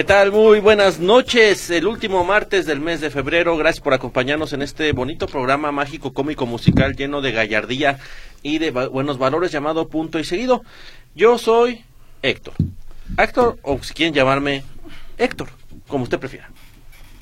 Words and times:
¿Qué 0.00 0.04
tal? 0.04 0.32
Muy 0.32 0.60
buenas 0.60 0.98
noches. 0.98 1.68
El 1.68 1.86
último 1.86 2.24
martes 2.24 2.64
del 2.64 2.80
mes 2.80 3.02
de 3.02 3.10
febrero. 3.10 3.58
Gracias 3.58 3.84
por 3.84 3.92
acompañarnos 3.92 4.54
en 4.54 4.62
este 4.62 4.92
bonito 4.92 5.26
programa 5.26 5.72
mágico, 5.72 6.14
cómico, 6.14 6.46
musical 6.46 6.96
lleno 6.96 7.20
de 7.20 7.32
gallardía 7.32 7.98
y 8.42 8.56
de 8.56 8.70
buenos 8.70 9.18
valores 9.18 9.52
llamado 9.52 9.88
Punto 9.88 10.18
y 10.18 10.24
Seguido. 10.24 10.62
Yo 11.14 11.36
soy 11.36 11.84
Héctor. 12.22 12.54
Héctor, 13.18 13.58
o 13.60 13.78
si 13.82 13.92
quieren 13.92 14.14
llamarme 14.14 14.64
Héctor, 15.18 15.50
como 15.86 16.04
usted 16.04 16.18
prefiera. 16.18 16.48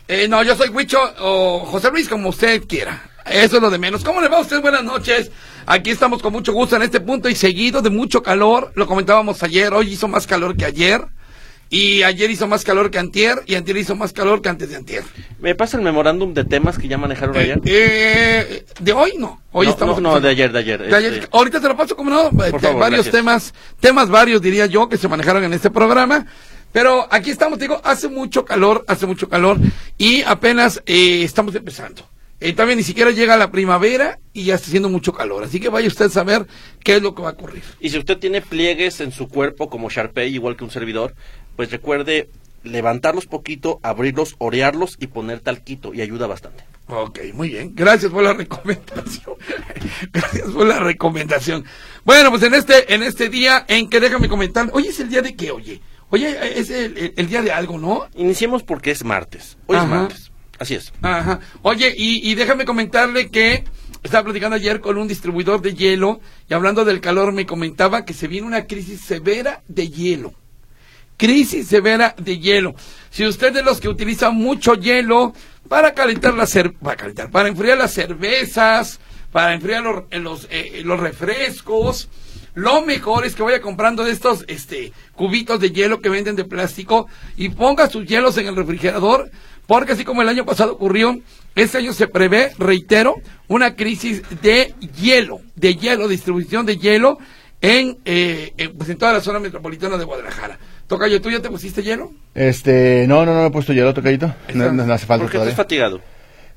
Eh, 0.07 0.29
no, 0.29 0.45
yo 0.45 0.55
soy 0.55 0.69
Huicho 0.69 1.01
o 1.19 1.67
José 1.67 1.91
Luis, 1.91 2.09
como 2.09 2.29
usted 2.29 2.63
quiera. 2.69 3.11
Eso 3.27 3.57
es 3.57 3.63
lo 3.63 3.71
de 3.71 3.79
menos. 3.79 4.05
¿Cómo 4.05 4.21
le 4.21 4.29
va 4.29 4.37
a 4.37 4.43
usted? 4.43 4.61
Buenas 4.61 4.85
noches. 4.85 5.33
Aquí 5.67 5.91
estamos 5.91 6.23
con 6.23 6.33
mucho 6.33 6.53
gusto 6.53 6.77
en 6.77 6.83
este 6.83 7.01
punto 7.01 7.29
y 7.29 7.35
seguido 7.35 7.83
de 7.83 7.91
mucho 7.91 8.23
calor. 8.23 8.71
Lo 8.77 8.87
comentábamos 8.87 9.43
ayer, 9.43 9.75
hoy 9.75 9.95
hizo 9.95 10.07
más 10.07 10.29
calor 10.29 10.57
que 10.57 10.65
ayer. 10.65 11.05
Y 11.71 12.03
ayer 12.03 12.31
hizo 12.31 12.47
más 12.47 12.65
calor 12.65 12.91
que 12.91 12.99
antier, 12.99 13.43
y 13.47 13.55
antier 13.55 13.77
hizo 13.77 13.95
más 13.95 14.13
calor 14.13 14.41
que 14.41 14.49
antes 14.49 14.71
de 14.71 14.77
antier. 14.77 15.05
¿Me 15.39 15.55
pasa 15.55 15.77
el 15.77 15.83
memorándum 15.83 16.33
de 16.33 16.45
temas 16.45 16.79
que 16.79 16.89
ya 16.89 16.97
manejaron 16.97 17.37
eh, 17.37 17.41
ayer? 17.41 17.61
Eh, 17.65 18.65
de 18.81 18.93
hoy 18.93 19.13
no. 19.19 19.43
Hoy 19.53 19.67
no, 19.67 19.73
estamos. 19.73 20.01
No, 20.01 20.19
de 20.21 20.31
ayer, 20.31 20.51
de 20.51 20.59
ayer. 20.59 20.83
Este. 20.83 21.29
Ahorita 21.31 21.61
te 21.61 21.69
lo 21.69 21.77
paso 21.77 21.95
como 21.95 22.11
no. 22.11 22.31
Por 22.31 22.61
favor, 22.61 22.81
varios 22.81 23.11
temas, 23.11 23.53
temas 23.81 24.09
varios 24.09 24.41
diría 24.41 24.67
yo 24.67 24.89
que 24.89 24.97
se 24.97 25.09
manejaron 25.09 25.45
en 25.45 25.53
este 25.53 25.71
programa. 25.71 26.27
Pero 26.73 27.07
aquí 27.11 27.31
estamos, 27.31 27.59
digo, 27.59 27.81
hace 27.83 28.09
mucho 28.09 28.45
calor, 28.45 28.85
hace 28.89 29.07
mucho 29.07 29.29
calor 29.29 29.59
y 29.97 30.23
apenas 30.23 30.83
eh, 30.87 31.23
estamos 31.23 31.55
empezando. 31.55 32.09
Eh, 32.41 32.53
también 32.53 32.77
ni 32.77 32.85
siquiera 32.85 33.11
llega 33.11 33.37
la 33.37 33.51
primavera 33.51 34.21
y 34.33 34.45
ya 34.45 34.55
está 34.55 34.69
haciendo 34.69 34.89
mucho 34.89 35.13
calor. 35.13 35.43
Así 35.43 35.59
que 35.59 35.71
vaya 35.71 35.89
usted 35.89 36.05
a 36.05 36.11
saber 36.11 36.47
qué 36.85 36.97
es 36.97 37.03
lo 37.03 37.15
que 37.15 37.23
va 37.23 37.31
a 37.31 37.33
ocurrir. 37.33 37.65
Y 37.81 37.91
si 37.91 37.99
usted 37.99 38.19
tiene 38.19 38.43
pliegues 38.43 39.01
en 39.01 39.11
su 39.11 39.29
cuerpo 39.29 39.69
como 39.69 39.91
Sharpay, 39.91 40.33
igual 40.33 40.57
que 40.57 40.63
un 40.63 40.71
servidor, 40.71 41.15
pues 41.59 41.73
recuerde 41.73 42.31
levantarlos 42.63 43.27
poquito, 43.27 43.81
abrirlos, 43.83 44.37
orearlos 44.39 44.97
y 45.01 45.09
poner 45.09 45.41
talquito 45.41 45.93
y 45.93 46.03
ayuda 46.03 46.29
bastante. 46.29 46.63
Ok, 46.87 47.19
muy 47.35 47.49
bien. 47.49 47.73
Gracias 47.75 48.13
por 48.13 48.23
la 48.23 48.33
recomendación. 48.33 49.35
Gracias 50.13 50.49
por 50.51 50.69
la 50.69 50.79
recomendación. 50.79 51.65
Bueno, 52.05 52.31
pues 52.31 52.45
en 52.45 52.55
este, 52.55 52.95
en 52.95 53.03
este 53.03 53.29
día 53.29 53.65
en 53.67 53.91
que 53.91 53.99
déjame 53.99 54.29
comentar, 54.29 54.71
hoy 54.73 54.87
es 54.87 55.01
el 55.01 55.09
día 55.09 55.21
de 55.21 55.35
qué, 55.35 55.51
oye. 55.51 55.83
Oye, 56.11 56.61
es 56.61 56.71
el, 56.71 57.27
día 57.27 57.43
de 57.43 57.51
algo, 57.51 57.77
¿no? 57.77 58.07
Iniciemos 58.15 58.63
porque 58.63 58.93
es 58.93 59.03
martes. 59.03 59.59
Hoy 59.67 59.79
es 59.79 59.85
martes. 59.85 60.31
Así 60.61 60.77
es. 60.77 60.93
Ajá. 61.03 61.41
Oye, 61.63 61.93
y, 61.97 62.31
y 62.31 62.37
déjame 62.37 62.67
comentarle 62.67 63.31
que 63.31 63.65
estaba 64.05 64.23
platicando 64.23 64.55
ayer 64.55 64.81
con 64.81 64.97
un 64.97 65.09
distribuidor 65.09 65.61
de 65.61 65.75
hielo 65.75 66.21
y 66.49 66.55
hablando 66.55 66.85
del 66.85 67.01
calor 67.01 67.33
me 67.33 67.47
comentaba 67.47 68.05
que 68.05 68.15
se 68.15 68.29
viene 68.29 68.47
una 68.47 68.67
crisis 68.67 69.01
severa 69.01 69.65
de 69.67 69.89
hielo 69.89 70.35
crisis 71.19 71.69
severa 71.69 72.15
de 72.17 72.39
hielo. 72.39 72.75
Si 73.11 73.27
usted 73.27 73.49
es 73.49 73.55
de 73.55 73.63
los 73.63 73.81
que 73.81 73.89
utiliza 73.91 74.31
mucho 74.31 74.75
hielo 74.75 75.35
para 75.69 75.93
calentar 75.93 76.35
para 76.81 76.97
calentar, 76.97 77.31
para 77.31 77.49
enfriar 77.49 77.77
las 77.77 77.93
cervezas, 77.93 79.01
para 79.31 79.53
enfriar 79.53 79.83
los, 79.83 80.05
eh, 80.11 80.19
los, 80.19 80.49
eh, 80.51 80.81
los 80.85 80.99
refrescos, 80.99 82.09
lo 82.55 82.83
mejor 82.83 83.27
es 83.27 83.35
que 83.35 83.43
vaya 83.43 83.61
comprando 83.61 84.05
de 84.05 84.13
estos 84.13 84.45
este 84.49 84.93
cubitos 85.15 85.61
de 85.61 85.71
hielo 85.71 86.01
que 86.01 86.09
venden 86.09 86.37
de 86.37 86.45
plástico 86.45 87.07
y 87.37 87.51
ponga 87.51 87.91
sus 87.91 88.07
hielos 88.07 88.39
en 88.39 88.47
el 88.47 88.57
refrigerador, 88.57 89.31
porque 89.67 89.93
así 89.93 90.05
como 90.05 90.23
el 90.23 90.29
año 90.29 90.47
pasado 90.47 90.73
ocurrió, 90.73 91.21
este 91.55 91.79
año 91.79 91.93
se 91.93 92.09
prevé, 92.09 92.53
reitero, 92.59 93.17
una 93.49 93.75
crisis 93.75 94.23
de 94.43 94.75
hielo, 95.01 95.41
de 95.57 95.77
hielo, 95.77 96.09
distribución 96.09 96.65
de 96.67 96.79
hielo 96.79 97.19
en, 97.61 97.99
eh, 98.05 98.73
pues 98.77 98.89
en 98.89 98.99
toda 98.99 99.13
la 99.13 99.21
zona 99.21 99.41
metropolitana 99.41 99.99
de 99.99 100.05
Guadalajara. 100.05 100.59
Tocayo, 100.89 101.21
¿tú 101.21 101.31
ya 101.31 101.41
te 101.41 101.51
pusiste 101.51 101.83
hielo? 101.83 102.13
Este, 102.35 103.05
no, 103.07 103.27
no, 103.27 103.35
no 103.35 103.43
me 103.43 103.47
he 103.49 103.51
puesto 103.51 103.75
hielo, 103.75 103.93
Tocayito. 103.93 104.35
No, 104.55 104.73
no, 104.73 104.93
hace 104.93 105.05
falta 105.05 105.25
¿Por 105.25 105.31
qué 105.31 105.37
estás 105.39 105.55
fatigado? 105.55 106.01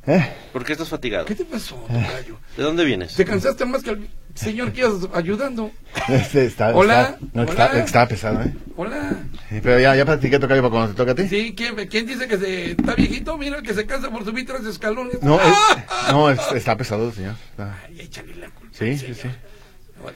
¿Eh? 0.08 0.26
¿Por 0.54 0.64
qué 0.64 0.72
estás 0.72 0.88
fatigado? 0.88 1.26
¿Qué 1.26 1.36
te 1.36 1.44
pasó, 1.44 1.76
Tocayo? 1.76 2.40
¿De 2.56 2.64
dónde 2.64 2.86
vienes? 2.86 3.14
¿Te 3.14 3.26
cansaste 3.26 3.66
más 3.66 3.84
que 3.84 3.90
el 3.90 4.10
señor 4.34 4.72
que 4.72 4.82
ibas 4.82 5.10
ayudando? 5.14 5.72
Este, 6.08 6.46
está, 6.46 6.74
Hola. 6.74 7.02
Está, 7.02 7.20
no, 7.34 7.44
Está, 7.44 7.80
está, 7.84 8.08
pesado, 8.08 8.42
¿eh? 8.42 8.54
Hola. 8.78 9.18
Sí, 9.50 9.60
pero 9.62 9.82
ya, 9.82 9.98
ya 9.98 10.06
platiqué, 10.06 10.40
Tocayo, 10.40 10.62
para 10.62 10.72
cuando 10.72 10.92
te 10.92 10.96
toca 10.96 11.12
a 11.12 11.16
ti. 11.16 11.28
Sí, 11.28 11.54
¿quién, 11.54 11.76
¿quién 11.90 12.06
dice 12.06 12.26
que 12.30 12.38
se, 12.38 12.72
está 12.72 12.96
viejito? 12.96 13.38
Mira, 13.38 13.62
que 13.62 13.74
se 13.74 13.86
cansa 13.86 14.10
por 14.10 14.24
subir 14.24 14.48
tres 14.48 14.66
escalones. 14.66 15.22
No, 15.22 15.42
no 16.10 16.32
está 16.32 16.78
pesado, 16.78 17.12
señor. 17.12 17.36
Ay, 17.58 18.00
échale 18.00 18.34
la 18.36 18.50
culpa. 18.50 18.74
Sí, 18.78 18.98
sí, 18.98 19.14
sí. 19.14 19.28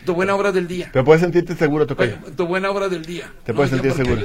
Tu 0.05 0.13
buena 0.13 0.35
obra 0.35 0.51
del 0.51 0.67
día. 0.67 0.89
Pero 0.91 1.05
puedes 1.05 1.21
sentirte 1.21 1.55
seguro, 1.55 1.85
Tocayo. 1.85 2.17
Tu 2.35 2.45
buena 2.45 2.69
obra 2.69 2.89
del 2.89 3.05
día. 3.05 3.31
Te 3.43 3.53
puedes 3.53 3.71
sentir 3.71 3.91
seguro. 3.93 4.21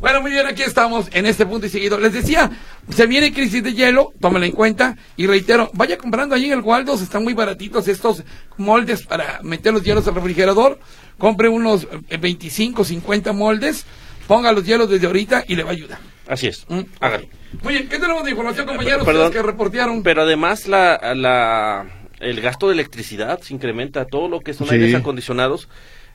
Bueno, 0.00 0.20
muy 0.20 0.32
bien, 0.32 0.46
aquí 0.46 0.62
estamos 0.62 1.08
en 1.12 1.26
este 1.26 1.46
punto 1.46 1.66
y 1.66 1.68
seguido. 1.68 1.98
Les 1.98 2.12
decía, 2.12 2.50
se 2.90 3.06
viene 3.06 3.32
crisis 3.32 3.62
de 3.62 3.72
hielo, 3.72 4.12
tómala 4.20 4.46
en 4.46 4.52
cuenta. 4.52 4.96
Y 5.16 5.26
reitero, 5.26 5.70
vaya 5.74 5.96
comprando 5.96 6.34
ahí 6.34 6.46
en 6.46 6.52
el 6.52 6.60
Waldos, 6.60 7.02
están 7.02 7.22
muy 7.22 7.34
baratitos 7.34 7.86
estos 7.86 8.24
moldes 8.56 9.02
para 9.02 9.40
meter 9.42 9.72
los 9.72 9.82
hielos 9.84 10.06
al 10.08 10.14
refrigerador. 10.14 10.80
Compre 11.18 11.48
unos 11.48 11.86
25, 12.10 12.82
eh, 12.82 12.84
50 12.84 13.32
moldes, 13.32 13.86
ponga 14.26 14.52
los 14.52 14.64
hielos 14.64 14.90
desde 14.90 15.06
ahorita 15.06 15.44
y 15.46 15.54
le 15.54 15.62
va 15.62 15.70
a 15.70 15.74
ayudar. 15.74 15.98
Así 16.28 16.48
es, 16.48 16.66
¿Mm? 16.68 16.80
hágalo. 17.00 17.26
Muy 17.62 17.74
bien, 17.74 17.88
¿qué 17.88 17.98
tenemos 17.98 18.24
de 18.24 18.30
información, 18.32 18.66
compañeros? 18.66 19.06
Perdón, 19.06 19.32
que 19.32 19.42
reportearon. 19.42 20.02
Pero 20.02 20.22
además 20.22 20.66
la, 20.66 21.14
la 21.14 21.86
el 22.20 22.40
gasto 22.40 22.68
de 22.68 22.74
electricidad 22.74 23.40
se 23.40 23.54
incrementa, 23.54 24.06
todo 24.06 24.28
lo 24.28 24.40
que 24.40 24.54
son 24.54 24.70
aires 24.70 24.94
acondicionados. 24.94 25.68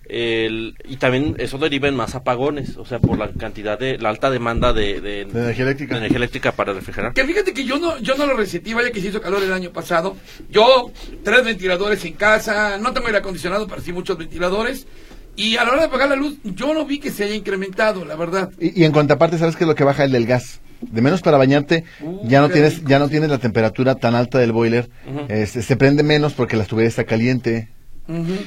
El, 0.05 0.75
y 0.83 0.97
también 0.97 1.35
eso 1.37 1.57
deriva 1.57 1.87
en 1.87 1.95
más 1.95 2.15
apagones, 2.15 2.75
o 2.75 2.85
sea, 2.85 2.99
por 2.99 3.17
la 3.17 3.31
cantidad 3.31 3.77
de, 3.79 3.97
la 3.97 4.09
alta 4.09 4.29
demanda 4.29 4.73
de, 4.73 5.21
energía, 5.21 5.63
eléctrica. 5.63 5.97
energía 5.97 6.17
eléctrica 6.17 6.51
para 6.51 6.73
refrigerar. 6.73 7.13
Que 7.13 7.23
fíjate 7.23 7.53
que 7.53 7.63
yo 7.63 7.77
no, 7.77 7.97
yo 7.99 8.15
no 8.15 8.25
lo 8.25 8.35
resentí, 8.35 8.73
vaya 8.73 8.91
que 8.91 8.99
se 8.99 9.07
hizo 9.07 9.21
calor 9.21 9.43
el 9.43 9.53
año 9.53 9.71
pasado. 9.71 10.17
Yo, 10.49 10.91
tres 11.23 11.45
ventiladores 11.45 12.03
en 12.03 12.13
casa, 12.13 12.77
no 12.79 12.93
tengo 12.93 13.07
aire 13.07 13.19
acondicionado, 13.19 13.67
pero 13.67 13.81
sí 13.81 13.93
muchos 13.93 14.17
ventiladores. 14.17 14.87
Y 15.35 15.55
a 15.55 15.63
la 15.63 15.71
hora 15.71 15.81
de 15.81 15.87
apagar 15.87 16.09
la 16.09 16.15
luz, 16.15 16.37
yo 16.43 16.73
no 16.73 16.85
vi 16.85 16.99
que 16.99 17.11
se 17.11 17.23
haya 17.23 17.35
incrementado, 17.35 18.03
la 18.03 18.15
verdad. 18.15 18.51
Y, 18.59 18.81
y 18.81 18.83
en 18.85 18.91
contraparte, 18.91 19.37
¿sabes 19.37 19.55
qué 19.55 19.63
es 19.63 19.67
lo 19.67 19.75
que 19.75 19.83
baja 19.83 20.03
el 20.03 20.11
del 20.11 20.25
gas? 20.25 20.59
De 20.81 21.01
menos 21.01 21.21
para 21.21 21.37
bañarte, 21.37 21.83
uh, 22.01 22.27
ya 22.27 22.41
no 22.41 22.49
tienes 22.49 22.83
ya 22.83 22.99
no 22.99 23.09
tienes 23.09 23.29
la 23.29 23.37
temperatura 23.37 23.95
tan 23.95 24.15
alta 24.15 24.39
del 24.39 24.51
boiler, 24.51 24.89
este, 25.29 25.61
se 25.61 25.75
prende 25.75 26.03
menos 26.03 26.33
porque 26.33 26.57
la 26.57 26.65
tubería 26.65 26.89
está 26.89 27.03
caliente. 27.03 27.69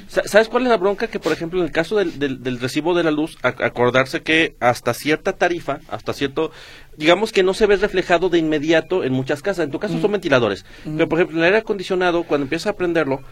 ¿Sabes 0.09 0.49
cuál 0.49 0.65
es 0.65 0.69
la 0.69 0.77
bronca? 0.77 1.07
Que, 1.07 1.19
por 1.19 1.33
ejemplo, 1.33 1.61
en 1.61 1.67
el 1.67 1.73
caso 1.73 1.97
del, 1.97 2.19
del, 2.19 2.61
recibo 2.61 2.95
de 2.95 3.05
la 3.05 3.11
luz, 3.11 3.39
acordarse 3.43 4.23
que 4.23 4.57
hasta 4.61 4.93
cierta 4.95 5.35
tarifa, 5.35 5.79
hasta 5.89 6.13
cierto, 6.13 6.51
digamos 6.97 7.33
que 7.33 7.43
no 7.43 7.55
se 7.55 7.67
ve 7.67 7.77
reflejado 7.77 8.29
de 8.29 8.39
inmediato 8.39 9.05
en 9.05 9.13
muchas 9.13 9.43
casas. 9.43 9.65
En 9.65 9.71
tu 9.71 9.79
caso 9.79 9.99
son 10.01 10.13
ventiladores. 10.13 10.67
Pero, 10.85 11.09
por 11.09 11.19
ejemplo, 11.19 11.37
en 11.37 11.41
el 11.41 11.47
aire 11.47 11.59
acondicionado, 11.59 12.25
cuando 12.25 12.45
empiezas 12.45 12.67
a 12.67 12.77
prenderlo, 12.77 13.23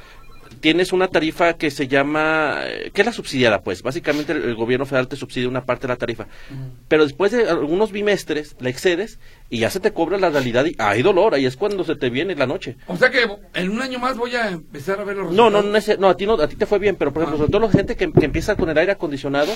tienes 0.61 0.93
una 0.93 1.09
tarifa 1.09 1.55
que 1.55 1.71
se 1.71 1.89
llama, 1.89 2.61
que 2.93 3.03
es 3.03 3.07
la 3.07 3.13
subsidiada, 3.13 3.63
pues. 3.63 3.83
Básicamente 3.83 4.33
el, 4.33 4.55
gobierno 4.55 4.87
federal 4.87 5.09
te 5.09 5.17
subsidia 5.17 5.49
una 5.49 5.65
parte 5.65 5.87
de 5.87 5.93
la 5.93 5.97
tarifa. 5.97 6.27
Pero 6.89 7.05
después 7.05 7.33
de 7.33 7.49
algunos 7.49 7.93
bimestres 7.93 8.57
la 8.61 8.69
excedes 8.69 9.19
y 9.53 9.59
ya 9.59 9.69
se 9.69 9.81
te 9.81 9.93
cobra 9.93 10.17
la 10.17 10.31
realidad 10.31 10.65
y 10.65 10.75
hay 10.79 11.03
dolor, 11.03 11.35
ahí 11.35 11.45
es 11.45 11.59
cuando 11.59 11.85
se 11.85 11.95
te 11.95 12.09
viene 12.09 12.35
la 12.35 12.47
noche. 12.47 12.79
O 12.87 12.97
sea 12.97 13.11
que 13.11 13.29
en 13.53 13.71
un 13.71 13.83
año 13.83 13.99
más 13.99 14.17
voy 14.17 14.35
a 14.35 14.49
empezar 14.49 14.99
a 14.99 15.05
ver 15.05 15.19
los 15.19 15.31
No, 15.31 15.51
no, 15.51 15.61
no, 15.61 15.79
no, 15.99 16.09
a 16.09 16.17
ti 16.17 16.25
no, 16.25 16.41
a 16.41 16.49
ti 16.49 16.57
te 16.57 16.65
fue 16.65 16.79
bien, 16.79 16.97
pero 16.97 17.13
por 17.13 17.23
ejemplo, 17.23 17.37
ah. 17.37 17.41
sobre 17.41 17.53
todo 17.53 17.61
la 17.61 17.71
gente 17.71 17.95
que, 17.95 18.05
empieza 18.05 18.57
con 18.57 18.71
el 18.71 18.79
aire 18.79 18.93
acondicionado, 18.93 19.53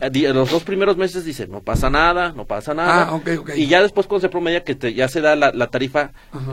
eh, 0.00 0.32
los 0.32 0.48
dos 0.48 0.62
primeros 0.62 0.96
meses 0.96 1.24
dice, 1.24 1.48
no 1.48 1.60
pasa 1.60 1.90
nada, 1.90 2.32
no 2.36 2.46
pasa 2.46 2.72
nada. 2.72 3.08
Ah, 3.08 3.14
okay, 3.16 3.36
okay. 3.36 3.60
Y 3.60 3.66
ya 3.66 3.82
después 3.82 4.06
cuando 4.06 4.20
se 4.20 4.28
promedia 4.28 4.62
que 4.62 4.76
te, 4.76 4.94
ya 4.94 5.08
se 5.08 5.20
da 5.20 5.34
la, 5.34 5.66
tarifa 5.66 6.12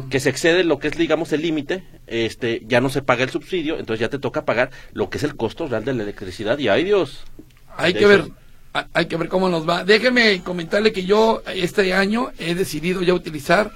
que 0.10 0.20
se 0.20 0.32
excede 0.32 0.64
lo 0.64 0.80
que 0.80 0.88
es, 0.88 0.98
digamos, 0.98 1.32
el 1.32 1.44
límite, 1.44 1.84
este, 2.08 2.64
ya 2.66 2.82
no 2.82 2.90
se 2.90 3.04
paga 3.04 3.24
el 3.24 3.30
subsidio, 3.30 3.78
entonces 3.78 4.00
ya 4.00 4.10
te 4.10 4.18
toca 4.18 4.46
pagar 4.46 4.72
lo 4.94 5.12
que 5.12 5.20
es 5.20 5.24
el 5.24 5.36
costo 5.36 5.68
real 5.68 5.86
de 5.86 5.94
la 5.94 6.02
electricidad 6.02 6.58
y 6.58 6.70
ay 6.70 6.86
Dios. 6.86 7.24
Hay 7.78 7.94
que 7.94 8.08
ver, 8.08 8.26
hay 8.94 9.06
que 9.08 9.18
ver 9.18 9.30
cómo 9.30 9.50
nos 9.50 9.68
va. 9.68 9.84
Déjeme 9.84 10.42
comentarle 10.42 10.92
que 10.92 11.06
yo 11.06 11.42
este 11.54 11.94
año 11.94 12.31
he 12.40 12.56
decidido 12.56 13.02
ya 13.02 13.14
utilizar 13.14 13.72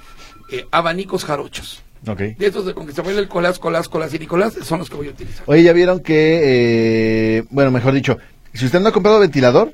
eh, 0.50 0.66
abanicos 0.70 1.24
jarochos. 1.24 1.82
Okay. 2.06 2.34
De 2.34 2.46
estos 2.46 2.66
de 2.66 2.74
con 2.74 2.86
que 2.86 2.92
se 2.92 3.00
vuelve 3.00 3.20
el 3.20 3.28
colas, 3.28 3.58
colas, 3.58 3.88
colas 3.88 4.12
y 4.12 4.18
Nicolás, 4.18 4.54
son 4.62 4.78
los 4.78 4.90
que 4.90 4.96
voy 4.96 5.08
a 5.08 5.10
utilizar. 5.10 5.42
Oye, 5.46 5.62
ya 5.62 5.72
vieron 5.72 6.00
que, 6.00 7.38
eh, 7.38 7.44
bueno, 7.50 7.70
mejor 7.70 7.94
dicho, 7.94 8.18
si 8.52 8.66
usted 8.66 8.80
no 8.80 8.88
ha 8.88 8.92
comprado 8.92 9.18
ventilador, 9.20 9.72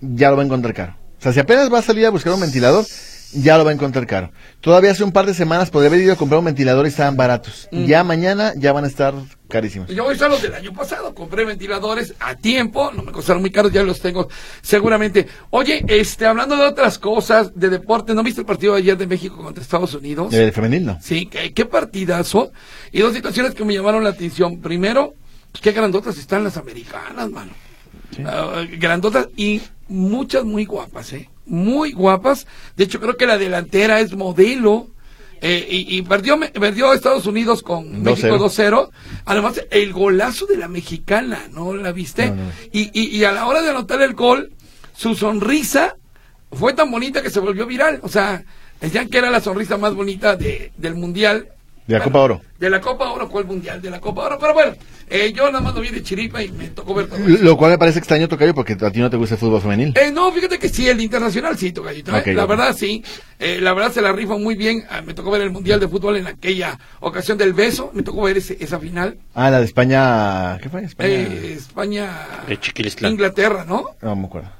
ya 0.00 0.30
lo 0.30 0.36
va 0.36 0.42
a 0.42 0.46
encontrar 0.46 0.74
caro. 0.74 0.96
O 1.18 1.22
sea, 1.22 1.32
si 1.32 1.40
apenas 1.40 1.72
va 1.72 1.80
a 1.80 1.82
salir 1.82 2.06
a 2.06 2.10
buscar 2.10 2.32
un 2.32 2.40
ventilador, 2.40 2.84
ya 3.32 3.58
lo 3.58 3.64
va 3.64 3.70
a 3.70 3.74
encontrar 3.74 4.06
caro. 4.06 4.30
Todavía 4.60 4.90
hace 4.90 5.04
un 5.04 5.12
par 5.12 5.26
de 5.26 5.34
semanas 5.34 5.70
podría 5.70 5.88
haber 5.88 6.00
ido 6.00 6.12
a 6.12 6.16
comprar 6.16 6.38
un 6.38 6.46
ventilador 6.46 6.86
y 6.86 6.88
estaban 6.88 7.16
baratos. 7.16 7.68
Mm. 7.70 7.84
Ya 7.84 8.04
mañana 8.04 8.52
ya 8.56 8.72
van 8.72 8.84
a 8.84 8.86
estar 8.86 9.14
carísimos. 9.48 9.88
Yo 9.88 10.04
voy 10.04 10.12
a 10.12 10.16
usar 10.16 10.30
los 10.30 10.42
del 10.42 10.54
año 10.54 10.72
pasado, 10.72 11.14
compré 11.14 11.44
ventiladores 11.44 12.14
a 12.20 12.34
tiempo, 12.36 12.90
no 12.92 13.02
me 13.02 13.12
costaron 13.12 13.42
muy 13.42 13.50
caros, 13.50 13.72
ya 13.72 13.82
los 13.82 14.00
tengo 14.00 14.28
seguramente. 14.62 15.26
Oye, 15.50 15.84
este, 15.88 16.26
hablando 16.26 16.56
de 16.56 16.66
otras 16.66 16.98
cosas, 16.98 17.52
de 17.54 17.68
deporte, 17.68 18.14
¿no 18.14 18.22
viste 18.22 18.40
el 18.40 18.46
partido 18.46 18.74
de 18.74 18.80
ayer 18.80 18.96
de 18.96 19.06
México 19.06 19.36
contra 19.36 19.62
Estados 19.62 19.94
Unidos? 19.94 20.32
El 20.32 20.52
femenil 20.52 20.86
no. 20.86 20.98
Sí, 21.00 21.26
qué, 21.26 21.52
qué 21.52 21.64
partidazo. 21.64 22.52
Y 22.92 23.00
dos 23.00 23.14
situaciones 23.14 23.54
que 23.54 23.64
me 23.64 23.74
llamaron 23.74 24.04
la 24.04 24.10
atención. 24.10 24.60
Primero, 24.60 25.14
pues, 25.52 25.62
qué 25.62 25.72
grandotas 25.72 26.18
están 26.18 26.44
las 26.44 26.56
americanas, 26.56 27.30
mano. 27.30 27.52
Ah, 28.24 28.64
grandotas 28.78 29.28
y 29.36 29.62
muchas 29.88 30.44
muy 30.44 30.64
guapas, 30.64 31.12
¿eh? 31.12 31.28
Muy 31.48 31.92
guapas. 31.92 32.46
De 32.76 32.84
hecho, 32.84 33.00
creo 33.00 33.16
que 33.16 33.26
la 33.26 33.38
delantera 33.38 34.00
es 34.00 34.14
modelo. 34.14 34.88
Eh, 35.40 35.66
y, 35.70 35.96
y 35.96 36.02
perdió, 36.02 36.38
perdió 36.38 36.92
Estados 36.92 37.26
Unidos 37.26 37.62
con 37.62 38.02
2-0. 38.02 38.02
México 38.02 38.38
2-0. 38.38 38.90
Además, 39.24 39.62
el 39.70 39.92
golazo 39.92 40.46
de 40.46 40.56
la 40.56 40.68
mexicana, 40.68 41.42
¿no 41.52 41.74
la 41.74 41.92
viste? 41.92 42.30
No, 42.30 42.36
no. 42.36 42.50
Y, 42.72 42.90
y, 42.92 43.16
y 43.16 43.24
a 43.24 43.32
la 43.32 43.46
hora 43.46 43.62
de 43.62 43.70
anotar 43.70 44.02
el 44.02 44.14
gol, 44.14 44.52
su 44.96 45.14
sonrisa 45.14 45.96
fue 46.50 46.72
tan 46.72 46.90
bonita 46.90 47.22
que 47.22 47.30
se 47.30 47.40
volvió 47.40 47.66
viral. 47.66 48.00
O 48.02 48.08
sea, 48.08 48.44
decían 48.80 49.08
que 49.08 49.18
era 49.18 49.30
la 49.30 49.40
sonrisa 49.40 49.76
más 49.76 49.94
bonita 49.94 50.34
de, 50.36 50.72
del 50.76 50.94
mundial. 50.96 51.50
De 51.88 51.94
la 51.94 52.00
Bueno, 52.00 52.04
Copa 52.12 52.20
Oro. 52.20 52.42
De 52.58 52.68
la 52.68 52.80
Copa 52.82 53.10
Oro, 53.10 53.28
¿cuál 53.30 53.46
mundial? 53.46 53.80
De 53.80 53.88
la 53.90 53.98
Copa 53.98 54.26
Oro. 54.26 54.38
Pero 54.38 54.52
bueno, 54.52 54.74
eh, 55.08 55.32
yo 55.34 55.46
nada 55.46 55.62
más 55.62 55.74
lo 55.74 55.80
vi 55.80 55.88
de 55.88 56.02
chiripa 56.02 56.42
y 56.42 56.52
me 56.52 56.68
tocó 56.68 56.92
ver 56.92 57.06
todo. 57.06 57.16
eso. 57.18 57.42
Lo 57.42 57.56
cual 57.56 57.70
me 57.70 57.78
parece 57.78 57.98
extraño, 57.98 58.28
Tocayo, 58.28 58.54
porque 58.54 58.74
a 58.78 58.90
ti 58.90 59.00
no 59.00 59.08
te 59.08 59.16
gusta 59.16 59.36
el 59.36 59.40
fútbol 59.40 59.62
femenil. 59.62 59.94
Eh, 59.96 60.10
no, 60.12 60.30
fíjate 60.30 60.58
que 60.58 60.68
sí, 60.68 60.86
el 60.86 61.00
internacional 61.00 61.56
sí, 61.56 61.72
tocallito. 61.72 62.14
¿eh? 62.14 62.20
Ok, 62.20 62.26
la 62.28 62.44
verdad 62.44 62.76
sí. 62.76 63.02
Eh, 63.38 63.58
la 63.62 63.72
verdad 63.72 63.90
se 63.90 64.02
la 64.02 64.12
rifa 64.12 64.36
muy 64.36 64.54
bien. 64.54 64.84
Ah, 64.90 65.00
me 65.00 65.14
tocó 65.14 65.30
ver 65.30 65.40
el 65.40 65.50
mundial 65.50 65.80
de 65.80 65.88
fútbol 65.88 66.18
en 66.18 66.26
aquella 66.26 66.78
ocasión 67.00 67.38
del 67.38 67.54
beso. 67.54 67.90
Me 67.94 68.02
tocó 68.02 68.20
ver 68.20 68.36
ese, 68.36 68.58
esa 68.60 68.78
final. 68.78 69.16
Ah, 69.34 69.48
la 69.48 69.60
de 69.60 69.64
España. 69.64 70.58
¿Qué 70.58 70.68
fue? 70.68 70.84
España. 70.84 71.08
Eh, 71.10 71.54
España. 71.56 72.10
Chiquilistlán. 72.60 73.12
Inglaterra, 73.12 73.64
¿no? 73.66 73.96
No 74.02 74.14
me 74.14 74.26
acuerdo. 74.26 74.50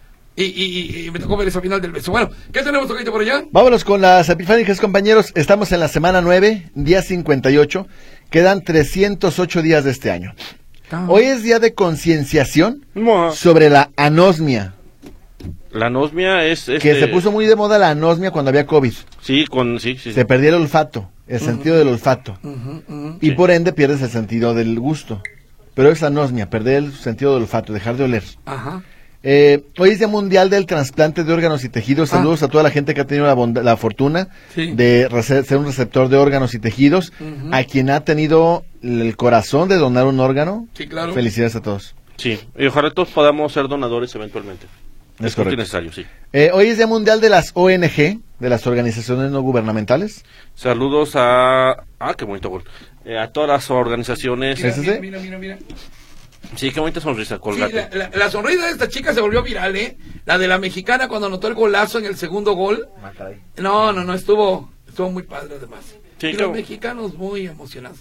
Y, 0.44 0.44
y- 0.44 1.06
y 1.06 1.10
me 1.10 1.18
tocó 1.18 1.36
ver 1.36 1.48
esa 1.48 1.60
final 1.60 1.80
del 1.80 1.90
beso. 1.90 2.12
Bueno, 2.12 2.30
¿qué 2.52 2.62
tenemos, 2.62 2.86
tocallito, 2.86 3.10
por 3.10 3.22
allá? 3.22 3.44
Vámonos 3.50 3.82
con 3.84 4.00
las 4.00 4.28
epifánicas, 4.28 4.80
compañeros. 4.80 5.32
Estamos 5.34 5.72
en 5.72 5.80
la 5.80 5.88
semana 5.88 6.20
9, 6.20 6.70
día 6.74 7.02
58. 7.02 7.86
Quedan 8.30 8.62
308 8.62 9.62
días 9.62 9.84
de 9.84 9.90
este 9.90 10.10
año. 10.12 10.34
Hoy 11.08 11.24
es 11.24 11.42
día 11.42 11.58
de 11.58 11.74
concienciación 11.74 12.86
sobre 13.34 13.68
la 13.68 13.90
anosmia. 13.96 14.74
La 15.72 15.86
anosmia 15.86 16.44
es... 16.46 16.64
Que 16.64 16.94
se 16.98 17.08
puso 17.08 17.30
muy 17.32 17.46
de 17.46 17.56
moda 17.56 17.78
la 17.78 17.90
anosmia 17.90 18.30
cuando 18.30 18.48
había 18.50 18.64
COVID. 18.66 18.92
Sí, 19.20 19.44
con... 19.46 19.80
Sí, 19.80 19.98
sí. 20.00 20.12
Se 20.12 20.24
perdía 20.24 20.50
el 20.50 20.54
olfato, 20.54 21.10
el 21.26 21.40
sentido 21.40 21.76
del 21.76 21.88
olfato. 21.88 22.38
Y 23.20 23.30
Sí. 23.30 23.34
por 23.34 23.50
ende 23.50 23.72
pierdes 23.72 24.00
el 24.02 24.10
sentido 24.10 24.54
del 24.54 24.78
gusto. 24.78 25.20
Pero 25.74 25.90
es 25.90 26.02
anosmia, 26.02 26.48
perder 26.48 26.76
el 26.84 26.92
sentido 26.94 27.34
del 27.34 27.42
olfato, 27.42 27.72
dejar 27.72 27.96
de 27.96 28.04
oler. 28.04 28.22
Ajá. 28.46 28.82
Eh, 29.24 29.64
hoy 29.78 29.90
es 29.90 29.98
Día 29.98 30.06
Mundial 30.06 30.48
del 30.48 30.64
Trasplante 30.66 31.24
de 31.24 31.32
Órganos 31.32 31.64
y 31.64 31.68
Tejidos. 31.68 32.12
Ah. 32.12 32.18
Saludos 32.18 32.42
a 32.44 32.48
toda 32.48 32.62
la 32.62 32.70
gente 32.70 32.94
que 32.94 33.00
ha 33.00 33.06
tenido 33.06 33.26
la, 33.26 33.34
bonda- 33.34 33.62
la 33.62 33.76
fortuna 33.76 34.28
Sí. 34.54 34.70
de 34.74 35.08
ser 35.44 35.58
un 35.58 35.66
receptor 35.66 36.08
de 36.08 36.16
órganos 36.16 36.54
y 36.54 36.60
tejidos. 36.60 37.12
A 37.50 37.64
quien 37.64 37.90
ha 37.90 38.04
tenido 38.04 38.64
el 38.82 39.16
corazón 39.16 39.68
de 39.68 39.76
donar 39.76 40.06
un 40.06 40.20
órgano. 40.20 40.68
Sí, 40.74 40.86
claro. 40.86 41.12
Felicidades 41.14 41.56
a 41.56 41.62
todos. 41.62 41.94
Sí, 42.16 42.38
y 42.56 42.66
ojalá 42.66 42.90
todos 42.92 43.08
podamos 43.10 43.52
ser 43.52 43.66
donadores 43.68 44.14
eventualmente. 44.14 44.66
Es 45.18 45.26
Es 45.26 45.34
correcto. 45.34 45.56
necesario, 45.56 45.92
sí. 45.92 46.04
Eh, 46.32 46.50
hoy 46.54 46.68
es 46.68 46.76
Día 46.76 46.86
Mundial 46.86 47.20
de 47.20 47.28
las 47.28 47.50
ONG, 47.54 48.20
de 48.38 48.48
las 48.48 48.66
organizaciones 48.68 49.32
no 49.32 49.40
gubernamentales. 49.40 50.24
Saludos 50.54 51.12
a... 51.16 51.72
Ah, 51.98 52.14
qué 52.16 52.24
bonito 52.24 52.50
gol. 52.50 52.62
Eh, 53.04 53.18
a 53.18 53.32
todas 53.32 53.48
las 53.48 53.68
organizaciones. 53.70 54.60
Mira, 55.00 55.18
mira, 55.18 55.38
mira. 55.38 55.58
Sí, 56.56 56.70
qué 56.70 56.80
bonita 56.80 57.00
sonrisa, 57.00 57.36
Sí, 57.36 57.40
colgate. 57.40 57.88
la, 57.92 58.08
la- 58.08 58.10
la 58.16 58.30
sonrisa 58.30 58.66
de 58.66 58.72
esta 58.72 58.88
chica 58.88 59.12
se 59.12 59.20
volvió 59.20 59.42
viral, 59.42 59.76
¿eh? 59.76 59.96
La 60.24 60.38
de 60.38 60.48
la 60.48 60.58
mexicana 60.58 61.08
cuando 61.08 61.26
anotó 61.26 61.48
el 61.48 61.54
golazo 61.54 61.98
en 61.98 62.06
el 62.06 62.16
segundo 62.16 62.52
gol. 62.54 62.88
No, 63.56 63.92
no, 63.92 64.04
no, 64.04 64.14
estuvo, 64.14 64.70
estuvo 64.88 65.10
muy 65.10 65.24
padre 65.24 65.54
además. 65.58 65.80
Sí, 66.18 66.28
y 66.28 66.30
claro. 66.32 66.48
los 66.48 66.56
mexicanos 66.56 67.14
muy 67.14 67.46
emocionados. 67.46 67.98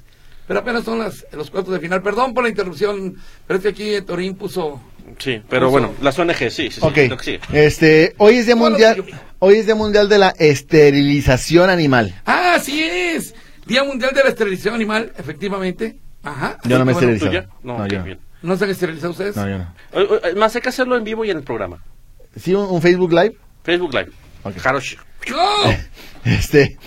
Pero 0.47 0.61
apenas 0.61 0.85
son 0.85 0.99
las, 0.99 1.25
los 1.33 1.51
cuartos 1.51 1.73
de 1.73 1.79
final. 1.81 2.01
Perdón 2.01 2.33
por 2.33 2.43
la 2.43 2.49
interrupción, 2.49 3.17
pero 3.45 3.57
es 3.57 3.63
que 3.63 3.69
aquí 3.69 4.01
Torín 4.05 4.35
puso... 4.35 4.81
Sí, 5.19 5.41
pero 5.49 5.69
bueno, 5.69 5.93
las 6.01 6.17
ONG, 6.19 6.35
sí, 6.35 6.49
sí, 6.49 6.71
sí. 6.71 6.79
Ok. 6.81 6.97
lo 7.09 7.17
que 7.17 7.23
sigue. 7.23 7.39
Este, 7.53 8.13
hoy 8.17 8.37
es 8.37 8.45
Día 8.45 8.55
Mundial, 8.55 9.03
hoy 9.39 9.55
es 9.55 9.65
Día 9.65 9.75
Mundial 9.75 10.09
de 10.09 10.17
la 10.19 10.33
Esterilización 10.37 11.69
Animal. 11.69 12.13
¡Ah, 12.25 12.53
así 12.55 12.81
es! 12.83 13.33
Día 13.65 13.83
Mundial 13.83 14.11
de 14.13 14.23
la 14.23 14.29
Esterilización 14.29 14.73
Animal, 14.75 15.11
efectivamente. 15.17 15.97
Ajá. 16.23 16.57
Yo 16.65 16.77
no 16.77 16.85
me 16.85 16.91
he 16.91 16.95
Bueno, 16.95 17.09
esterilizado. 17.11 17.45
¿Tú 17.47 17.51
ya? 17.53 17.57
No, 17.63 17.77
No, 17.79 17.87
yo 17.87 17.97
no. 17.99 18.03
bien. 18.05 18.19
¿No 18.41 18.55
se 18.57 18.65
han 18.65 18.69
esterilizado 18.69 19.11
ustedes? 19.11 19.35
No, 19.35 19.47
yo 19.49 19.57
no. 19.57 19.73
Eh, 19.93 20.21
eh, 20.23 20.35
Más 20.35 20.55
hay 20.55 20.61
que 20.61 20.69
hacerlo 20.69 20.95
en 20.95 21.03
vivo 21.03 21.25
y 21.25 21.31
en 21.31 21.37
el 21.37 21.43
programa. 21.43 21.83
Sí, 22.35 22.53
un, 22.53 22.65
un 22.65 22.81
Facebook 22.81 23.11
Live. 23.11 23.35
Facebook 23.63 23.93
Live. 23.93 24.11
Ok. 24.43 24.53
Haroshi. 24.65 24.97
Este, 26.23 26.77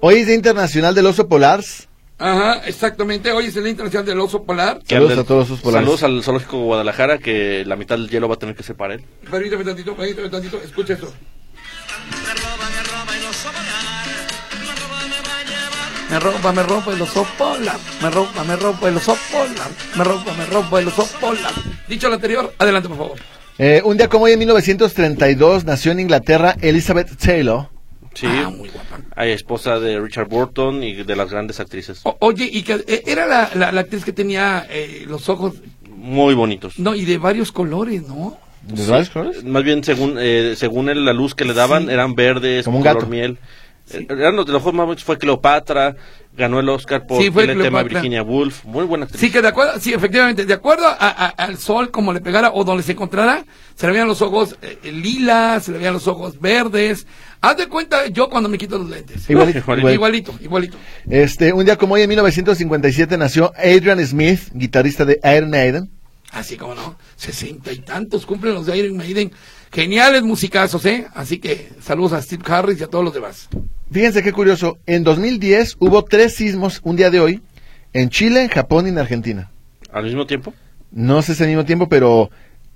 hoy 0.00 0.16
es 0.16 0.26
Día 0.26 0.36
Internacional 0.36 0.94
del 0.94 1.06
Oso 1.06 1.28
Polar. 1.28 1.62
Ajá, 2.18 2.62
exactamente. 2.66 3.30
Hoy 3.32 3.46
es 3.46 3.56
el 3.56 3.64
Día 3.64 3.72
Internacional 3.72 4.06
del 4.06 4.20
Oso 4.20 4.42
Polar. 4.44 4.80
Que 4.86 4.94
Saludos 4.94 5.18
a 5.18 5.24
todos 5.24 5.48
sus 5.48 5.60
polares. 5.60 5.84
Saludos 5.84 6.02
al 6.02 6.22
Zoológico 6.22 6.58
Guadalajara, 6.64 7.18
que 7.18 7.64
la 7.66 7.76
mitad 7.76 7.96
del 7.96 8.08
hielo 8.08 8.26
va 8.28 8.36
a 8.36 8.38
tener 8.38 8.54
que 8.54 8.62
ser 8.62 8.74
para 8.74 8.94
él. 8.94 9.04
Permítame 9.30 9.64
tantito, 9.64 9.94
permítame 9.94 10.30
tantito. 10.30 10.60
Escucha 10.62 10.94
esto. 10.94 11.12
Me 16.10 16.20
roba, 16.20 16.52
me 16.52 16.62
roba 16.62 16.92
el 16.92 17.02
oso 17.02 17.26
polar. 17.36 17.76
Me 18.02 18.10
roba, 18.10 18.44
me 18.44 18.56
roba 18.56 18.88
el 18.88 18.96
oso 18.96 19.16
polar. 19.32 19.70
Me 19.96 20.04
roba, 20.04 20.32
me 20.38 20.46
roba 20.46 20.80
el 20.80 20.88
oso 20.88 21.06
polar. 21.20 21.52
Dicho 21.88 22.08
lo 22.08 22.14
anterior, 22.14 22.52
adelante, 22.58 22.88
por 22.88 22.96
favor. 22.98 23.18
Eh, 23.58 23.80
un 23.84 23.96
día 23.96 24.08
como 24.08 24.26
hoy, 24.26 24.32
en 24.32 24.38
1932, 24.38 25.64
nació 25.64 25.92
en 25.92 26.00
Inglaterra 26.00 26.56
Elizabeth 26.60 27.16
Taylor. 27.16 27.68
Sí. 28.14 28.26
Ah, 28.28 28.50
muy 28.50 28.68
guapa. 28.68 29.00
Hay 29.16 29.30
esposa 29.32 29.78
de 29.80 29.98
Richard 30.00 30.28
Burton 30.28 30.82
y 30.82 30.94
de 31.02 31.16
las 31.16 31.30
grandes 31.30 31.58
actrices. 31.60 32.00
O- 32.04 32.16
oye, 32.20 32.48
y 32.50 32.62
que 32.62 32.84
eh, 32.86 33.02
era 33.06 33.26
la, 33.26 33.50
la, 33.54 33.72
la 33.72 33.80
actriz 33.80 34.04
que 34.04 34.12
tenía 34.12 34.66
eh, 34.70 35.04
los 35.08 35.28
ojos, 35.28 35.54
Muy 35.88 36.34
bonitos. 36.34 36.78
no, 36.78 36.94
y 36.94 37.04
de 37.04 37.18
varios 37.18 37.50
colores, 37.52 38.02
¿no? 38.06 38.38
¿De 38.62 38.86
varios 38.86 39.10
colores? 39.10 39.44
Más 39.44 39.62
bien, 39.64 39.82
según 39.84 40.16
eh, 40.18 40.54
según 40.56 40.86
la 41.04 41.12
luz 41.12 41.34
que 41.34 41.44
le 41.44 41.52
daban, 41.54 41.86
Sí. 41.86 41.92
eran 41.92 42.14
verdes, 42.14 42.64
Como 42.64 42.78
un 42.78 42.82
color 42.84 42.96
gato. 43.00 43.06
miel. 43.10 43.38
Eh, 43.92 44.06
Eran 44.08 44.36
los 44.36 44.46
de 44.46 44.52
los 44.52 44.62
ojos 44.62 44.74
más 44.74 44.86
bonitos. 44.86 45.04
Fue 45.04 45.16
Cleopatra, 45.18 45.94
ganó 46.36 46.58
el 46.60 46.68
Oscar 46.68 47.06
por 47.06 47.22
Sí, 47.22 47.30
fue 47.30 47.44
el 47.44 47.60
tema. 47.62 47.82
Virginia 47.82 48.22
Woolf. 48.22 48.64
Muy 48.64 48.84
buena 48.84 49.04
actriz. 49.04 49.20
Sí, 49.20 49.30
que 49.30 49.40
de 49.42 49.48
acuerdo, 49.48 49.78
sí, 49.80 49.92
efectivamente, 49.94 50.44
de 50.44 50.54
acuerdo 50.54 50.86
a- 50.86 50.94
a- 50.98 51.28
al 51.28 51.56
sol, 51.58 51.90
como 51.90 52.12
le 52.12 52.20
pegara 52.20 52.50
o 52.52 52.64
donde 52.64 52.82
se 52.82 52.92
encontrara, 52.92 53.44
se 53.74 53.86
le 53.86 53.92
veían 53.92 54.08
los 54.08 54.20
ojos 54.22 54.56
eh, 54.62 54.90
lilas, 54.92 55.64
se 55.64 55.72
le 55.72 55.78
veían 55.78 55.94
los 55.94 56.06
ojos 56.08 56.40
verdes. 56.40 57.06
Haz 57.40 57.56
de 57.58 57.68
cuenta 57.68 58.06
yo 58.08 58.28
cuando 58.28 58.48
me 58.48 58.58
quito 58.58 58.78
los 58.78 58.88
lentes. 58.88 59.28
Igualito, 59.30 59.58
Igualito. 59.60 59.90
Igualito, 59.92 60.34
igualito. 60.40 60.76
Este, 61.08 61.52
un 61.52 61.64
día 61.64 61.76
como 61.76 61.94
hoy, 61.94 62.02
en 62.02 62.08
1957, 62.08 63.16
nació 63.18 63.52
Adrian 63.56 64.04
Smith, 64.04 64.40
guitarrista 64.52 65.04
de 65.04 65.20
Iron 65.36 65.50
Maiden. 65.50 65.90
Así 66.32 66.56
como 66.56 66.74
no, 66.74 66.98
sesenta 67.14 67.72
y 67.72 67.78
tantos 67.78 68.26
cumplen 68.26 68.54
los 68.54 68.66
de 68.66 68.76
Iron 68.76 68.96
Maiden. 68.96 69.30
Geniales 69.76 70.22
musicazos, 70.22 70.86
¿eh? 70.86 71.06
Así 71.14 71.36
que 71.38 71.68
saludos 71.82 72.14
a 72.14 72.22
Steve 72.22 72.42
Harris 72.46 72.80
y 72.80 72.84
a 72.84 72.86
todos 72.86 73.04
los 73.04 73.12
demás. 73.12 73.50
Fíjense 73.92 74.22
qué 74.22 74.32
curioso, 74.32 74.78
en 74.86 75.04
2010 75.04 75.76
hubo 75.80 76.02
tres 76.02 76.34
sismos, 76.34 76.80
un 76.82 76.96
día 76.96 77.10
de 77.10 77.20
hoy, 77.20 77.42
en 77.92 78.08
Chile, 78.08 78.42
en 78.42 78.48
Japón 78.48 78.86
y 78.86 78.88
en 78.88 78.96
Argentina. 78.98 79.50
Al 79.92 80.04
mismo 80.04 80.24
tiempo. 80.26 80.54
No 80.92 81.20
sé 81.20 81.34
si 81.34 81.42
al 81.42 81.50
mismo 81.50 81.66
tiempo, 81.66 81.90
pero 81.90 82.30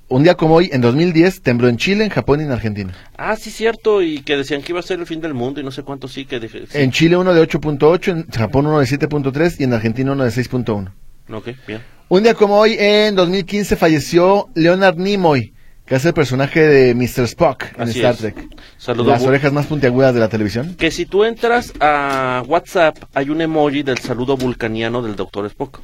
un 0.09 0.25
día 0.25 0.35
como 0.35 0.57
hoy, 0.57 0.69
en 0.75 0.83
2010, 0.83 1.41
tembló 1.41 1.69
en 1.71 1.79
Chile, 1.79 2.05
en 2.05 2.11
Japón 2.11 2.41
y 2.41 2.45
en 2.45 2.53
Argentina. 2.53 2.93
Ah, 3.17 3.35
sí, 3.37 3.51
cierto. 3.51 4.03
Y 4.03 4.21
que 4.21 4.37
decían 4.37 4.61
que 4.61 4.73
iba 4.73 4.81
a 4.81 4.83
ser 4.83 5.01
el 5.01 5.07
fin 5.07 5.23
del 5.23 5.33
mundo 5.33 5.59
y 5.59 5.65
no 5.65 5.71
sé 5.71 5.83
cuánto 5.83 6.07
sí 6.07 6.27
que. 6.27 6.39
dije- 6.39 6.67
sí. 6.69 6.77
En 6.79 6.91
Chile 6.91 7.17
uno 7.17 7.33
de 7.33 7.41
8.8, 7.41 8.11
en 8.13 8.27
Japón 8.29 8.67
uno 8.67 8.79
de 8.79 8.85
7.3 8.87 9.57
y 9.59 9.65
en 9.65 9.73
Argentina 9.73 10.13
uno 10.13 10.25
de 10.25 10.31
6.1. 10.33 10.93
Ok, 11.33 11.49
bien. 11.67 11.81
Un 12.11 12.25
día 12.25 12.35
como 12.35 12.57
hoy, 12.59 12.77
en 12.79 13.15
2015, 13.15 13.77
falleció 13.77 14.49
Leonard 14.55 14.99
Nimoy, 14.99 15.55
que 15.91 15.97
es 15.97 16.05
el 16.05 16.15
personaje 16.15 16.61
de 16.61 16.95
Mr. 16.95 17.25
Spock 17.25 17.65
en 17.75 17.83
Así 17.83 17.99
Star 17.99 18.13
es. 18.13 18.19
Trek. 18.21 18.37
Saludos. 18.79 19.09
Las 19.09 19.25
orejas 19.25 19.53
más 19.53 19.67
puntiagudas 19.67 20.15
de 20.15 20.21
la 20.21 20.29
televisión. 20.29 20.77
Que 20.77 20.93
si 20.93 21.05
tú 21.05 21.25
entras 21.25 21.73
a 21.81 22.45
WhatsApp, 22.47 22.97
hay 23.13 23.29
un 23.29 23.41
emoji 23.41 23.83
del 23.83 23.99
saludo 23.99 24.37
vulcaniano 24.37 25.03
del 25.03 25.17
Doctor 25.17 25.47
Spock. 25.47 25.81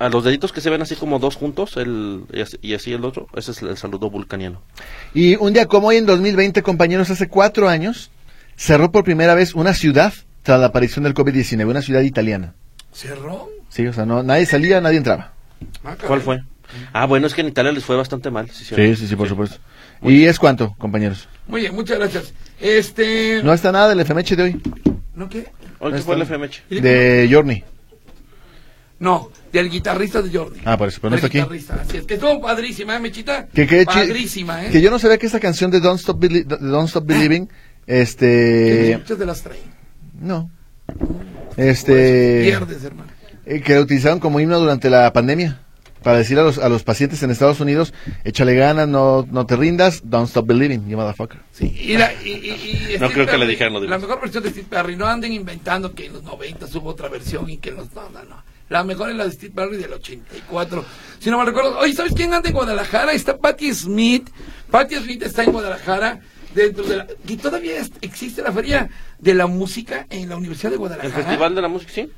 A 0.00 0.08
los 0.08 0.24
deditos 0.24 0.52
que 0.52 0.60
se 0.60 0.68
ven 0.68 0.82
así 0.82 0.96
como 0.96 1.20
dos 1.20 1.36
juntos, 1.36 1.76
el, 1.76 2.24
y, 2.32 2.40
así, 2.40 2.56
y 2.60 2.74
así 2.74 2.92
el 2.92 3.04
otro, 3.04 3.28
ese 3.36 3.52
es 3.52 3.62
el 3.62 3.76
saludo 3.76 4.10
vulcaniano. 4.10 4.62
Y 5.14 5.36
un 5.36 5.52
día 5.52 5.66
como 5.66 5.86
hoy, 5.86 5.98
en 5.98 6.06
2020, 6.06 6.64
compañeros, 6.64 7.08
hace 7.08 7.28
cuatro 7.28 7.68
años, 7.68 8.10
cerró 8.56 8.90
por 8.90 9.04
primera 9.04 9.36
vez 9.36 9.54
una 9.54 9.74
ciudad 9.74 10.12
tras 10.42 10.58
la 10.58 10.66
aparición 10.66 11.04
del 11.04 11.14
COVID-19, 11.14 11.64
una 11.68 11.82
ciudad 11.82 12.00
italiana. 12.00 12.54
¿Cerró? 12.92 13.48
Sí, 13.68 13.86
o 13.86 13.92
sea, 13.92 14.06
no, 14.06 14.24
nadie 14.24 14.44
salía, 14.44 14.80
nadie 14.80 14.96
entraba. 14.96 15.34
Ah. 15.84 15.94
¿Cuál 16.04 16.20
fue? 16.20 16.42
Ah, 16.92 17.06
bueno, 17.06 17.26
es 17.26 17.34
que 17.34 17.40
en 17.40 17.48
Italia 17.48 17.72
les 17.72 17.84
fue 17.84 17.96
bastante 17.96 18.30
mal. 18.30 18.48
Sí, 18.50 18.64
cierto. 18.64 18.82
Sí, 18.96 19.00
sí, 19.02 19.08
sí, 19.08 19.16
por 19.16 19.28
supuesto. 19.28 19.58
¿Y 20.02 20.24
es 20.24 20.38
cuánto, 20.38 20.74
compañeros? 20.78 21.28
Muy 21.48 21.62
bien, 21.62 21.74
muchas 21.74 21.98
gracias. 21.98 22.32
Este... 22.60 23.40
No 23.42 23.52
está 23.52 23.72
nada 23.72 23.88
del 23.94 24.00
FMH 24.04 24.36
de 24.36 24.42
hoy, 24.42 24.62
¿No 25.14 25.28
qué? 25.28 25.46
Hoy 25.78 25.92
que 25.92 25.98
fue 25.98 26.16
el 26.16 26.22
FMH. 26.22 26.62
de 26.70 27.28
Journey. 27.30 27.64
No, 28.98 29.30
del 29.52 29.70
guitarrista 29.70 30.22
de 30.22 30.36
Jordi. 30.36 30.60
Ah, 30.64 30.76
por 30.78 30.88
eso, 30.88 30.98
pero 31.00 31.10
no 31.10 31.16
Del 31.16 31.24
está 31.24 31.26
aquí. 31.26 31.38
guitarrista, 31.38 31.74
así 31.82 31.96
es. 31.98 32.04
Que 32.04 32.14
estuvo 32.14 32.40
padrísima, 32.40 32.96
¿eh, 32.96 33.00
Mechita? 33.00 33.46
Que, 33.48 33.66
que, 33.66 33.84
Padrísima, 33.84 34.64
¿eh? 34.64 34.70
que 34.70 34.80
yo 34.80 34.90
no 34.90 34.98
sabía 34.98 35.18
que 35.18 35.26
esta 35.26 35.40
canción 35.40 35.70
de 35.70 35.80
Don't 35.80 35.98
Stop, 36.00 36.20
Belie- 36.22 36.44
de 36.44 36.56
Don't 36.58 36.88
Stop 36.88 37.04
Believing, 37.06 37.48
este... 37.86 38.96
muchas 38.98 39.18
de 39.18 39.26
las 39.26 39.42
traen. 39.42 39.60
No. 40.20 40.50
Eso 40.88 41.02
Este... 41.56 42.42
Pierdes, 42.44 42.84
hermano. 42.84 43.10
eh, 43.46 43.60
que 43.60 43.78
utilizaron 43.78 44.20
como 44.20 44.40
himno 44.40 44.58
durante 44.60 44.88
la 44.88 45.12
pandemia. 45.12 45.60
Para 46.04 46.18
decir 46.18 46.38
a 46.38 46.42
los, 46.42 46.58
a 46.58 46.68
los 46.68 46.84
pacientes 46.84 47.22
en 47.22 47.30
Estados 47.30 47.58
Unidos, 47.60 47.92
échale 48.24 48.54
ganas, 48.54 48.86
no, 48.86 49.26
no 49.30 49.46
te 49.46 49.56
rindas, 49.56 50.02
don't 50.04 50.28
stop 50.28 50.46
believing, 50.46 50.86
you 50.88 50.96
motherfucker. 50.96 51.40
Sí, 51.50 51.74
y 51.76 51.96
la, 51.96 52.12
y, 52.22 52.28
y- 52.30 52.94
y 52.94 52.98
No 53.00 53.10
creo 53.10 53.26
que 53.26 53.38
le 53.38 53.46
dijeran 53.46 53.72
lo 53.72 53.80
La 53.80 53.86
demás. 53.86 54.02
mejor 54.02 54.20
versión 54.20 54.44
de 54.44 54.50
Steve 54.50 54.66
Perry, 54.68 54.96
no 54.96 55.06
anden 55.06 55.32
inventando 55.32 55.94
que 55.94 56.06
en 56.06 56.12
los 56.12 56.22
90 56.22 56.66
hubo 56.74 56.90
otra 56.90 57.08
versión 57.08 57.48
y 57.50 57.56
que 57.56 57.70
en 57.70 57.76
los... 57.76 57.92
No, 57.94 58.08
no, 58.10 58.22
no. 58.24 58.42
La 58.68 58.84
mejor 58.84 59.10
es 59.10 59.16
la 59.16 59.24
de 59.24 59.32
Steve 59.32 59.52
Perry 59.54 59.76
del 59.78 59.92
84. 59.94 60.84
Si 61.18 61.30
no 61.30 61.38
me 61.38 61.44
recuerdo... 61.44 61.78
Oye, 61.78 61.92
¿sabes 61.94 62.12
quién 62.14 62.32
anda 62.34 62.48
en 62.48 62.54
Guadalajara? 62.54 63.12
Está 63.12 63.36
Patti 63.38 63.72
Smith. 63.74 64.28
Patti 64.70 64.96
Smith 64.96 65.22
está 65.22 65.42
en 65.44 65.52
Guadalajara 65.52 66.20
dentro 66.54 66.84
de 66.84 66.96
la... 66.96 67.06
Y 67.26 67.36
todavía 67.36 67.74
existe 68.00 68.42
la 68.42 68.52
feria 68.52 68.88
de 69.18 69.34
la 69.34 69.46
música 69.46 70.06
en 70.10 70.28
la 70.28 70.36
Universidad 70.36 70.70
de 70.70 70.74
El 70.74 70.80
Guadalajara. 70.80 71.14
Festival 71.14 71.54
de 71.54 71.62
la 71.62 71.68
Música, 71.68 71.92
sí. 71.94 72.10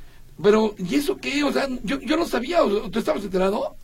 Pero, 0.43 0.75
¿y 0.79 0.97
eso 0.97 1.17
qué? 1.17 1.43
O 1.45 1.53
sea, 1.53 1.67
yo, 1.83 1.99
yo 2.01 2.17
no 2.17 2.27
sabía. 2.27 2.63
¿o- 2.63 2.91
¿Tú 2.91 2.99
estabas 2.99 3.25
enterado? 3.25 3.75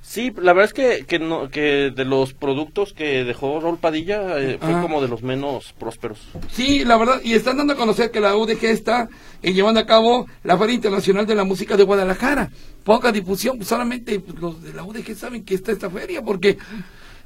Sí, 0.00 0.32
la 0.36 0.52
verdad 0.52 0.66
es 0.66 0.74
que, 0.74 1.06
que, 1.06 1.18
no, 1.18 1.48
que 1.48 1.90
de 1.90 2.04
los 2.04 2.34
productos 2.34 2.92
que 2.92 3.24
dejó 3.24 3.58
Rol 3.60 3.78
Padilla 3.78 4.38
eh, 4.38 4.58
fue 4.60 4.80
como 4.80 5.00
de 5.02 5.08
los 5.08 5.22
menos 5.22 5.72
prósperos. 5.78 6.20
Sí, 6.52 6.84
la 6.84 6.96
verdad, 6.96 7.20
y 7.24 7.32
están 7.32 7.56
dando 7.56 7.72
a 7.72 7.76
conocer 7.76 8.10
que 8.12 8.20
la 8.20 8.36
UDG 8.36 8.64
está 8.66 9.08
eh, 9.42 9.52
llevando 9.52 9.80
a 9.80 9.86
cabo 9.86 10.26
la 10.44 10.56
Feria 10.58 10.74
Internacional 10.74 11.26
de 11.26 11.34
la 11.34 11.44
Música 11.44 11.76
de 11.76 11.82
Guadalajara. 11.84 12.50
Poca 12.84 13.10
difusión, 13.10 13.64
solamente 13.64 14.22
los 14.40 14.62
de 14.62 14.72
la 14.72 14.84
UDG 14.84 15.16
saben 15.16 15.44
que 15.44 15.54
está 15.54 15.72
esta 15.72 15.90
feria, 15.90 16.22
porque 16.22 16.58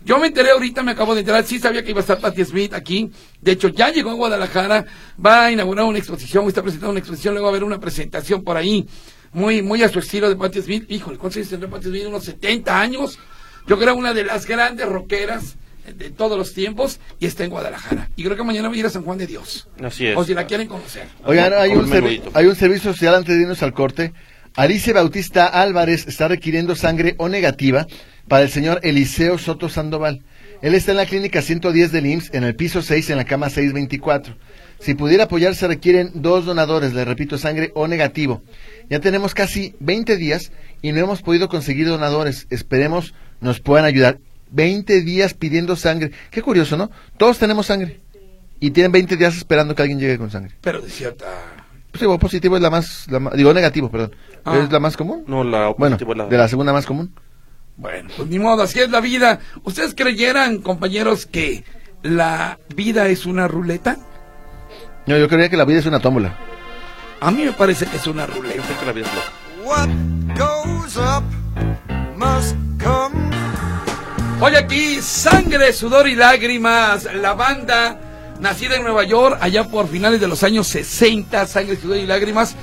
yo 0.06 0.20
me 0.20 0.28
enteré 0.28 0.50
ahorita, 0.50 0.84
me 0.84 0.92
acabo 0.92 1.14
de 1.14 1.20
enterar, 1.20 1.44
sí 1.44 1.58
sabía 1.58 1.82
que 1.82 1.90
iba 1.90 1.98
a 1.98 2.02
estar 2.02 2.20
Patti 2.20 2.44
Smith 2.44 2.72
aquí. 2.74 3.10
De 3.40 3.50
hecho, 3.50 3.66
ya 3.66 3.90
llegó 3.90 4.10
a 4.10 4.14
Guadalajara, 4.14 4.86
va 5.24 5.46
a 5.46 5.50
inaugurar 5.50 5.84
una 5.84 5.98
exposición, 5.98 6.46
está 6.46 6.62
presentando 6.62 6.92
una 6.92 7.00
exposición, 7.00 7.34
luego 7.34 7.46
va 7.46 7.50
a 7.50 7.54
haber 7.54 7.64
una 7.64 7.80
presentación 7.80 8.44
por 8.44 8.56
ahí, 8.56 8.86
muy, 9.32 9.62
muy 9.62 9.82
a 9.82 9.88
su 9.88 9.98
estilo 9.98 10.28
de 10.28 10.36
Patti 10.36 10.62
Smith. 10.62 10.84
Híjole, 10.88 11.18
¿cuántos 11.18 11.38
años 11.38 11.50
tendrá 11.50 11.68
Patti 11.68 11.88
Smith? 11.88 12.04
Unos 12.06 12.22
70 12.22 12.80
años. 12.80 13.18
Yo 13.66 13.76
creo 13.80 13.96
una 13.96 14.14
de 14.14 14.22
las 14.22 14.46
grandes 14.46 14.88
rockeras 14.88 15.56
de 15.92 16.10
todos 16.10 16.38
los 16.38 16.54
tiempos 16.54 17.00
y 17.18 17.26
está 17.26 17.42
en 17.42 17.50
Guadalajara. 17.50 18.08
Y 18.14 18.22
creo 18.22 18.36
que 18.36 18.44
mañana 18.44 18.68
va 18.68 18.74
a 18.74 18.78
ir 18.78 18.86
a 18.86 18.90
San 18.90 19.02
Juan 19.02 19.18
de 19.18 19.26
Dios. 19.26 19.66
Así 19.82 20.06
es. 20.06 20.16
O 20.16 20.22
si 20.22 20.34
la 20.34 20.46
quieren 20.46 20.68
conocer. 20.68 21.08
Oigan, 21.24 21.52
hay 21.52 21.70
un, 21.72 21.92
hay 22.32 22.46
un 22.46 22.54
servicio 22.54 22.92
social 22.92 23.16
antes 23.16 23.34
de 23.34 23.42
irnos 23.42 23.60
al 23.64 23.72
corte. 23.72 24.12
Alice 24.54 24.92
Bautista 24.92 25.46
Álvarez 25.46 26.06
está 26.06 26.28
requiriendo 26.28 26.76
sangre 26.76 27.14
O 27.18 27.28
negativa 27.28 27.86
para 28.28 28.42
el 28.44 28.50
señor 28.50 28.80
Eliseo 28.82 29.38
Soto 29.38 29.68
Sandoval. 29.68 30.22
Él 30.62 30.74
está 30.74 30.92
en 30.92 30.96
la 30.96 31.06
clínica 31.06 31.42
110 31.42 31.92
del 31.92 32.06
IMSS, 32.06 32.34
en 32.34 32.44
el 32.44 32.56
piso 32.56 32.82
6, 32.82 33.10
en 33.10 33.16
la 33.18 33.24
cama 33.24 33.50
624. 33.50 34.36
Si 34.78 34.94
pudiera 34.94 35.24
apoyar, 35.24 35.54
se 35.54 35.66
requieren 35.68 36.10
dos 36.14 36.44
donadores, 36.44 36.92
le 36.92 37.04
repito, 37.04 37.38
sangre 37.38 37.72
O 37.74 37.88
negativo. 37.88 38.42
Ya 38.90 39.00
tenemos 39.00 39.34
casi 39.34 39.74
20 39.80 40.16
días 40.16 40.52
y 40.82 40.92
no 40.92 41.00
hemos 41.00 41.22
podido 41.22 41.48
conseguir 41.48 41.86
donadores. 41.88 42.46
Esperemos 42.50 43.14
nos 43.40 43.60
puedan 43.60 43.84
ayudar. 43.84 44.18
20 44.50 45.02
días 45.02 45.34
pidiendo 45.34 45.76
sangre. 45.76 46.12
Qué 46.30 46.40
curioso, 46.42 46.76
¿no? 46.76 46.90
Todos 47.16 47.38
tenemos 47.38 47.66
sangre. 47.66 48.00
Y 48.60 48.70
tienen 48.70 48.92
20 48.92 49.16
días 49.16 49.36
esperando 49.36 49.74
que 49.74 49.82
alguien 49.82 49.98
llegue 49.98 50.18
con 50.18 50.30
sangre. 50.30 50.54
Pero 50.60 50.80
de 50.80 50.88
cierta. 50.90 51.26
Pues 51.92 52.18
positivo 52.18 52.56
es 52.56 52.62
la 52.62 52.70
más, 52.70 53.06
la 53.10 53.30
digo 53.34 53.52
negativo, 53.54 53.90
perdón. 53.90 54.14
Ah. 54.44 54.60
¿Es 54.62 54.70
la 54.70 54.80
más 54.80 54.96
común? 54.96 55.24
No, 55.26 55.44
la 55.44 55.68
Bueno, 55.78 55.96
es 55.96 56.16
la- 56.16 56.26
de 56.26 56.36
la 56.36 56.48
segunda 56.48 56.72
más 56.72 56.84
común. 56.86 57.12
Bueno, 57.76 58.08
pues 58.16 58.28
ni 58.28 58.38
modo, 58.38 58.62
así 58.62 58.80
es 58.80 58.90
la 58.90 59.00
vida. 59.00 59.40
¿Ustedes 59.64 59.94
creyeran, 59.94 60.58
compañeros, 60.58 61.26
que 61.26 61.64
la 62.02 62.58
vida 62.74 63.08
es 63.08 63.26
una 63.26 63.48
ruleta? 63.48 63.98
No, 65.06 65.16
yo 65.18 65.28
creía 65.28 65.48
que 65.50 65.56
la 65.56 65.64
vida 65.64 65.80
es 65.80 65.86
una 65.86 66.00
tómbola. 66.00 66.36
A 67.20 67.30
mí 67.30 67.44
me 67.44 67.52
parece 67.52 67.86
que 67.86 67.96
es 67.98 68.06
una 68.06 68.26
Yo 68.26 68.34
ruleta. 68.34 68.62
creo 68.62 68.80
que 68.80 68.86
la 68.86 68.92
vida 68.92 69.06
es 69.06 69.14
loca. 69.14 69.32
What 69.64 69.88
goes 70.36 70.96
up 70.96 71.24
must 72.16 72.56
come. 72.82 73.30
Hoy 74.40 74.54
aquí, 74.54 75.00
sangre, 75.00 75.72
sudor 75.72 76.08
y 76.08 76.14
lágrimas. 76.14 77.04
La 77.14 77.34
banda, 77.34 77.98
nacida 78.40 78.76
en 78.76 78.82
Nueva 78.84 79.04
York, 79.04 79.38
allá 79.40 79.64
por 79.64 79.88
finales 79.88 80.20
de 80.20 80.28
los 80.28 80.42
años 80.42 80.66
60, 80.68 81.46
sangre, 81.46 81.76
sudor 81.76 81.96
y 81.98 82.06
lágrimas. 82.06 82.54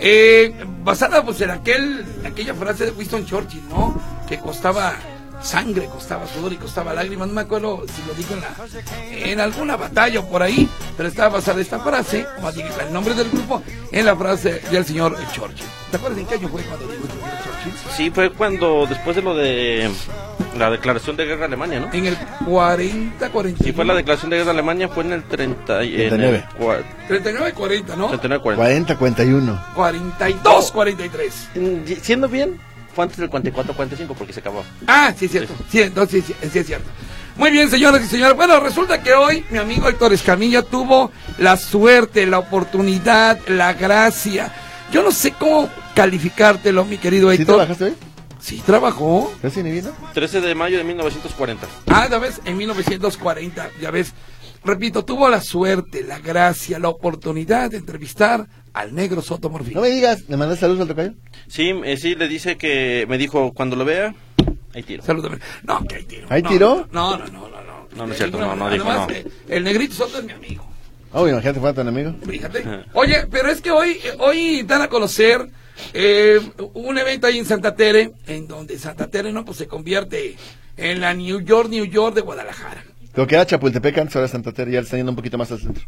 Eh, 0.00 0.54
basada 0.82 1.24
pues 1.24 1.40
en 1.40 1.50
aquel, 1.50 2.04
aquella 2.24 2.54
frase 2.54 2.86
de 2.86 2.92
Winston 2.92 3.26
Churchill, 3.26 3.68
¿no? 3.68 4.00
Que 4.28 4.38
costaba 4.38 4.94
sangre, 5.42 5.86
costaba 5.86 6.26
sudor 6.26 6.52
y 6.52 6.56
costaba 6.56 6.92
lágrimas. 6.94 7.28
No 7.28 7.34
me 7.34 7.40
acuerdo 7.42 7.84
si 7.86 8.02
lo 8.06 8.14
dijo 8.14 8.34
en, 8.34 8.40
la, 8.40 9.28
en 9.30 9.40
alguna 9.40 9.76
batalla 9.76 10.20
o 10.20 10.28
por 10.28 10.42
ahí, 10.42 10.68
pero 10.96 11.08
estaba 11.08 11.36
basada 11.36 11.60
esta 11.60 11.80
frase, 11.80 12.26
o 12.38 12.42
más 12.42 12.54
bien 12.54 12.68
el 12.86 12.92
nombre 12.92 13.14
del 13.14 13.30
grupo, 13.30 13.62
en 13.90 14.06
la 14.06 14.16
frase 14.16 14.60
del 14.70 14.84
señor 14.84 15.16
Churchill. 15.32 15.66
¿Te 15.90 15.96
acuerdas 15.96 16.18
en 16.20 16.26
qué 16.26 16.34
año 16.34 16.48
fue 16.48 16.62
cuando 16.62 16.86
dijo 16.86 17.04
el 17.04 17.10
señor 17.10 17.30
Churchill? 17.44 17.92
Sí, 17.96 18.10
fue 18.10 18.30
cuando, 18.32 18.86
después 18.86 19.16
de 19.16 19.22
lo 19.22 19.34
de 19.34 19.90
la 20.58 20.70
declaración 20.70 21.16
de 21.16 21.24
guerra 21.26 21.42
a 21.42 21.46
Alemania, 21.46 21.80
¿no? 21.80 21.88
En 21.92 22.06
el 22.06 22.16
40, 22.46 23.30
40. 23.30 23.64
Sí, 23.64 23.72
fue 23.72 23.84
la 23.84 23.94
declaración 23.94 24.30
de 24.30 24.36
guerra 24.38 24.50
a 24.50 24.54
Alemania, 24.54 24.88
fue 24.88 25.04
en 25.04 25.12
el 25.12 25.22
30, 25.24 25.84
y- 25.84 25.94
en 25.94 26.00
el 26.00 26.08
39. 26.08 26.44
cua- 26.58 26.82
39 27.08 27.50
y 27.50 27.52
40, 27.52 27.96
¿no? 27.96 28.08
39, 28.08 28.42
40. 28.42 28.62
40, 28.64 28.96
41. 28.96 29.64
42, 29.74 30.72
43. 30.72 31.48
Mm, 31.54 31.60
y- 31.90 31.96
Siendo 31.96 32.28
bien, 32.28 32.58
fue 32.94 33.04
antes 33.04 33.18
del 33.18 33.30
44, 33.30 33.74
45, 33.74 34.14
porque 34.14 34.32
se 34.32 34.40
acabó. 34.40 34.64
Ah, 34.86 35.12
sí 35.16 35.26
es 35.26 35.30
cierto. 35.30 35.54
Sí, 35.70 35.80
entonces 35.82 36.24
sí, 36.26 36.34
sí 36.50 36.58
es 36.58 36.66
cierto. 36.66 36.88
Muy 37.36 37.50
bien, 37.52 37.70
señoras 37.70 38.02
y 38.02 38.06
señores. 38.06 38.36
Bueno, 38.36 38.60
resulta 38.60 39.02
que 39.02 39.14
hoy 39.14 39.44
mi 39.50 39.58
amigo 39.58 39.88
Héctor 39.88 40.12
Escamilla 40.12 40.62
tuvo 40.62 41.10
la 41.38 41.56
suerte, 41.56 42.26
la 42.26 42.38
oportunidad, 42.40 43.38
la 43.46 43.72
gracia. 43.72 44.52
Yo 44.92 45.02
no 45.02 45.12
sé 45.12 45.30
cómo 45.32 45.70
calificártelo, 45.94 46.84
mi 46.84 46.98
querido 46.98 47.30
¿Sí 47.30 47.36
Héctor. 47.36 47.56
trabajaste 47.56 47.84
hoy? 47.84 47.94
Sí, 48.40 48.62
trabajó. 48.64 49.32
¿Casi 49.42 49.62
ni 49.62 49.70
vino? 49.70 49.90
13 50.14 50.40
de 50.40 50.54
mayo 50.54 50.78
de 50.78 50.84
1940. 50.84 51.66
Ah, 51.88 52.08
ya 52.10 52.18
ves, 52.18 52.40
en 52.44 52.56
1940, 52.56 53.70
ya 53.80 53.90
ves. 53.90 54.12
Repito, 54.64 55.04
tuvo 55.04 55.28
la 55.28 55.40
suerte, 55.40 56.02
la 56.04 56.18
gracia, 56.18 56.78
la 56.78 56.88
oportunidad 56.88 57.70
de 57.70 57.78
entrevistar 57.78 58.46
al 58.74 58.94
negro 58.94 59.22
Soto 59.22 59.48
Morfín. 59.48 59.74
No 59.74 59.80
me 59.80 59.88
digas, 59.88 60.24
¿le 60.28 60.36
mandas 60.36 60.58
saludos 60.58 60.82
al 60.82 60.88
tocayo? 60.88 61.12
Sí, 61.48 61.72
eh, 61.84 61.96
sí, 61.96 62.14
le 62.14 62.28
dice 62.28 62.56
que, 62.56 63.06
me 63.08 63.16
dijo, 63.18 63.52
cuando 63.54 63.76
lo 63.76 63.84
vea, 63.84 64.14
ahí 64.74 64.82
tiro. 64.82 65.02
Salúdame. 65.02 65.38
No, 65.62 65.82
que 65.86 65.96
hay 65.96 66.04
tiro. 66.04 66.26
¿Hay 66.30 66.42
No, 66.42 66.48
tiro? 66.50 66.88
No, 66.92 67.16
no, 67.16 67.26
no, 67.26 67.48
no. 67.48 67.48
No, 67.48 67.86
No, 67.96 68.06
no 68.06 68.12
es 68.12 68.18
cierto, 68.18 68.38
no, 68.38 68.54
no 68.54 68.70
dijo, 68.70 68.84
Además, 68.88 69.08
no. 69.08 69.14
eh, 69.14 69.26
El 69.48 69.64
negrito 69.64 69.94
Soto 69.94 70.18
es 70.18 70.24
mi 70.24 70.32
amigo. 70.32 70.66
Oh, 71.12 71.26
imagínate, 71.26 71.58
fue 71.58 71.72
tan 71.72 71.88
amigo. 71.88 72.14
Fíjate. 72.24 72.62
Oye, 72.92 73.26
pero 73.30 73.48
es 73.50 73.60
que 73.60 73.70
hoy, 73.72 73.98
eh, 74.04 74.12
hoy 74.18 74.62
dan 74.62 74.82
a 74.82 74.88
conocer 74.88 75.48
eh, 75.92 76.40
un 76.74 76.98
evento 76.98 77.26
ahí 77.26 77.38
en 77.38 77.44
Santa 77.46 77.74
Tere, 77.74 78.12
en 78.26 78.46
donde 78.48 78.78
Santa 78.78 79.08
Tere, 79.08 79.32
¿no? 79.32 79.44
Pues 79.44 79.58
se 79.58 79.66
convierte 79.66 80.36
en 80.76 81.00
la 81.00 81.14
New 81.14 81.40
York, 81.40 81.68
New 81.68 81.84
York 81.84 82.14
de 82.14 82.20
Guadalajara. 82.22 82.84
Lo 83.14 83.26
que 83.26 83.34
era 83.34 83.44
Chapultepec 83.46 83.98
antes, 83.98 84.16
ahora 84.16 84.28
Santa 84.28 84.52
Teresa, 84.52 84.72
ya 84.74 84.80
le 84.80 84.84
están 84.84 84.98
yendo 85.00 85.12
un 85.12 85.16
poquito 85.16 85.36
más 85.36 85.50
al 85.50 85.58
centro. 85.60 85.84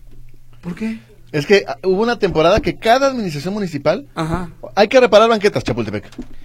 ¿Por 0.61 0.75
qué? 0.75 0.99
Es 1.31 1.47
que 1.47 1.65
ah, 1.67 1.79
hubo 1.85 2.03
una 2.03 2.19
temporada 2.19 2.61
que 2.61 2.77
cada 2.77 3.07
administración 3.07 3.55
municipal 3.55 4.07
Ajá. 4.15 4.51
hay 4.75 4.89
que 4.89 5.01
reparar 5.01 5.31
banquetas, 5.31 5.65
Chapultepec. 5.65 6.05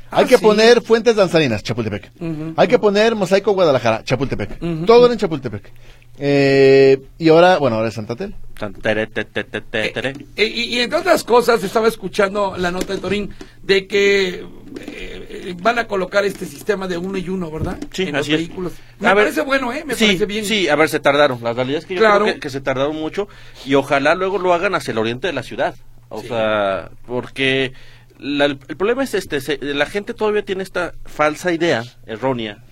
Ah, 0.10 0.20
Hay 0.20 0.26
que 0.26 0.38
sí. 0.38 0.42
poner 0.44 0.82
fuentes 0.82 1.16
danzarinas, 1.18 1.62
Chapultepec. 1.62 2.10
Hay 2.56 2.68
que 2.70 2.80
poner 2.80 3.14
mosaico 3.16 3.52
Guadalajara, 3.52 4.04
Chapultepec. 4.06 4.60
Todo 4.86 5.06
era 5.06 5.14
en 5.14 5.20
Chapultepec. 5.20 5.74
Eh, 6.20 7.00
y 7.20 7.30
ahora, 7.30 7.58
bueno, 7.58 7.76
ahora 7.78 7.90
es 7.90 7.94
Santa 7.94 8.16
Tere. 8.16 8.34
Tan, 8.58 8.74
tere, 8.74 9.06
te, 9.06 9.24
te, 9.26 9.44
te, 9.44 9.62
te, 9.62 9.90
tere. 9.90 10.14
Eh, 10.36 10.46
y, 10.48 10.64
y 10.78 10.80
entre 10.80 10.98
otras 11.00 11.24
cosas, 11.24 11.64
estaba 11.64 11.88
escuchando 11.88 12.56
la 12.58 12.72
nota 12.72 12.94
de 12.96 13.00
Torín 13.00 13.30
de 13.62 13.86
que 13.86 14.30
eh, 14.30 14.46
eh, 14.80 15.56
van 15.62 15.78
a 15.78 15.86
colocar 15.88 16.26
este 16.26 16.46
sistema 16.48 16.88
de 16.88 16.98
uno 16.98 17.20
y 17.20 17.30
uno, 17.30 17.52
¿verdad? 17.52 17.78
Sí, 17.92 18.04
en 18.04 18.16
los 18.16 18.28
es. 18.28 18.34
vehículos. 18.36 18.74
Me 19.00 19.08
A 19.10 19.14
ver, 19.14 19.26
parece 19.26 19.42
bueno, 19.42 19.72
¿eh? 19.72 19.84
Me 19.86 19.94
sí, 19.94 20.06
parece 20.06 20.26
bien. 20.26 20.44
Sí, 20.46 20.68
a 20.70 20.76
ver, 20.76 20.90
se 20.90 21.00
tardaron. 21.00 21.40
La 21.44 21.54
realidad 21.54 21.80
es 21.80 21.86
que 21.86 21.94
yo 21.94 22.00
Claro. 22.00 22.24
creo 22.26 22.34
que, 22.36 22.40
que 22.40 22.50
se 22.50 22.62
tardaron 22.62 22.96
mucho 22.96 23.28
y 23.64 23.76
ojalá 23.76 24.16
luego 24.16 24.40
lo 24.40 24.54
hagan 24.56 24.74
hacia 24.74 24.92
el 24.94 24.98
oriente 24.98 25.28
de 25.28 25.34
la 25.34 25.44
ciudad. 25.44 25.76
O 26.10 26.22
Sí. 26.22 26.30
sea, 26.30 26.90
porque 27.06 27.74
la- 28.18 28.46
el, 28.46 28.58
el 28.70 28.76
problema 28.78 29.04
es 29.04 29.14
este, 29.14 29.40
se- 29.40 29.60
la 29.62 29.86
gente 29.86 30.16
todavía 30.16 30.44
tiene 30.44 30.64
esta 30.64 30.94
falsa 31.06 31.52
idea 31.52 31.84
errónea 32.08 32.64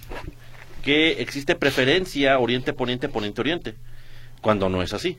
que 0.85 1.21
existe 1.21 1.55
preferencia 1.55 2.37
oriente-poniente, 2.39 3.09
poniente-oriente, 3.09 3.73
cuando 4.41 4.69
no 4.69 4.81
es 4.83 4.93
así. 4.93 5.17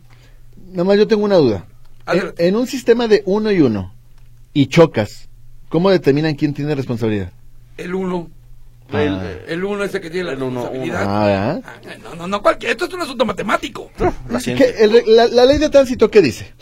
Nomás 0.72 0.96
yo 0.96 1.06
tengo 1.06 1.24
una 1.24 1.36
duda. 1.36 1.66
En, 2.06 2.32
en 2.38 2.56
un 2.56 2.66
sistema 2.68 3.08
de 3.08 3.22
uno 3.26 3.50
y 3.50 3.60
uno 3.60 3.92
y 4.54 4.66
chocas, 4.68 5.28
¿cómo 5.68 5.90
determinan 5.90 6.36
quién 6.36 6.54
tiene 6.54 6.74
responsabilidad? 6.74 7.32
El 7.76 7.94
uno. 7.94 8.30
El, 8.92 9.08
Ah. 9.08 9.32
El 9.48 9.64
uno 9.64 9.82
ese 9.82 10.00
que 10.00 10.08
tiene 10.10 10.26
la 10.26 10.32
El 10.34 10.38
responsabilidad. 10.40 11.02
Ah. 11.04 11.60
Ah, 11.64 11.74
no, 12.04 12.14
no, 12.14 12.26
no, 12.28 12.40
cualquier. 12.40 12.70
Esto 12.70 12.84
es 12.86 12.94
un 12.94 13.00
asunto 13.02 13.24
matemático. 13.26 13.90
la 13.98 14.38
¿Qué- 14.38 14.40
ciencia. 14.40 14.66
el- 14.78 15.02
la, 15.16 15.26
la 15.26 15.44
ley 15.44 15.58
de 15.58 15.68
tránsito, 15.68 16.08
¿qué 16.08 16.22
dice? 16.22 16.52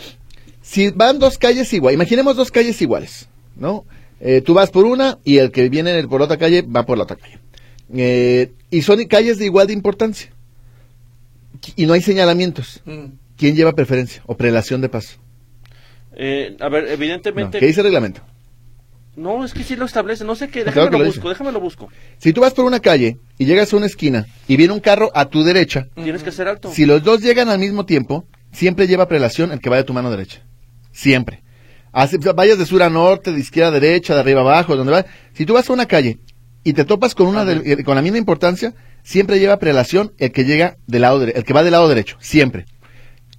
Si 0.62 0.88
van 0.90 1.18
dos 1.18 1.36
calles 1.36 1.70
iguales, 1.74 1.94
imaginemos 1.96 2.34
dos 2.36 2.50
calles 2.50 2.80
iguales, 2.80 3.28
¿no? 3.56 3.84
Eh, 4.20 4.40
tú 4.40 4.54
vas 4.54 4.70
por 4.70 4.86
una 4.86 5.18
y 5.22 5.36
el 5.36 5.52
que 5.52 5.68
viene 5.68 6.08
por 6.08 6.22
otra 6.22 6.38
calle 6.38 6.62
va 6.62 6.86
por 6.86 6.96
la 6.96 7.04
otra 7.04 7.16
calle. 7.16 7.38
Eh, 7.92 8.52
y 8.70 8.82
son 8.82 9.04
calles 9.04 9.38
de 9.38 9.46
igual 9.46 9.66
de 9.66 9.72
importancia. 9.72 10.30
Y 11.76 11.86
no 11.86 11.92
hay 11.92 12.02
señalamientos. 12.02 12.82
Mm. 12.84 13.06
¿Quién 13.36 13.56
lleva 13.56 13.72
preferencia 13.72 14.22
o 14.26 14.36
prelación 14.36 14.80
de 14.80 14.88
paso? 14.88 15.18
Eh, 16.16 16.56
a 16.60 16.68
ver, 16.68 16.84
No, 16.84 16.90
evidentemente. 16.90 17.58
¿Qué 17.58 17.66
dice 17.66 17.80
el 17.80 17.84
reglamento? 17.86 18.22
No, 19.16 19.44
es 19.44 19.54
que 19.54 19.62
sí 19.62 19.76
lo 19.76 19.86
establece. 19.86 20.24
No 20.24 20.34
sé 20.34 20.48
qué. 20.48 20.62
Claro 20.62 20.82
Déjame 20.82 20.90
lo 20.90 20.98
lo 20.98 21.04
busco, 21.04 21.28
déjame 21.28 21.52
lo 21.52 21.60
busco. 21.60 21.88
Si 22.18 22.32
tú 22.32 22.40
vas 22.40 22.52
por 22.52 22.64
una 22.64 22.80
calle 22.80 23.18
y 23.38 23.44
llegas 23.44 23.72
a 23.72 23.76
una 23.76 23.86
esquina 23.86 24.26
y 24.48 24.56
viene 24.56 24.72
un 24.72 24.80
carro 24.80 25.10
a 25.14 25.26
tu 25.26 25.44
derecha, 25.44 25.88
Tienes 25.94 26.22
que 26.22 26.32
ser 26.32 26.48
alto. 26.48 26.72
si 26.72 26.84
los 26.84 27.02
dos 27.02 27.20
llegan 27.20 27.48
al 27.48 27.58
mismo 27.58 27.86
tiempo, 27.86 28.26
siempre 28.52 28.86
lleva 28.86 29.08
prelación 29.08 29.52
el 29.52 29.60
que 29.60 29.70
va 29.70 29.76
de 29.76 29.84
tu 29.84 29.92
mano 29.92 30.10
derecha. 30.10 30.42
Siempre. 30.90 31.42
Vayas 32.34 32.58
de 32.58 32.66
sur 32.66 32.82
a 32.82 32.90
norte, 32.90 33.32
de 33.32 33.38
izquierda 33.38 33.68
a 33.68 33.78
derecha, 33.78 34.14
de 34.14 34.20
arriba 34.20 34.40
a 34.40 34.44
abajo, 34.44 34.76
donde 34.76 34.92
va. 34.92 35.06
Si 35.32 35.46
tú 35.46 35.54
vas 35.54 35.70
a 35.70 35.72
una 35.72 35.86
calle 35.86 36.18
y 36.64 36.72
te 36.72 36.84
topas 36.84 37.14
con 37.14 37.26
una 37.28 37.44
de- 37.44 37.84
con 37.84 37.94
la 37.94 38.02
misma 38.02 38.18
importancia, 38.18 38.74
siempre 39.02 39.38
lleva 39.38 39.58
prelación 39.58 40.12
el 40.18 40.32
que 40.32 40.44
llega 40.44 40.76
del 40.86 41.02
lado 41.02 41.22
el 41.22 41.44
que 41.44 41.52
va 41.52 41.62
del 41.62 41.72
lado 41.72 41.88
derecho, 41.88 42.16
siempre. 42.20 42.64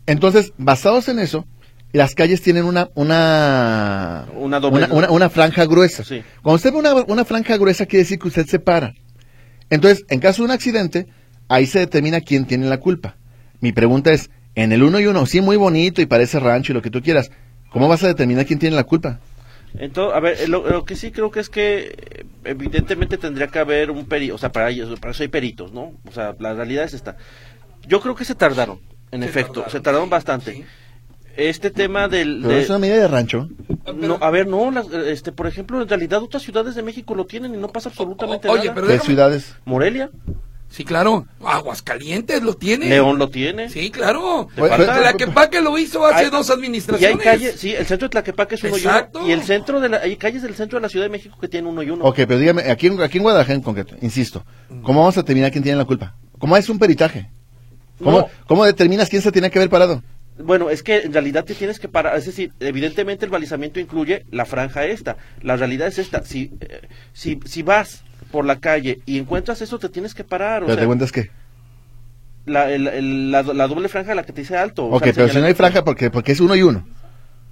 Entonces, 0.06 0.54
basados 0.58 1.08
en 1.10 1.20
eso, 1.20 1.46
las 1.92 2.14
calles 2.14 2.42
tienen 2.42 2.66
una 2.66 2.90
una 2.96 4.26
Una 4.38 4.60
doble- 4.62 4.86
una, 4.86 4.94
una- 4.94 5.12
una 5.12 5.30
franja 5.30 5.66
gruesa. 5.66 6.04
Sí. 6.04 6.24
Cuando 6.44 6.56
usted 6.58 6.72
ve 6.72 6.78
una, 6.80 6.94
una 6.94 7.26
franja 7.26 7.58
gruesa 7.58 7.86
quiere 7.86 8.04
decir 8.04 8.20
que 8.20 8.28
usted 8.28 8.46
se 8.46 8.60
para. 8.60 8.94
Entonces, 9.70 10.06
en 10.10 10.20
caso 10.20 10.44
de 10.44 10.46
un 10.46 10.52
accidente, 10.52 11.08
ahí 11.48 11.66
se 11.66 11.80
determina 11.80 12.22
quién 12.22 12.46
tiene 12.46 12.68
la 12.68 12.78
culpa. 12.80 13.16
Mi 13.62 13.72
pregunta 13.72 14.12
es, 14.12 14.30
en 14.54 14.72
el 14.72 14.84
uno 14.84 15.00
y 15.00 15.08
uno, 15.08 15.26
sí, 15.26 15.42
muy 15.42 15.58
bonito 15.58 16.02
y 16.02 16.06
parece 16.06 16.40
rancho 16.40 16.72
y 16.72 16.76
lo 16.76 16.82
que 16.82 16.92
tú 16.92 17.02
quieras, 17.02 17.32
¿cómo 17.72 17.88
vas 17.88 18.04
a 18.04 18.08
determinar 18.08 18.46
quién 18.46 18.60
tiene 18.60 18.76
la 18.76 18.84
culpa? 18.84 19.20
Entonces, 19.78 20.16
a 20.16 20.20
ver, 20.20 20.50
lo, 20.50 20.68
lo 20.70 20.86
que 20.86 20.96
sí 20.96 21.12
creo 21.12 21.32
que 21.32 21.40
es 21.40 21.50
que 21.50 21.96
eh, 21.98 22.26
evidentemente 22.46 23.18
tendría 23.18 23.48
que 23.48 23.60
haber 23.60 23.92
un 23.92 24.06
perito, 24.06 24.36
o 24.36 24.38
sea, 24.38 24.52
para 24.52 24.70
ellos, 24.70 25.00
para 25.00 25.12
eso 25.12 25.24
hay 25.24 25.30
peritos, 25.30 25.74
¿no? 25.74 25.94
O 26.08 26.12
sea, 26.14 26.36
la 26.40 26.54
realidad 26.54 26.86
es 26.86 26.94
esta. 26.94 27.18
Yo 27.88 28.00
creo 28.02 28.16
que 28.16 28.26
se 28.26 28.36
tardaron, 28.36 28.80
en 29.12 29.22
Se 29.24 29.28
efecto, 29.30 29.54
tardaron, 29.62 29.72
se 29.72 29.80
tardaron 29.82 30.08
sí, 30.08 30.12
bastante. 30.12 30.52
sí. 30.54 30.66
Este 31.38 31.70
tema 31.70 32.08
del... 32.08 32.40
Pero 32.44 32.54
de- 32.56 32.62
es 32.62 32.70
una 32.70 32.80
medida 32.80 32.96
de 32.98 33.08
rancho. 33.10 33.50
no, 33.94 34.18
a 34.22 34.30
ver, 34.32 34.48
no, 34.48 34.72
las- 34.72 34.90
este, 34.94 35.34
por 35.34 35.48
ejemplo, 35.48 35.82
en 35.82 35.90
realidad 35.90 36.24
otras 36.24 36.44
ciudades 36.44 36.76
de 36.76 36.82
México 36.82 37.14
lo 37.14 37.26
tienen 37.26 37.54
y 37.54 37.58
no 37.58 37.68
pasa 37.68 37.90
absolutamente 37.90 38.48
O- 38.48 38.52
oye, 38.54 38.62
nada. 38.64 38.76
pero 38.76 38.88
¿Qué 38.88 38.94
déjame- 38.94 39.06
ciudades? 39.06 39.56
Morelia, 39.66 40.10
Sí, 40.70 40.84
claro. 40.84 41.26
Aguascalientes 41.44 42.44
lo 42.44 42.54
tiene. 42.56 42.88
León 42.90 43.18
lo 43.18 43.30
tiene. 43.30 43.70
Sí, 43.70 43.90
claro. 43.92 44.48
Te 44.56 44.62
Oye, 44.62 44.70
falta- 44.72 44.92
pero- 44.94 45.04
La 45.06 45.14
que 45.14 45.28
Paque 45.28 45.62
lo 45.62 45.78
hizo 45.78 46.06
hace 46.06 46.26
Hay- 46.26 46.30
dos 46.32 46.48
Y 46.48 46.52
hay 46.52 46.56
administraciones. 46.58 47.24
calles, 47.24 47.56
sí, 47.60 47.72
el 47.74 47.86
centro 47.86 48.08
de 48.08 48.10
Tlaquepaque 48.12 48.56
es 48.56 48.64
uno 48.64 48.78
y 48.78 48.86
uno. 48.86 49.28
Y 49.28 49.32
el 49.32 49.42
centro 49.44 49.80
de 49.80 49.90
la, 49.90 49.98
hay 49.98 50.16
calles 50.18 50.42
del 50.42 50.54
centro 50.56 50.78
de 50.78 50.82
la 50.82 50.90
Ciudad 50.90 51.06
de 51.06 51.10
México 51.10 51.38
que 51.40 51.48
tienen 51.48 51.70
uno 51.70 51.82
y 51.84 51.90
uno. 51.90 52.04
Ok, 52.06 52.16
pero 52.28 52.38
dígame, 52.40 52.64
aquí 52.70 52.88
en, 52.88 53.02
aquí 53.02 53.18
en 53.18 53.24
Guadalajara 53.24 53.56
en 53.56 53.62
concreto, 53.62 53.96
insisto, 54.02 54.44
¿cómo 54.84 55.00
vamos 55.00 55.18
a 55.18 55.22
determinar 55.22 55.52
quién 55.52 55.64
tiene 55.64 55.78
la 55.78 55.86
culpa? 55.86 56.16
¿Cómo 56.40 56.58
es 56.58 56.68
un 56.70 56.78
peritaje? 56.80 57.30
¿Cómo, 58.04 58.20
No. 58.22 58.28
¿Cómo 58.48 58.66
determinas 58.66 59.10
quién 59.10 59.22
se 59.22 59.32
tiene 59.32 59.50
que 59.50 59.60
haber 59.60 59.70
parado? 59.70 60.04
Bueno, 60.38 60.70
es 60.70 60.84
que 60.84 60.98
en 60.98 61.14
realidad 61.14 61.46
te 61.46 61.56
tienes 61.56 61.80
que 61.80 61.88
parar, 61.88 62.18
es 62.18 62.26
decir, 62.26 62.52
evidentemente 62.60 63.24
el 63.24 63.32
balizamiento 63.32 63.80
incluye 63.80 64.26
la 64.32 64.44
franja 64.44 64.84
esta. 64.86 65.16
La 65.42 65.56
realidad 65.56 65.88
es 65.88 65.98
esta, 66.00 66.24
si, 66.26 66.52
eh, 66.60 66.82
si, 67.14 67.40
si 67.46 67.64
vas 67.64 68.04
por 68.36 68.46
la 68.46 68.60
calle 68.60 69.00
y 69.06 69.18
encuentras 69.18 69.62
eso, 69.62 69.80
te 69.80 69.88
tienes 69.88 70.14
que 70.14 70.26
parar. 70.26 70.64
O 70.64 70.66
Pero 70.66 70.78
te 70.78 70.86
cuentas 70.86 71.14
qué. 71.14 71.32
la, 72.46 72.70
el- 72.70 72.88
el- 72.88 73.32
la, 73.32 73.44
la 73.44 73.68
doble 73.70 73.88
franja 73.88 74.14
la 74.14 74.24
que 74.24 74.34
te 74.34 74.42
dice 74.42 74.58
alto. 74.58 74.86
o 74.88 74.96
Ok, 74.98 75.06
sea, 75.06 75.14
pero 75.14 75.30
si 75.30 75.40
no 75.40 75.46
hay 75.46 75.54
franja, 75.54 75.86
porque, 75.86 76.12
porque 76.12 76.34
es 76.34 76.42
uno 76.42 76.54
y 76.54 76.62
uno. 76.62 76.86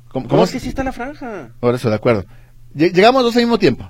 ¿Cómo, 0.09 0.25
¿Cómo 0.25 0.27
cómo 0.27 0.43
es 0.43 0.51
que 0.51 0.59
sí 0.59 0.67
está 0.67 0.83
la 0.83 0.91
franja? 0.91 1.51
Por 1.61 1.73
eso, 1.73 1.89
de 1.89 1.95
acuerdo. 1.95 2.25
Lle- 2.75 2.91
Llegamos 2.91 3.23
dos 3.23 3.33
al 3.37 3.43
mismo 3.43 3.57
tiempo. 3.57 3.89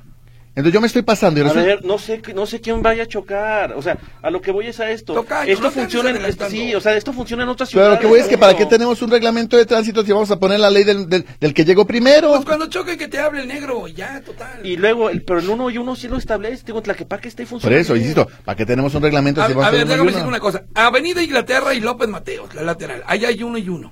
Entonces 0.56 0.74
yo 0.74 0.82
me 0.82 0.88
estoy 0.88 1.02
pasando 1.02 1.40
y 1.40 1.42
A 1.42 1.46
resulta- 1.46 1.66
ver, 1.66 1.84
no 1.84 1.98
sé, 1.98 2.22
qué- 2.22 2.34
no 2.36 2.46
sé 2.46 2.62
quién 2.62 2.84
vaya 2.84 3.04
a 3.04 3.06
chocar. 3.08 3.74
O 3.74 3.82
sea, 3.82 3.98
a 4.22 4.30
lo 4.30 4.40
que 4.40 4.52
voy 4.52 4.68
es 4.68 4.80
a 4.80 4.92
esto. 4.92 5.14
Tocayo, 5.16 5.52
esto 5.52 5.64
no 5.66 5.72
funciona 5.72 6.12
en, 6.12 6.50
sí, 6.52 6.76
o 6.76 6.80
sea, 6.80 6.96
esto 6.96 7.12
funciona 7.12 7.42
en 7.42 7.50
otras 7.50 7.70
Pero 7.72 7.82
ciudades. 7.82 7.96
lo 7.96 8.02
que 8.02 8.08
voy 8.08 8.20
es 8.20 8.28
que 8.28 8.38
para 8.38 8.56
qué 8.56 8.68
tenemos 8.68 9.02
un 9.02 9.10
reglamento 9.10 9.58
de 9.58 9.66
tránsito 9.66 10.06
si 10.06 10.12
vamos 10.12 10.30
a 10.30 10.38
poner 10.40 10.60
la 10.60 10.70
ley 10.70 10.84
del, 10.84 11.10
del, 11.10 11.26
del 11.40 11.54
que 11.56 11.66
llegó 11.66 11.88
primero. 11.88 12.30
Pues 12.34 12.46
cuando 12.46 12.68
choque 12.68 12.98
que 12.98 13.08
te 13.08 13.18
hable 13.18 13.42
el 13.42 13.48
negro, 13.48 13.88
ya, 13.88 14.22
total. 14.22 14.64
Y 14.64 14.78
luego, 14.78 15.10
el, 15.10 15.24
pero 15.24 15.40
el 15.40 15.50
uno 15.50 15.72
y 15.72 15.80
uno 15.80 15.96
sí 15.96 16.08
lo 16.08 16.18
establece. 16.18 16.64
Digo, 16.68 16.84
Tlaquepaque 16.84 17.30
está 17.30 17.42
y 17.42 17.46
Por 17.48 17.74
eso, 17.74 17.96
insisto, 17.96 18.28
¿para 18.46 18.56
qué 18.56 18.68
tenemos 18.68 18.94
un 18.94 19.02
reglamento 19.02 19.42
A, 19.42 19.48
si 19.48 19.54
vamos 19.54 19.66
a 19.66 19.70
a 19.70 19.72
ver, 19.72 19.88
déjame 19.88 20.12
decir 20.12 20.28
una 20.28 20.40
cosa. 20.40 20.66
Avenida 20.76 21.24
Inglaterra 21.24 21.74
y 21.74 21.80
López 21.80 22.08
Mateos, 22.10 22.54
la 22.54 22.62
lateral. 22.62 23.02
Allá 23.08 23.30
hay 23.30 23.42
uno 23.42 23.58
y 23.58 23.68
uno. 23.70 23.92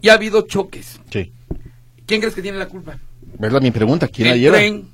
Y 0.00 0.08
ha 0.08 0.12
habido 0.14 0.42
choques. 0.42 1.00
Sí. 1.10 1.32
¿Quién 2.06 2.20
crees 2.20 2.36
que 2.36 2.42
tiene 2.42 2.58
la 2.58 2.66
culpa? 2.68 2.96
Es 3.42 3.52
la 3.52 3.58
mi 3.60 3.70
pregunta, 3.72 4.06
¿quién 4.08 4.28
la 4.28 4.34
el 4.34 4.40
lleva? 4.40 4.56
tren. 4.56 4.88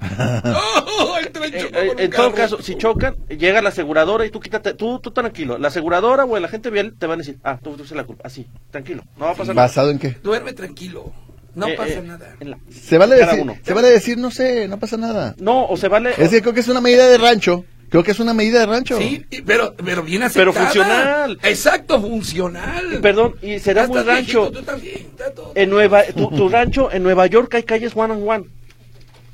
¡Oh! 0.44 1.16
el 1.18 1.30
tren 1.30 1.54
Eh, 1.54 1.58
chocó 1.60 1.78
eh, 1.78 1.92
en 1.98 2.10
todo 2.10 2.32
carro. 2.32 2.34
caso, 2.34 2.62
si 2.62 2.76
chocan, 2.76 3.16
llega 3.28 3.62
la 3.62 3.70
aseguradora 3.70 4.26
y 4.26 4.30
tú 4.30 4.40
quítate, 4.40 4.74
tú, 4.74 4.98
tú 5.00 5.10
tranquilo. 5.10 5.58
La 5.58 5.68
aseguradora 5.68 6.24
o 6.24 6.36
el 6.36 6.44
agente 6.44 6.70
vial 6.70 6.94
te 6.98 7.06
van 7.06 7.18
a 7.20 7.22
decir, 7.22 7.38
ah, 7.44 7.58
tú 7.62 7.72
tuviste 7.76 7.94
la 7.94 8.04
culpa. 8.04 8.22
Así, 8.26 8.46
tranquilo, 8.70 9.02
no 9.16 9.26
va 9.26 9.30
a 9.32 9.34
pasar 9.34 9.54
nada. 9.54 9.66
¿Basado 9.68 9.90
en 9.90 9.98
qué? 9.98 10.16
Duerme 10.22 10.52
tranquilo. 10.52 11.12
No 11.54 11.68
Eh, 11.68 11.74
pasa 11.76 11.94
eh, 11.94 12.02
nada. 12.02 12.36
la- 12.40 12.58
Se 12.70 12.98
vale, 12.98 13.18
cada 13.18 13.32
decir, 13.32 13.42
uno. 13.42 13.56
se 13.62 13.72
vale 13.74 13.88
decir, 13.88 14.18
no 14.18 14.30
sé, 14.30 14.68
no 14.68 14.78
pasa 14.78 14.96
nada. 14.98 15.34
No, 15.38 15.66
o 15.66 15.76
se 15.78 15.88
vale. 15.88 16.10
Es 16.18 16.28
que 16.30 16.42
creo 16.42 16.52
que 16.52 16.60
es 16.60 16.68
una 16.68 16.80
medida 16.82 17.08
de 17.08 17.16
rancho. 17.16 17.64
Creo 17.88 18.02
que 18.02 18.10
es 18.10 18.18
una 18.20 18.34
medida 18.34 18.60
de 18.60 18.66
rancho. 18.66 18.98
Sí, 18.98 19.24
y- 19.30 19.40
pero, 19.42 19.74
pero 19.82 20.02
bien 20.02 20.22
Pero 20.34 20.50
aceptada. 20.50 20.66
funcional. 20.66 21.38
Exacto, 21.44 22.00
funcional. 22.00 22.98
Perdón, 23.00 23.36
y 23.40 23.58
será 23.60 23.82
Ya 23.82 23.88
muy 23.88 23.98
estás 24.00 24.14
rancho. 24.14 24.40
viejito, 24.50 24.58
tú 24.60 24.64
también, 24.66 24.96
está 24.96 25.30
todo. 25.32 25.52
En 25.54 25.70
Nueva, 25.70 26.02
tu, 26.14 26.28
tu 26.30 26.48
rancho, 26.48 26.90
en 26.92 27.02
Nueva 27.04 27.26
York 27.26 27.54
hay 27.54 27.62
calles 27.62 27.92
one 27.94 28.12
on 28.12 28.28
one. 28.28 28.44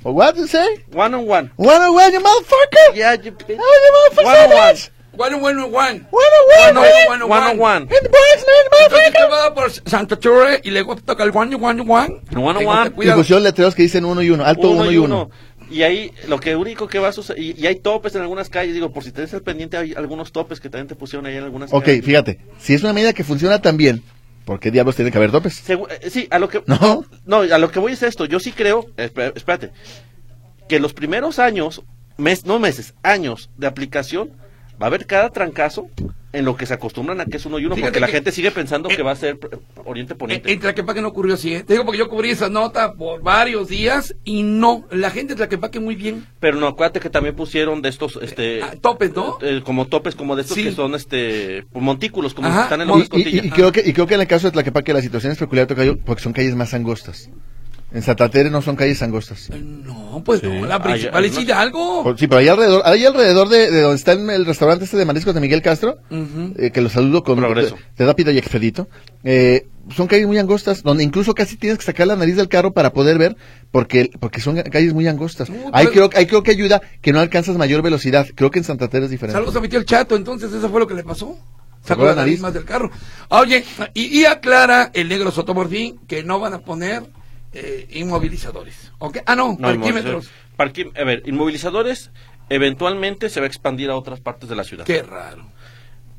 What 0.03 0.35
do 0.35 0.41
you 0.43 0.47
say? 0.49 0.67
One 0.93 1.15
on 1.15 1.27
one. 1.27 1.51
One 1.57 1.81
on 1.81 1.95
one, 1.95 2.13
you 2.13 2.21
motherfucker! 2.21 2.95
Yeah, 2.95 3.15
you- 3.23 3.37
Oh, 3.39 3.45
you 3.49 4.17
motherfucker! 4.17 4.25
One 4.25 4.37
on 4.37 4.51
one. 4.51 4.75
bitch! 4.75 4.91
One, 5.15 5.35
one, 5.43 5.57
one. 5.73 6.07
One 6.11 6.33
on 6.39 6.45
one, 6.49 6.75
One 6.75 6.77
on 6.77 6.85
bitch! 6.85 7.09
one, 7.09 7.29
one 7.29 7.43
on 7.43 7.59
one. 7.59 7.83
In 7.83 7.89
the 7.89 8.09
box, 8.09 8.45
man, 8.47 8.65
Entonces 8.83 9.13
te 9.13 9.19
motherfucker! 9.19 9.31
va 9.31 9.55
por 9.55 9.71
Santa 9.71 10.17
Ture 10.17 10.61
y 10.65 10.71
luego 10.71 10.97
toca 10.97 11.23
el 11.25 11.31
one, 11.37 11.55
one, 11.55 11.83
one. 11.83 12.21
One 12.35 12.59
on 12.59 12.67
one. 12.67 12.93
Y 13.05 13.11
pusieron 13.13 13.45
letreros 13.45 13.75
que 13.75 13.83
dicen 13.83 14.05
uno 14.05 14.23
y 14.23 14.31
uno, 14.31 14.45
alto 14.45 14.71
uno, 14.71 14.91
y 14.91 14.97
uno. 14.97 15.31
Y 15.71 15.83
ahí 15.85 16.13
lo 16.29 16.39
que 16.39 16.55
único 16.57 16.87
que 16.87 16.99
va 16.99 17.09
a 17.09 17.13
suceder, 17.13 17.41
y, 17.43 17.55
y 17.59 17.67
hay 17.67 17.77
topes 17.77 18.15
en 18.15 18.21
algunas 18.23 18.51
calles, 18.51 18.75
digo, 18.75 18.93
por 18.93 19.05
si 19.05 19.11
tenés 19.13 19.33
el 19.33 19.43
pendiente, 19.43 19.79
hay 19.79 19.95
algunos 19.97 20.31
topes 20.33 20.61
que 20.61 20.69
también 20.69 20.87
te 20.89 20.95
pusieron 20.97 21.25
ahí 21.25 21.37
en 21.37 21.45
algunas 21.45 21.73
Ok, 21.73 21.85
calles. 21.85 22.05
fíjate, 22.05 22.41
si 22.59 22.75
es 22.75 22.83
una 22.83 22.93
medida 22.93 23.15
que 23.15 23.25
funciona 23.25 23.63
tan 23.63 23.79
bien, 23.79 24.03
¿por 24.45 24.61
qué 24.61 24.71
diablos 24.71 24.97
tiene 24.97 25.11
que 25.11 25.19
haber 25.19 25.31
topes? 25.31 25.67
Segu- 25.69 25.87
eh, 25.91 26.11
sí, 26.11 26.29
a 26.31 26.39
lo 26.39 26.49
que 26.49 26.63
No. 26.67 27.05
no, 27.25 27.39
a 27.41 27.59
lo 27.59 27.71
que 27.71 27.79
voy 27.81 27.93
es 27.93 28.03
esto. 28.03 28.25
Yo 28.25 28.41
sí 28.41 28.53
creo, 28.53 28.87
espé- 28.97 29.33
espérate, 29.35 29.71
que 30.69 30.81
los 30.81 30.93
primeros 30.95 31.39
años, 31.39 31.83
mes, 32.17 32.45
no 32.47 32.59
meses, 32.59 32.95
años 33.03 33.51
de 33.57 33.67
aplicación, 33.67 34.31
va 34.81 34.87
a 34.87 34.89
haber 34.89 35.07
cada 35.07 35.31
trancazo 35.31 35.89
en 36.33 36.45
lo 36.45 36.57
que 36.57 36.65
se 36.67 36.75
acostumbran 36.75 37.21
a 37.21 37.27
que 37.27 37.37
es 37.37 37.45
uno 37.47 37.59
y 37.59 37.67
uno, 37.67 37.75
Fíjate 37.75 37.91
porque 37.91 38.01
la 38.01 38.07
que- 38.07 38.13
gente 38.15 38.33
sigue 38.33 38.51
pensando 38.51 38.91
eh, 38.91 38.97
que 38.97 39.03
va 39.03 39.11
a 39.13 39.17
ser 39.17 39.39
eh, 39.53 39.57
oriente 39.85 40.15
En, 40.15 40.19
poniente. 40.19 40.53
en 40.53 40.61
Tlaquepaque 40.61 41.03
no 41.03 41.09
ocurrió 41.09 41.35
así, 41.35 41.55
¿eh? 41.55 41.63
Te 41.63 41.75
digo 41.75 41.85
porque 41.85 41.99
yo 41.99 42.09
cubrí 42.09 42.31
esa 42.31 42.49
nota 42.49 42.95
por 42.95 43.23
varios 43.23 43.69
días 43.69 44.15
y 44.25 44.43
no, 44.43 44.87
la 44.91 45.11
gente 45.11 45.35
de 45.35 45.37
Tlaquepaque 45.39 45.79
muy 45.81 45.95
bien. 45.95 46.27
Pero 46.41 46.57
no, 46.59 46.67
acuérdate 46.69 47.01
que 47.01 47.11
también 47.11 47.37
pusieron 47.37 47.83
de 47.83 47.89
estos, 47.91 48.19
este, 48.23 48.63
Ah, 48.63 48.75
topes, 48.81 49.15
¿no? 49.15 49.39
eh, 49.43 49.61
como 49.65 49.87
topes, 49.89 50.15
como 50.15 50.35
de 50.37 50.43
estos 50.43 50.57
Sí. 50.57 50.65
que 50.65 50.73
son, 50.73 50.95
este, 50.95 51.65
montículos, 51.73 52.33
como 52.35 52.49
Ajá, 52.49 52.63
están 52.65 52.81
en 52.81 52.89
las 52.89 53.09
Y, 53.13 53.39
y- 53.39 53.51
creo 53.51 53.71
que, 53.73 53.83
y 53.85 53.93
creo 53.93 54.07
que 54.07 54.15
en 54.15 54.23
el 54.23 54.27
caso 54.27 54.47
de 54.47 54.53
Tlaquepaque 54.53 54.93
la 54.95 55.03
situación 55.03 55.33
es 55.33 55.39
peculiar, 55.39 55.67
porque 56.05 56.23
son 56.23 56.33
calles 56.33 56.55
más 56.55 56.73
angostas. 56.75 57.29
En 57.95 58.03
Santa 58.03 58.29
Tere 58.31 58.49
no 58.51 58.63
son 58.63 58.75
calles 58.77 59.03
angostas. 59.03 59.51
Eh, 59.51 59.61
No, 59.63 60.23
pues 60.25 60.41
Sí. 60.41 60.47
no, 60.47 60.67
la 60.67 60.83
principal 60.83 61.23
hay 61.23 61.29
es 61.31 61.37
unos- 61.37 61.45
Hidalgo. 61.45 62.15
Sí, 62.17 62.27
pero 62.27 62.39
ahí 62.41 62.49
alrededor, 62.49 62.83
ahí 62.85 63.05
alrededor 63.05 63.49
de, 63.49 63.71
de 63.71 63.81
donde 63.83 63.97
está 63.97 64.13
el, 64.13 64.29
el 64.31 64.47
restaurante 64.47 64.85
este 64.85 64.97
de 64.97 65.05
mariscos 65.05 65.35
de 65.35 65.41
Miguel 65.41 65.61
Castro, 65.63 65.99
eh, 66.11 66.71
que 66.73 66.81
lo 66.81 66.89
saludo 66.89 67.23
con 67.23 67.37
Progreso. 67.39 67.77
Te 67.97 68.05
da 68.05 68.15
pita 68.15 68.31
y 68.33 68.39
expedito. 68.39 68.89
Eh, 69.25 69.67
son 69.95 70.07
calles 70.07 70.27
muy 70.27 70.39
angostas, 70.39 70.83
donde 70.83 71.03
incluso 71.05 71.35
casi 71.35 71.57
tienes 71.57 71.79
que 71.79 71.85
sacar 71.85 72.07
la 72.07 72.17
nariz 72.17 72.37
del 72.37 72.49
carro 72.49 72.73
para 72.73 72.93
poder 72.93 73.19
ver, 73.19 73.37
porque, 73.71 74.11
porque 74.21 74.41
son 74.41 74.57
calles 74.63 74.95
muy 74.95 75.07
angostas. 75.09 75.51
No, 75.51 75.57
ahí, 75.73 75.87
pero- 75.93 76.09
creo, 76.09 76.21
ahí 76.21 76.27
creo 76.27 76.43
que 76.43 76.51
ayuda 76.53 76.81
que 77.01 77.13
no 77.13 77.21
alcanzas 77.21 77.57
mayor 77.57 77.83
velocidad. 77.83 78.27
Creo 78.35 78.51
que 78.51 78.59
en 78.61 78.65
Santa 78.65 78.89
Tere 78.89 79.05
es 79.07 79.11
diferente. 79.11 79.35
Saludos 79.39 79.57
a 79.57 79.61
mi 79.61 79.69
tío 79.69 79.79
el 79.79 79.85
chato, 79.87 80.17
entonces 80.17 80.53
eso 80.53 80.69
fue 80.71 80.81
lo 80.81 80.87
que 80.87 80.95
le 80.95 81.05
pasó. 81.05 81.37
Sacó 81.85 82.05
la 82.05 82.15
nariz. 82.15 82.41
más 82.41 82.55
del 82.55 82.65
carro. 82.65 82.91
Oye, 83.29 83.65
y, 83.93 84.21
y 84.21 84.25
aclara 84.25 84.91
el 84.95 85.09
negro 85.09 85.33
Sotomorfín 85.33 85.99
que 86.07 86.23
no 86.23 86.39
van 86.39 86.55
a 86.55 86.61
poner 86.61 87.03
eh, 87.53 87.87
inmovilizadores. 87.91 88.93
Ah, 89.27 89.37
no, 89.37 89.53
No, 89.53 89.59
parquímetros. 89.59 90.31
Parquí- 90.57 90.93
a 90.99 91.05
ver, 91.05 91.23
inmovilizadores 91.27 92.11
eventualmente 92.49 93.29
se 93.31 93.41
va 93.41 93.45
a 93.45 93.49
expandir 93.49 93.91
a 93.91 93.97
otras 93.97 94.21
partes 94.21 94.49
de 94.49 94.57
la 94.57 94.65
ciudad. 94.65 94.85
Qué 94.85 95.03
raro. 95.03 95.51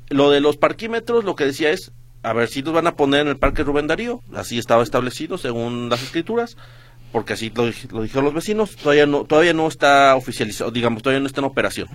Lo 0.10 0.30
de 0.32 0.42
los 0.42 0.58
parquímetros, 0.58 1.24
lo 1.24 1.36
que 1.36 1.46
decía 1.46 1.72
es, 1.72 1.92
a 2.24 2.34
ver 2.34 2.48
si 2.48 2.62
los 2.62 2.74
van 2.74 2.88
a 2.88 2.96
poner 2.96 3.22
en 3.22 3.28
el 3.28 3.38
Parque 3.38 3.64
Rubén 3.64 3.88
Darío, 3.88 4.22
así 4.34 4.58
estaba 4.58 4.84
establecido 4.84 5.38
según 5.38 5.90
las 5.90 6.02
escrituras, 6.04 6.58
porque 7.14 7.34
así 7.34 7.52
lo, 7.56 7.66
lo 7.92 8.02
dijeron 8.02 8.26
los 8.26 8.34
vecinos, 8.34 8.76
todavía 8.76 9.06
no, 9.06 9.24
todavía 9.24 9.54
no 9.54 9.68
está 9.68 10.16
oficializado, 10.16 10.72
digamos, 10.72 11.04
todavía 11.04 11.20
no 11.20 11.28
está 11.28 11.42
en 11.42 11.46
operación. 11.46 11.88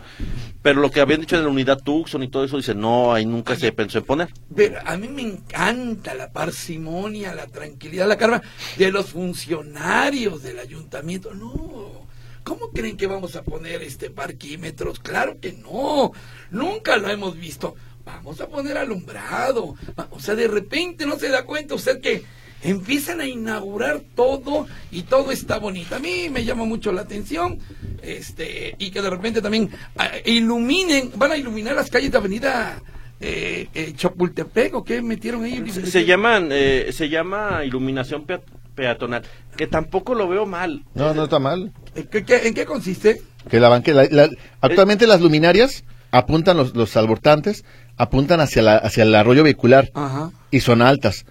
Pero 0.63 0.81
lo 0.81 0.93
que 0.93 1.01
habían 1.01 1.21
dicho 1.21 1.37
de 1.37 1.43
la 1.43 1.49
unidad 1.49 1.83
Tucson 1.83 2.23
y 2.23 2.29
todo 2.29 2.45
eso, 2.45 2.57
dice, 2.57 2.73
no, 2.73 3.13
ahí 3.13 3.27
nunca 3.27 3.57
se 3.57 3.73
pensó 3.73 3.99
en 3.99 4.05
poner. 4.05 4.29
Pero 4.55 4.79
a 4.85 4.97
mí 4.97 5.09
me 5.09 5.23
encanta 5.23 6.15
la 6.15 6.31
parsimonia, 6.31 7.35
la 7.35 7.49
tranquilidad, 7.49 8.07
la 8.07 8.17
calma 8.17 8.41
de 8.77 8.93
los 8.93 9.07
funcionarios 9.07 10.45
del 10.45 10.61
ayuntamiento. 10.61 11.35
No, 11.35 12.07
¿cómo 12.45 12.71
creen 12.71 12.97
que 12.97 13.09
vamos 13.09 13.35
a 13.35 13.43
poner 13.43 13.83
este 13.83 14.11
parquímetros? 14.11 15.01
Claro 15.01 15.41
que 15.41 15.53
no, 15.53 16.13
nunca 16.53 16.97
lo 16.97 17.11
hemos 17.11 17.37
visto. 17.37 17.75
Vamos 18.05 18.41
a 18.41 18.47
poner 18.47 18.79
alumbrado. 18.79 19.75
O 20.11 20.21
sea, 20.21 20.37
de 20.37 20.47
repente 20.47 21.07
no 21.07 21.19
se 21.19 21.29
da 21.29 21.45
cuenta 21.45 21.75
usted 21.75 22.01
que 22.01 22.25
empiezan 22.63 23.21
a 23.21 23.27
inaugurar 23.27 24.01
todo 24.15 24.67
y 24.91 25.03
todo 25.03 25.31
está 25.33 25.59
bonito. 25.59 25.95
A 25.97 25.99
mí 25.99 26.29
me 26.31 26.45
llama 26.45 26.65
mucho 26.65 26.93
la 26.93 27.03
atención 27.03 27.59
este 28.03 28.75
y 28.79 28.91
que 28.91 29.03
de 29.03 29.11
repente 29.11 29.43
también 29.43 29.71
ah, 29.97 30.09
iluminen, 30.25 31.11
van 31.17 31.33
a 31.33 31.37
iluminar 31.37 31.75
las 31.77 31.91
calles 31.91 32.11
de 32.13 32.19
Avenida 32.19 32.81
eh, 33.21 33.69
eh, 33.75 33.93
Chapultepec 33.97 34.75
o 34.75 34.85
qué 34.85 35.03
metieron 35.03 35.45
ahí. 35.45 35.63
Se, 35.71 35.87
se 35.87 36.05
llaman, 36.05 36.49
eh, 36.53 36.91
se 36.93 37.09
llama 37.09 37.65
iluminación 37.65 38.25
pea- 38.27 38.41
peatonal, 38.75 39.23
que 39.57 39.67
tampoco 39.67 40.15
lo 40.15 40.29
veo 40.29 40.47
mal. 40.47 40.85
No, 40.95 41.13
no 41.15 41.25
está 41.25 41.39
mal. 41.39 41.73
¿En 41.97 42.07
qué, 42.07 42.25
qué- 42.25 42.47
en 42.47 42.55
qué 42.55 42.65
consiste? 42.65 43.23
Que 43.51 43.59
la 43.61 43.69
banque, 43.69 43.93
la- 43.93 44.07
la- 44.11 44.29
actualmente 44.61 45.07
las 45.07 45.21
luminarias 45.21 45.85
apuntan 46.13 46.57
los, 46.57 46.75
los 46.77 46.91
salvortantes, 46.91 47.65
apuntan 47.97 48.41
hacia 48.41 48.63
la, 48.63 48.77
hacia 48.77 49.03
el 49.03 49.15
arroyo 49.15 49.43
vehicular 49.43 49.91
Ajá. 49.95 50.31
y 50.51 50.61
son 50.61 50.81
altas. 50.83 51.25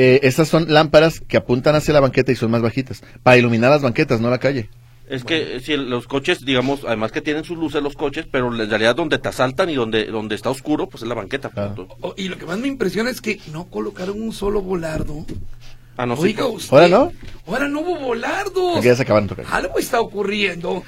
Eh, 0.00 0.20
estas 0.22 0.46
son 0.46 0.72
lámparas 0.72 1.18
que 1.18 1.36
apuntan 1.36 1.74
hacia 1.74 1.92
la 1.92 1.98
banqueta 1.98 2.30
y 2.30 2.36
son 2.36 2.52
más 2.52 2.62
bajitas, 2.62 3.02
para 3.24 3.36
iluminar 3.36 3.68
las 3.72 3.82
banquetas, 3.82 4.20
no 4.20 4.30
la 4.30 4.38
calle. 4.38 4.68
Es 5.10 5.24
que 5.24 5.56
eh, 5.56 5.60
si 5.60 5.76
los 5.76 6.06
coches, 6.06 6.44
digamos, 6.44 6.84
además 6.86 7.10
que 7.10 7.20
tienen 7.20 7.42
sus 7.42 7.58
luces 7.58 7.82
los 7.82 7.96
coches, 7.96 8.24
pero 8.30 8.46
en 8.54 8.70
realidad 8.70 8.94
donde 8.94 9.18
te 9.18 9.26
asaltan 9.28 9.70
y 9.70 9.74
donde, 9.74 10.04
donde 10.04 10.36
está 10.36 10.50
oscuro, 10.50 10.86
pues 10.88 11.02
es 11.02 11.08
la 11.08 11.16
banqueta. 11.16 11.48
Claro. 11.48 11.74
punto. 11.74 11.96
O- 12.00 12.14
y 12.16 12.28
lo 12.28 12.38
que 12.38 12.46
más 12.46 12.58
me 12.58 12.68
impresiona 12.68 13.10
es 13.10 13.20
que 13.20 13.40
no 13.52 13.64
colocaron 13.64 14.22
un 14.22 14.32
solo 14.32 14.62
volardo. 14.62 15.26
Ah, 15.96 16.06
no, 16.06 16.14
Oiga 16.14 16.46
usted. 16.46 16.72
¿Ahora 16.76 16.88
no? 16.88 17.12
Ahora 17.48 17.66
no 17.66 17.80
hubo 17.80 17.98
volardos. 17.98 18.74
Porque 18.74 18.86
ya 18.86 18.94
se 18.94 19.02
acabaron 19.02 19.28
de 19.28 19.34
tocar. 19.34 19.52
Algo 19.52 19.78
está 19.80 20.00
ocurriendo. 20.00 20.84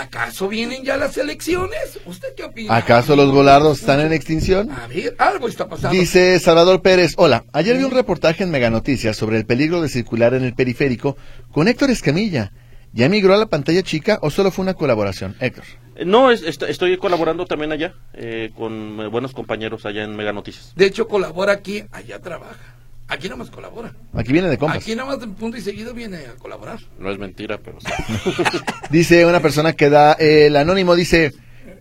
¿Acaso 0.00 0.48
vienen 0.48 0.82
ya 0.84 0.96
las 0.96 1.16
elecciones? 1.16 2.00
¿Usted 2.04 2.28
qué 2.36 2.44
opina? 2.44 2.76
¿Acaso 2.76 3.14
los 3.16 3.30
volardos 3.32 3.80
están 3.80 4.00
en 4.00 4.12
extinción? 4.12 4.70
A 4.70 4.86
ver, 4.88 5.14
algo 5.18 5.46
está 5.48 5.68
pasando. 5.68 5.96
Dice 5.96 6.38
Salvador 6.40 6.82
Pérez, 6.82 7.14
hola, 7.16 7.44
ayer 7.52 7.76
vi 7.76 7.84
un 7.84 7.90
reportaje 7.92 8.42
en 8.44 8.50
Mega 8.50 8.70
Noticias 8.70 9.16
sobre 9.16 9.36
el 9.36 9.46
peligro 9.46 9.80
de 9.82 9.88
circular 9.88 10.34
en 10.34 10.42
el 10.44 10.54
periférico 10.54 11.16
con 11.52 11.68
Héctor 11.68 11.90
Escamilla. 11.90 12.52
¿Ya 12.92 13.08
migró 13.08 13.34
a 13.34 13.38
la 13.38 13.46
pantalla 13.46 13.82
chica 13.82 14.18
o 14.22 14.30
solo 14.30 14.50
fue 14.52 14.62
una 14.62 14.74
colaboración? 14.74 15.34
Héctor. 15.40 15.64
eh, 15.96 16.04
No, 16.04 16.30
es- 16.30 16.42
est- 16.42 16.62
estoy 16.62 16.96
colaborando 16.96 17.44
también 17.44 17.72
allá 17.72 17.94
eh, 18.12 18.50
con 18.56 19.00
eh, 19.00 19.08
buenos 19.08 19.32
compañeros 19.32 19.84
allá 19.86 20.04
en 20.04 20.14
Mega 20.14 20.32
Noticias. 20.32 20.72
De 20.76 20.86
hecho, 20.86 21.08
colabora 21.08 21.52
aquí, 21.52 21.84
allá 21.90 22.20
trabaja. 22.20 22.73
Aquí 23.08 23.24
nada 23.28 23.36
más 23.36 23.50
colabora. 23.50 23.92
Aquí 24.14 24.32
viene 24.32 24.48
de 24.48 24.56
compas. 24.58 24.78
Aquí 24.78 24.94
nada 24.96 25.08
más 25.10 25.20
de 25.20 25.26
punto 25.28 25.56
y 25.56 25.60
seguido 25.60 25.92
viene 25.92 26.18
a 26.18 26.32
colaborar. 26.38 26.78
No 26.98 27.10
es 27.10 27.18
mentira, 27.18 27.58
pero 27.62 27.78
sí. 27.80 27.86
Dice 28.90 29.26
una 29.26 29.40
persona 29.40 29.74
que 29.74 29.90
da 29.90 30.14
eh, 30.18 30.46
el 30.46 30.56
anónimo, 30.56 30.94
dice, 30.94 31.32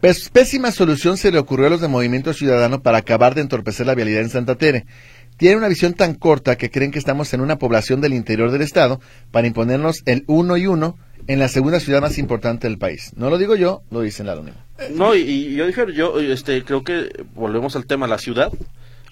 "Pés- 0.01 0.29
pésima 0.29 0.71
solución 0.71 1.17
se 1.17 1.31
le 1.31 1.39
ocurrió 1.39 1.67
a 1.67 1.69
los 1.69 1.81
de 1.81 1.87
Movimiento 1.87 2.33
Ciudadano 2.33 2.81
para 2.81 2.97
acabar 2.99 3.35
de 3.35 3.41
entorpecer 3.41 3.85
la 3.85 3.95
vialidad 3.95 4.21
en 4.21 4.29
Santa 4.29 4.55
Tere. 4.55 4.85
Tienen 5.37 5.57
una 5.59 5.67
visión 5.69 5.93
tan 5.93 6.13
corta 6.15 6.57
que 6.57 6.69
creen 6.69 6.91
que 6.91 6.99
estamos 6.99 7.33
en 7.33 7.41
una 7.41 7.57
población 7.57 8.01
del 8.01 8.13
interior 8.13 8.51
del 8.51 8.61
estado 8.61 8.99
para 9.31 9.47
imponernos 9.47 10.03
el 10.05 10.25
uno 10.27 10.57
y 10.57 10.67
uno 10.67 10.97
en 11.27 11.39
la 11.39 11.47
segunda 11.47 11.79
ciudad 11.79 12.01
más 12.01 12.17
importante 12.17 12.67
del 12.67 12.77
país. 12.77 13.13
No 13.15 13.29
lo 13.29 13.37
digo 13.37 13.55
yo, 13.55 13.81
lo 13.89 14.01
dice 14.01 14.23
el 14.23 14.29
anónimo. 14.29 14.57
No, 14.91 15.15
y, 15.15 15.21
y 15.21 15.55
yo 15.55 15.65
dije, 15.65 15.85
yo 15.95 16.19
este, 16.19 16.63
creo 16.65 16.83
que 16.83 17.23
volvemos 17.33 17.75
al 17.77 17.85
tema, 17.85 18.07
la 18.07 18.17
ciudad. 18.17 18.51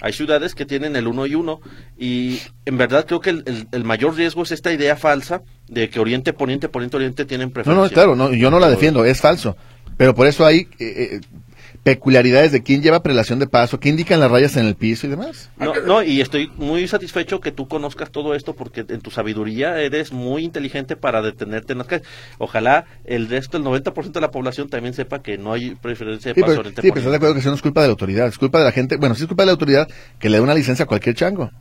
Hay 0.02 0.14
ciudades 0.14 0.56
que 0.56 0.66
tienen 0.66 0.96
el 0.96 1.08
uno 1.08 1.26
y 1.28 1.36
uno 1.36 1.62
y 1.98 2.40
en 2.66 2.78
verdad 2.78 3.06
creo 3.06 3.20
que 3.22 3.30
el, 3.30 3.44
el- 3.46 3.68
el 3.72 3.84
mayor 3.84 4.16
riesgo 4.16 4.44
es 4.44 4.52
esta 4.52 4.74
idea 4.74 4.96
falsa 4.98 5.44
de 5.68 5.90
que 5.90 6.00
Oriente, 6.00 6.34
Poniente, 6.34 6.68
Poniente, 6.70 6.98
Oriente 6.98 7.26
tienen 7.26 7.50
No, 7.50 7.54
preferencia. 7.54 7.84
no, 7.88 7.94
claro, 7.94 8.16
no, 8.16 8.34
yo 8.34 8.50
no 8.52 8.60
la 8.60 8.70
defiendo, 8.70 9.06
es 9.06 9.22
falso. 9.22 9.56
Pero 9.98 10.16
por 10.16 10.26
eso 10.28 10.46
hay 10.46 10.62
eh, 10.80 11.20
eh, 11.20 11.22
peculiaridades 11.84 12.52
de 12.52 12.62
quién 12.62 12.82
lleva 12.82 13.02
prelación 13.02 13.40
de 13.40 13.48
paso, 13.48 13.80
qué 13.80 13.90
indican 13.90 14.20
las 14.20 14.30
rayas 14.30 14.56
en 14.56 14.68
el 14.68 14.76
piso 14.76 15.08
y 15.08 15.10
demás. 15.10 15.50
No, 15.58 15.74
no, 15.86 16.04
y 16.04 16.22
estoy 16.22 16.52
muy 16.58 16.88
satisfecho 16.88 17.40
que 17.40 17.52
tú 17.52 17.68
conozcas 17.68 18.12
todo 18.12 18.36
esto 18.36 18.56
porque 18.56 18.86
en 18.88 19.02
tu 19.02 19.10
sabiduría 19.10 19.80
eres 19.80 20.12
muy 20.12 20.44
inteligente 20.44 20.96
para 20.96 21.22
detenerte 21.22 21.74
en 21.74 21.80
las 21.80 21.88
calles. 21.88 22.08
Ojalá 22.38 22.86
el 23.06 23.30
resto, 23.30 23.58
el 23.58 23.64
90% 23.64 24.12
de 24.12 24.22
la 24.22 24.32
población 24.32 24.70
también 24.70 24.94
sepa 24.94 25.22
que 25.22 25.38
no 25.38 25.54
hay 25.54 25.76
preferencia 25.76 26.34
de 26.34 26.36
Sí, 26.36 26.42
paso 26.42 26.58
pero, 26.58 26.70
sí, 26.70 26.76
pero 26.76 26.98
estás 26.98 27.12
de 27.12 27.16
acuerdo 27.16 27.34
que 27.34 27.40
eso 27.40 27.50
no 27.50 27.56
es 27.56 27.62
culpa 27.62 27.82
de 27.82 27.88
la 27.88 27.92
autoridad, 27.92 28.28
es 28.28 28.38
culpa 28.38 28.60
de 28.60 28.66
la 28.66 28.72
gente, 28.72 28.98
bueno, 28.98 29.16
sí 29.16 29.24
es 29.24 29.28
culpa 29.28 29.44
de 29.44 29.48
la 29.48 29.54
autoridad 29.54 29.88
que 30.20 30.30
le 30.30 30.38
da 30.38 30.44
una 30.44 30.54
licencia 30.54 30.84
a 30.84 30.88
cualquier 30.88 31.16
chango. 31.16 31.52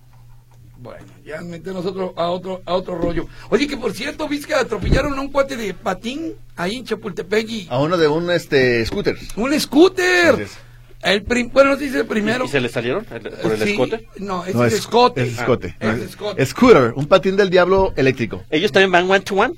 Ya 1.30 1.40
metemos 1.42 1.86
otro, 1.86 2.12
a 2.16 2.28
otro 2.28 2.60
a 2.66 2.74
otro 2.74 2.96
rollo. 2.98 3.26
Oye, 3.50 3.68
que 3.68 3.76
por 3.76 3.92
cierto, 3.92 4.26
viste 4.28 4.48
que 4.48 4.54
atropellaron 4.54 5.16
a 5.16 5.20
un 5.20 5.30
cuate 5.30 5.56
de 5.56 5.74
patín 5.74 6.34
ahí 6.56 6.76
en 6.76 6.84
Chapultepec 6.84 7.48
y 7.48 7.66
A 7.70 7.78
uno 7.78 7.96
de 7.96 8.08
un 8.08 8.30
este 8.30 8.84
scooter. 8.84 9.16
un 9.36 9.58
scooter. 9.60 10.34
Así 10.34 10.42
es. 10.42 10.58
El 11.02 11.22
prim- 11.22 11.50
bueno, 11.52 11.70
no 11.70 11.78
se 11.78 11.84
dice 11.84 12.00
el 12.00 12.06
primero. 12.06 12.44
¿Y 12.44 12.48
se 12.48 12.60
le 12.60 12.68
salieron 12.68 13.06
el- 13.10 13.22
por 13.22 13.52
el 13.52 13.62
Sí, 13.62 13.70
escote? 13.70 14.08
No, 14.18 14.44
ese 14.44 14.54
No, 14.58 14.64
es, 14.64 14.72
escote. 14.74 15.22
Es 15.22 15.38
escote. 15.38 15.76
Ah, 15.80 15.86
no, 15.86 15.92
es 15.92 15.98
es- 16.00 16.04
escote. 16.10 16.44
Scooter, 16.46 16.92
un 16.96 17.06
patín 17.06 17.36
del 17.36 17.48
diablo 17.48 17.92
eléctrico. 17.96 18.42
¿Ellos 18.50 18.72
también 18.72 18.90
van 18.90 19.08
one 19.10 19.20
to 19.20 19.34
one? 19.36 19.54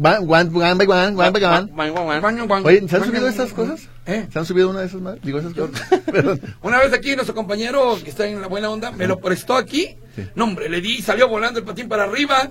One, 0.00 0.18
one, 0.18 0.50
one 0.54 0.74
by 0.74 0.86
one, 0.86 1.16
one 1.16 1.30
by 1.32 1.44
one. 1.44 1.72
One, 1.76 2.64
Oye, 2.64 2.88
¿se 2.88 2.96
han 2.96 3.04
subido 3.04 3.30
guaño. 3.32 3.54
cosas? 3.54 3.88
¿Eh? 4.06 4.26
¿Se 4.32 4.38
han 4.38 4.46
subido 4.46 4.70
una 4.70 4.80
de 4.80 4.86
esas 4.86 5.00
más? 5.00 5.20
Digo 5.22 5.38
esas 5.40 5.52
cosas. 5.54 5.88
Perdón. 6.12 6.40
Una 6.62 6.78
vez 6.78 6.92
aquí 6.92 7.14
nuestro 7.16 7.34
compañero 7.34 7.98
que 8.02 8.10
está 8.10 8.26
en 8.26 8.40
la 8.40 8.46
buena 8.46 8.70
onda 8.70 8.90
me 8.92 9.06
lo 9.08 9.18
prestó 9.18 9.54
aquí. 9.56 9.96
No, 10.34 10.44
hombre, 10.44 10.68
le 10.68 10.80
di, 10.80 11.00
salió 11.02 11.28
volando 11.28 11.58
el 11.60 11.64
patín 11.64 11.88
para 11.88 12.04
arriba. 12.04 12.50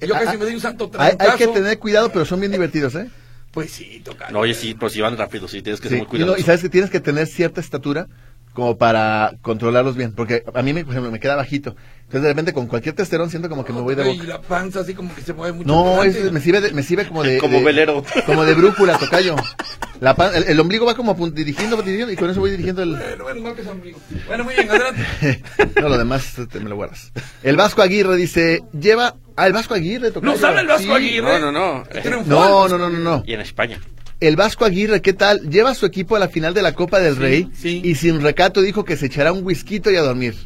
Yo 0.00 0.14
casi 0.14 0.34
Ah, 0.34 0.38
me 0.38 0.46
di 0.46 0.54
un 0.54 0.60
santo 0.60 0.90
Hay, 0.98 1.14
hay 1.18 1.36
que 1.38 1.46
tener 1.48 1.78
cuidado, 1.78 2.10
pero 2.12 2.24
son 2.24 2.40
bien 2.40 2.50
divertidos, 2.50 2.94
¿eh? 2.96 3.08
Pues 3.52 3.70
sí, 3.70 4.00
toca. 4.04 4.30
No, 4.30 4.40
oye, 4.40 4.54
sí, 4.54 4.74
pues 4.74 4.94
si 4.94 5.00
van 5.00 5.16
rápido, 5.16 5.46
sí, 5.46 5.62
tienes 5.62 5.80
que 5.80 5.88
Sí, 5.88 5.96
ser 5.96 5.98
muy 5.98 6.06
y, 6.06 6.06
no, 6.06 6.10
cuidadoso. 6.10 6.40
y 6.40 6.42
sabes 6.42 6.62
que 6.62 6.68
tienes 6.70 6.90
que 6.90 7.00
tener 7.00 7.26
cierta 7.26 7.60
estatura 7.60 8.08
como 8.52 8.76
para 8.76 9.32
controlarlos 9.42 9.96
bien, 9.96 10.12
porque 10.12 10.44
a 10.54 10.62
mí 10.62 10.72
me, 10.72 10.84
por 10.84 10.92
ejemplo, 10.92 11.10
me 11.10 11.20
queda 11.20 11.36
bajito. 11.36 11.74
Entonces 12.02 12.22
de 12.24 12.28
repente 12.28 12.52
con 12.52 12.66
cualquier 12.66 12.94
testerón 12.94 13.30
siento 13.30 13.48
como 13.48 13.64
que 13.64 13.72
me 13.72 13.80
voy 13.80 13.94
de 13.94 14.06
Y 14.12 14.18
boca. 14.18 14.28
la 14.28 14.40
panza 14.42 14.80
así 14.80 14.92
como 14.92 15.14
que 15.14 15.22
se 15.22 15.32
mueve 15.32 15.56
mucho. 15.56 15.66
No, 15.68 16.02
es- 16.02 16.30
me 16.30 16.40
sirve 16.40 16.60
de- 16.60 16.72
me 16.72 16.82
sirve 16.82 17.08
como 17.08 17.22
de 17.22 17.38
Como 17.38 17.56
de- 17.58 17.64
velero. 17.64 18.04
como 18.26 18.44
de 18.44 18.52
brújula, 18.54 18.98
tocayo. 18.98 19.34
La 20.00 20.14
pan- 20.14 20.32
el, 20.34 20.42
el 20.44 20.60
ombligo 20.60 20.84
va 20.84 20.94
como 20.94 21.14
dirigiendo, 21.30 21.76
dirigiendo 21.80 22.12
y 22.12 22.16
con 22.16 22.28
eso 22.28 22.40
voy 22.40 22.50
dirigiendo 22.50 22.82
el 22.82 22.96
Bueno, 22.96 23.22
bueno, 23.24 23.40
no 23.40 23.54
que 23.54 23.62
es 23.62 23.68
ombligo. 23.68 23.98
Bueno, 24.26 24.44
muy 24.44 24.54
bien, 24.54 24.68
adelante. 24.68 25.42
No, 25.80 25.88
lo 25.88 25.96
demás 25.96 26.34
te 26.50 26.60
me 26.60 26.68
lo 26.68 26.76
guardas. 26.76 27.12
El 27.42 27.56
Vasco 27.56 27.80
Aguirre 27.82 28.16
dice, 28.16 28.60
lleva 28.78 29.14
ah, 29.36 29.46
el 29.46 29.52
Vasco 29.54 29.72
Aguirre, 29.74 30.10
tocayo. 30.10 30.32
¿Nos 30.32 30.42
habla 30.44 30.60
el 30.60 30.66
Vasco 30.66 30.82
Sí. 30.82 30.92
Aguirre? 30.92 31.40
No, 31.40 31.50
no. 31.52 31.84
No, 32.26 32.68
no, 32.68 32.78
no, 32.78 32.90
no, 32.90 32.98
no. 32.98 33.22
Y 33.26 33.32
en 33.32 33.40
España. 33.40 33.80
El 34.22 34.36
Vasco 34.36 34.64
Aguirre, 34.64 35.02
¿qué 35.02 35.14
tal? 35.14 35.50
Lleva 35.50 35.70
a 35.70 35.74
su 35.74 35.84
equipo 35.84 36.14
a 36.14 36.20
la 36.20 36.28
final 36.28 36.54
de 36.54 36.62
la 36.62 36.76
Copa 36.76 37.00
del 37.00 37.16
Rey 37.16 37.50
sí. 37.54 37.82
y 37.82 37.96
sin 37.96 38.20
recato 38.20 38.62
dijo 38.62 38.84
que 38.84 38.96
se 38.96 39.06
echará 39.06 39.32
un 39.32 39.44
whisky 39.44 39.82
y 39.84 39.96
a 39.96 40.02
dormir. 40.02 40.36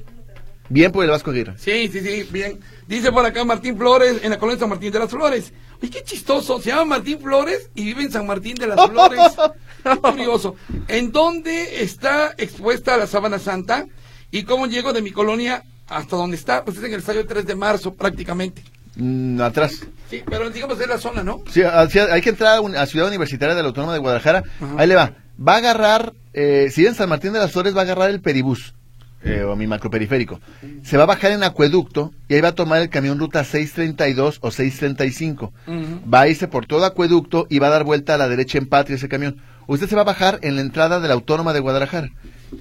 Bien 0.71 0.91
por 0.91 1.05
el 1.05 1.11
Vasco 1.11 1.31
Aguirre. 1.31 1.59
Sí, 1.59 1.91
sí, 1.93 2.01
sí, 2.01 2.27
bien. 2.31 2.59
Dice 2.89 3.13
por 3.13 3.27
acá 3.27 3.45
Martín 3.45 3.77
Flores, 3.77 4.21
en 4.23 4.31
la 4.31 4.39
colonia 4.39 4.61
San 4.61 4.71
Martín 4.71 4.91
de 4.91 4.99
las 4.99 5.11
Flores. 5.11 5.53
Oye, 5.83 5.91
qué 5.91 6.03
chistoso. 6.03 6.59
Se 6.59 6.71
llama 6.71 6.87
Martín 6.87 7.21
Flores 7.21 7.69
y 7.75 7.85
vive 7.85 8.05
en 8.05 8.13
San 8.13 8.27
Martín 8.27 8.55
de 8.55 8.67
las 8.67 8.91
Flores. 8.91 9.21
Qué 9.85 9.97
curioso. 9.99 10.57
¿En 10.89 11.13
dónde 11.13 11.83
está 11.83 12.35
expuesta 12.39 12.97
la 12.97 13.07
sábana 13.07 13.39
santa? 13.39 13.87
¿Y 14.31 14.45
cómo 14.45 14.69
llego 14.69 14.95
de 14.95 15.03
mi 15.03 15.11
colonia 15.11 15.65
hasta 15.87 16.17
donde 16.17 16.39
está? 16.39 16.65
Pues 16.65 16.79
es 16.79 16.85
en 16.85 16.95
el 16.95 17.01
estadio 17.01 17.27
3 17.27 17.45
de 17.45 17.55
marzo, 17.55 17.93
prácticamente. 17.93 18.65
Mm, 18.97 19.41
atrás. 19.41 19.81
Sí, 20.11 20.23
pero 20.29 20.49
digamos 20.51 20.81
es 20.81 20.89
la 20.89 20.99
zona, 20.99 21.23
¿no? 21.23 21.41
Sí, 21.51 21.63
hacia- 21.63 22.13
hay 22.13 22.21
que 22.23 22.31
entrar 22.31 22.57
a, 22.57 22.61
un- 22.61 22.77
a 22.77 22.87
Ciudad 22.87 23.09
Universitaria 23.09 23.55
de 23.55 23.63
la 23.63 23.69
Autónoma 23.69 23.93
de 23.93 23.99
Guadalajara. 23.99 24.43
Ajá. 24.61 24.75
Ahí 24.79 24.87
le 24.87 24.95
va. 24.95 25.13
Va 25.47 25.55
a 25.55 25.59
agarrar, 25.59 26.13
eh, 26.33 26.69
si 26.73 26.87
en 26.87 26.95
San 26.95 27.09
Martín 27.09 27.33
de 27.33 27.39
las 27.39 27.53
Flores 27.53 27.75
va 27.77 27.81
a 27.81 27.85
agarrar 27.85 28.09
el 28.11 28.21
peribús, 28.21 28.75
eh, 29.23 29.43
o 29.43 29.57
mi 29.57 29.67
macroperiférico. 29.67 30.41
Se 30.83 30.97
va 30.97 31.03
a 31.03 31.07
bajar 31.07 31.33
en 31.33 31.43
acueducto 31.43 32.13
y 32.29 32.35
ahí 32.35 32.41
va 32.41 32.49
a 32.51 32.55
tomar 32.55 32.81
el 32.81 32.89
camión 32.89 33.19
ruta 33.19 33.43
632 33.45 34.39
o 34.41 34.51
635. 34.51 35.53
Ujú. 35.67 36.11
Va 36.13 36.21
a 36.23 36.29
irse 36.29 36.47
por 36.49 36.67
todo 36.67 36.85
acueducto 36.85 37.47
y 37.51 37.59
va 37.59 37.67
a 37.67 37.71
dar 37.71 37.85
vuelta 37.85 38.15
a 38.15 38.19
la 38.19 38.29
derecha 38.29 38.59
en 38.59 38.67
Patria 38.67 38.95
ese 38.97 39.09
camión. 39.09 39.37
Usted 39.67 39.89
se 39.89 39.97
va 39.97 40.03
a 40.03 40.05
bajar 40.05 40.39
en 40.43 40.55
la 40.55 40.61
entrada 40.63 41.01
de 41.01 41.09
la 41.09 41.15
Autónoma 41.15 41.53
de 41.53 41.61
Guadalajara. 41.61 42.11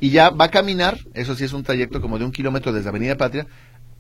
Y 0.02 0.10
ya 0.10 0.32
va 0.32 0.45
a 0.45 0.52
caminar, 0.52 0.98
eso 1.13 1.36
sí 1.36 1.43
es 1.43 1.54
un 1.54 1.63
trayecto 1.63 2.02
como 2.02 2.17
de 2.17 2.26
un 2.26 2.32
kilómetro 2.32 2.74
desde 2.74 2.89
Avenida 2.89 3.15
Patria, 3.15 3.45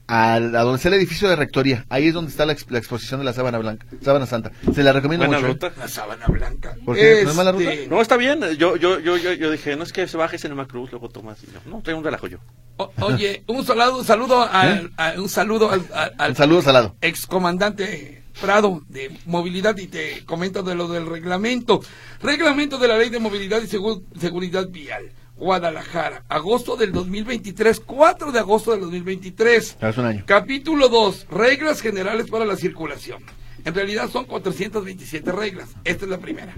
al- 0.07 0.55
a, 0.55 0.61
donde 0.61 0.77
está 0.77 0.87
el 0.89 0.95
edificio 0.95 1.27
de 1.29 1.35
rectoría. 1.35 1.85
Ahí 1.89 2.07
es 2.07 2.13
donde 2.13 2.31
está 2.31 2.45
la, 2.45 2.53
ex- 2.53 2.69
la 2.69 2.77
exposición 2.77 3.19
de 3.19 3.25
la 3.25 3.33
sábana 3.33 3.57
blanca, 3.57 3.85
sábana 4.03 4.25
santa. 4.25 4.51
Se 4.73 4.83
la 4.83 4.93
recomiendo 4.93 5.25
Buena 5.25 5.39
mucho. 5.39 5.49
¿eh? 5.65 5.69
ruta. 5.69 5.73
La 5.79 5.87
sábana 5.87 6.25
blanca. 6.27 6.75
¿Por 6.85 6.95
qué? 6.95 7.21
¿No 7.23 7.31
es 7.31 7.35
mala 7.35 7.51
ruta? 7.51 7.73
Este, 7.73 7.87
No, 7.87 8.01
está 8.01 8.17
bien. 8.17 8.41
Yo, 8.57 8.75
yo, 8.75 8.99
yo, 8.99 9.17
yo, 9.17 9.33
yo 9.33 9.51
dije, 9.51 9.75
no 9.75 9.83
es 9.83 9.93
que 9.93 10.07
se 10.07 10.17
bajes 10.17 10.43
en 10.45 10.51
el 10.51 10.57
Macruz, 10.57 10.91
luego 10.91 11.09
tomas. 11.09 11.41
Y 11.43 11.47
yo, 11.47 11.59
no, 11.65 11.81
trae 11.81 11.95
un 11.95 12.03
relajo 12.03 12.27
yo. 12.27 12.37
o- 12.77 12.91
oye, 13.01 13.43
un 13.47 13.65
saludo, 13.65 13.97
un 13.99 14.05
saludo 14.05 14.41
al, 14.43 14.91
a- 14.97 15.13
un 15.17 15.29
saludo 15.29 15.71
al, 15.71 15.81
al- 15.93 16.13
al 16.17 16.29
Un 16.31 16.35
saludo 16.35 16.61
salado. 16.61 16.95
excomandante 17.01 18.21
Prado 18.41 18.81
de 18.89 19.17
movilidad 19.25 19.77
y 19.77 19.87
te 19.87 20.25
comento 20.25 20.61
de 20.61 20.75
lo 20.75 20.89
del 20.89 21.05
reglamento. 21.05 21.79
Reglamento 22.21 22.77
de 22.77 22.89
la 22.89 22.97
Ley 22.97 23.09
de 23.09 23.19
Movilidad 23.19 23.61
y 23.61 23.65
Segu- 23.67 24.03
Seguridad 24.19 24.67
Vial. 24.67 25.09
Guadalajara, 25.35 26.23
agosto 26.29 26.75
del 26.77 26.91
2023, 26.91 27.81
4 27.81 28.31
de 28.31 28.39
agosto 28.39 28.71
del 28.71 28.81
2023. 28.81 29.77
Hace 29.81 29.99
un 29.99 30.05
año. 30.05 30.23
Capítulo 30.25 30.87
2, 30.89 31.27
reglas 31.29 31.81
generales 31.81 32.29
para 32.29 32.45
la 32.45 32.55
circulación. 32.55 33.23
En 33.65 33.73
realidad 33.73 34.09
son 34.09 34.25
427 34.25 35.31
reglas. 35.31 35.69
Esta 35.83 36.05
es 36.05 36.11
la 36.11 36.19
primera. 36.19 36.53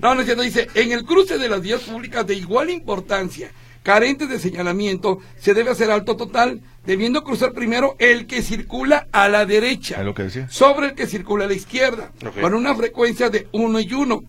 No, 0.00 0.14
no 0.14 0.20
es 0.20 0.26
cierto. 0.26 0.42
Dice, 0.42 0.68
en 0.74 0.92
el 0.92 1.04
cruce 1.04 1.38
de 1.38 1.48
las 1.48 1.60
vías 1.60 1.82
públicas 1.82 2.26
de 2.26 2.34
igual 2.34 2.70
importancia, 2.70 3.50
carentes 3.82 4.28
de 4.28 4.38
señalamiento, 4.38 5.18
se 5.38 5.54
debe 5.54 5.70
hacer 5.70 5.90
alto 5.90 6.16
total, 6.16 6.60
debiendo 6.86 7.22
cruzar 7.24 7.52
primero 7.52 7.96
el 7.98 8.26
que 8.26 8.42
circula 8.42 9.08
a 9.12 9.28
la 9.28 9.44
derecha, 9.44 9.98
Es 9.98 10.04
lo 10.04 10.14
que 10.14 10.22
decía. 10.24 10.48
sobre 10.48 10.88
el 10.88 10.94
que 10.94 11.06
circula 11.06 11.44
a 11.44 11.48
la 11.48 11.54
izquierda, 11.54 12.12
con 12.40 12.54
una 12.54 12.74
frecuencia 12.74 13.28
de 13.28 13.48
uno 13.52 13.78
y 13.80 13.92
uno. 13.92 14.22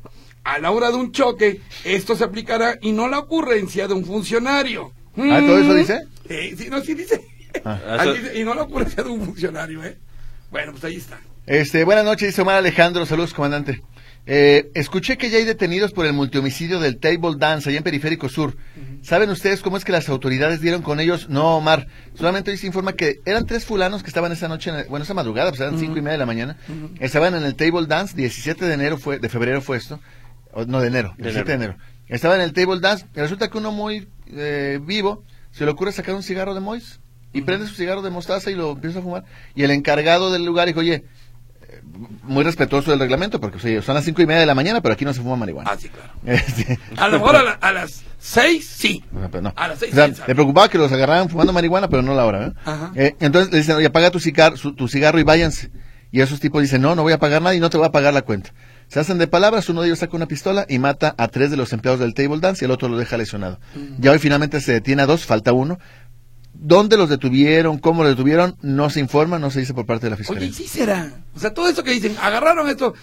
A 0.48 0.60
la 0.60 0.72
hora 0.72 0.90
de 0.90 0.96
un 0.96 1.12
choque, 1.12 1.60
esto 1.84 2.16
se 2.16 2.24
aplicará 2.24 2.78
y 2.82 2.94
no 2.94 3.08
la 3.10 3.20
ocurrencia 3.20 3.88
de 3.88 3.94
un 3.94 4.06
funcionario. 4.06 4.94
Ah, 5.18 5.42
¿todo 5.46 5.60
eso 5.60 5.74
dice? 5.74 6.00
Eh, 6.30 6.56
sí, 6.58 6.70
no, 6.70 6.80
sí 6.82 6.94
dice. 6.94 7.22
Ah. 7.66 7.80
Ahí 8.00 8.10
Eso- 8.10 8.14
dice, 8.14 8.40
y 8.40 8.44
no 8.44 8.54
la 8.54 8.62
ocurrencia 8.64 9.04
de 9.04 9.10
un 9.10 9.26
funcionario, 9.26 9.84
¿eh? 9.84 9.98
Bueno, 10.50 10.72
pues 10.72 10.84
ahí 10.86 10.96
está. 10.96 11.20
Este, 11.46 11.84
buenas 11.84 12.06
noches, 12.06 12.30
dice 12.30 12.42
Omar 12.44 12.56
Alejandro. 12.58 13.06
Saludos, 13.06 13.34
comandante. 13.34 13.82
Eh, 14.30 14.70
escuché 14.74 15.18
que 15.18 15.30
ya 15.30 15.38
hay 15.38 15.46
detenidos 15.46 15.92
por 15.94 16.06
el 16.06 16.12
multihomicidio 16.14 16.80
del 16.82 16.98
Table 17.00 17.36
Dance 17.38 17.70
allá 17.70 17.78
en 17.78 17.84
Periférico 17.84 18.28
Sur. 18.30 18.58
¿Saben 19.02 19.30
ustedes 19.30 19.62
cómo 19.62 19.78
es 19.78 19.86
que 19.86 19.94
las 19.94 20.10
autoridades 20.10 20.60
dieron 20.60 20.82
con 20.82 21.00
ellos? 21.00 21.30
No, 21.30 21.58
Omar. 21.58 21.88
Solamente 22.16 22.52
hoy 22.52 22.58
se 22.58 22.68
informa 22.68 22.94
que 22.94 23.20
eran 23.26 23.46
tres 23.46 23.66
fulanos 23.66 24.04
que 24.04 24.10
estaban 24.10 24.32
esa 24.34 24.48
noche, 24.50 24.70
en 24.70 24.76
el- 24.78 24.86
bueno, 24.88 25.04
esa 25.04 25.14
madrugada, 25.14 25.50
pues 25.52 25.62
eran 25.62 25.80
cinco 25.80 25.98
y 25.98 26.02
media 26.02 26.14
de 26.14 26.18
la 26.18 26.26
mañana. 26.26 26.58
Estaban 27.00 27.36
en 27.36 27.44
el 27.44 27.56
Table 27.56 27.86
Dance, 27.88 28.16
17 28.18 28.66
de 28.66 28.74
enero 28.74 28.98
fue, 28.98 29.18
de 29.20 29.30
febrero 29.30 29.62
fue 29.62 29.78
esto. 29.78 30.00
No, 30.66 30.80
de 30.82 30.88
enero, 30.88 31.14
De 31.18 31.24
17 31.26 31.48
de 31.50 31.54
enero. 31.56 31.74
enero. 31.74 31.86
Estaban 32.08 32.40
en 32.40 32.46
el 32.46 32.54
Table 32.54 32.80
Dance 32.80 33.06
y 33.16 33.20
resulta 33.20 33.50
que 33.50 33.58
uno 33.58 33.72
muy 33.72 34.08
eh, 34.32 34.80
vivo 34.82 35.24
se 35.52 35.66
le 35.66 35.72
ocurre 35.72 35.92
sacar 35.92 36.16
un 36.16 36.24
cigarro 36.24 36.54
de 36.54 36.60
Mois 36.62 37.00
y 37.34 37.42
prende 37.42 37.68
su 37.68 37.76
cigarro 37.76 38.02
de 38.02 38.10
mostaza 38.10 38.50
y 38.50 38.56
lo 38.56 38.72
empieza 38.72 39.00
a 39.00 39.02
fumar. 39.02 39.24
Y 39.56 39.64
el 39.64 39.72
encargado 39.72 40.32
del 40.32 40.46
lugar 40.46 40.68
dijo, 40.68 40.80
oye, 40.80 41.04
eh, 41.70 41.82
muy 42.24 42.44
respetuoso 42.44 42.92
del 42.92 43.00
reglamento, 43.00 43.42
porque 43.42 43.58
o 43.58 43.60
sea, 43.60 43.82
son 43.82 43.96
las 43.96 44.06
cinco 44.06 44.22
y 44.22 44.26
media 44.26 44.40
de 44.40 44.46
la 44.46 44.56
mañana, 44.56 44.82
pero 44.82 44.94
aquí 44.94 45.04
no 45.06 45.14
se 45.14 45.22
fuma 45.22 45.36
marihuana. 45.36 45.70
Ah, 45.72 45.78
sí, 45.78 45.90
claro. 45.90 46.10
Este, 46.26 46.80
A 46.96 47.08
lo 47.10 47.20
mejor 47.20 47.36
a, 47.36 47.44
la- 47.44 47.52
a 47.52 47.72
las 47.74 48.04
seis, 48.18 48.68
sí. 48.68 49.04
pero 49.32 49.42
no. 49.42 49.54
A 49.56 49.68
las 49.68 49.80
seis, 49.80 49.92
O 49.92 49.96
sea, 49.96 50.06
quién 50.06 50.16
sabe. 50.16 50.28
le 50.30 50.36
preocupaba 50.36 50.70
que 50.70 50.78
los 50.78 50.92
agarraran 50.92 51.30
fumando 51.30 51.52
marihuana, 51.54 51.90
pero 51.90 52.02
no 52.02 52.16
la 52.16 52.26
hora. 52.26 52.48
¿eh? 52.48 52.54
Ajá. 52.66 52.92
Eh, 52.96 53.16
entonces 53.20 53.52
le 53.52 53.58
dicen, 53.60 53.76
oye, 53.76 53.88
apaga 53.88 54.10
tu 54.12 54.20
cigarro, 54.20 54.56
su- 54.56 54.74
tu 54.74 54.88
cigarro 54.88 55.20
y 55.20 55.24
váyanse. 55.24 55.72
Y 56.12 56.22
esos 56.22 56.40
tipos 56.40 56.62
dicen, 56.62 56.82
no, 56.82 56.96
no 56.96 57.04
voy 57.04 57.12
a 57.14 57.20
pagar 57.20 57.42
nada 57.42 57.54
y 57.54 57.60
no 57.60 57.70
te 57.70 57.78
voy 57.78 57.86
a 57.86 57.92
pagar 57.92 58.14
la 58.14 58.22
cuenta. 58.22 58.52
Se 58.88 59.00
hacen 59.00 59.18
de 59.18 59.28
palabras, 59.28 59.68
uno 59.70 59.82
de 59.82 59.88
ellos 59.88 60.00
saca 60.00 60.16
una 60.16 60.28
pistola 60.28 60.66
y 60.70 60.80
mata 60.80 61.14
a 61.18 61.28
tres 61.28 61.52
de 61.52 61.58
los 61.58 61.74
empleados 61.74 62.00
del 62.00 62.14
table 62.14 62.40
dance 62.40 62.64
y 62.64 62.66
el 62.66 62.72
otro 62.72 62.88
lo 62.88 62.98
deja 62.98 63.18
lesionado. 63.18 63.60
Mm. 63.76 64.02
Ya 64.02 64.12
hoy 64.12 64.20
finalmente 64.20 64.62
se 64.62 64.72
detiene 64.72 65.02
a 65.02 65.06
dos, 65.06 65.26
falta 65.26 65.52
uno. 65.52 65.78
¿Dónde 66.54 66.98
los 66.98 67.10
detuvieron? 67.10 67.78
¿Cómo 67.78 68.04
los 68.04 68.14
detuvieron? 68.14 68.56
No 68.62 68.90
se 68.90 69.00
informa, 69.00 69.40
no 69.40 69.52
se 69.52 69.60
dice 69.60 69.74
por 69.74 69.86
parte 69.86 70.06
de 70.06 70.12
la 70.12 70.18
fiscalía. 70.18 70.44
Oye, 70.44 70.52
¿y 70.52 70.54
sí 70.54 70.68
será. 70.68 71.12
O 71.36 71.40
sea, 71.40 71.54
todo 71.54 71.68
eso 71.68 71.84
que 71.84 71.92
dicen, 71.92 72.16
agarraron 72.22 72.68
esto. 72.70 72.94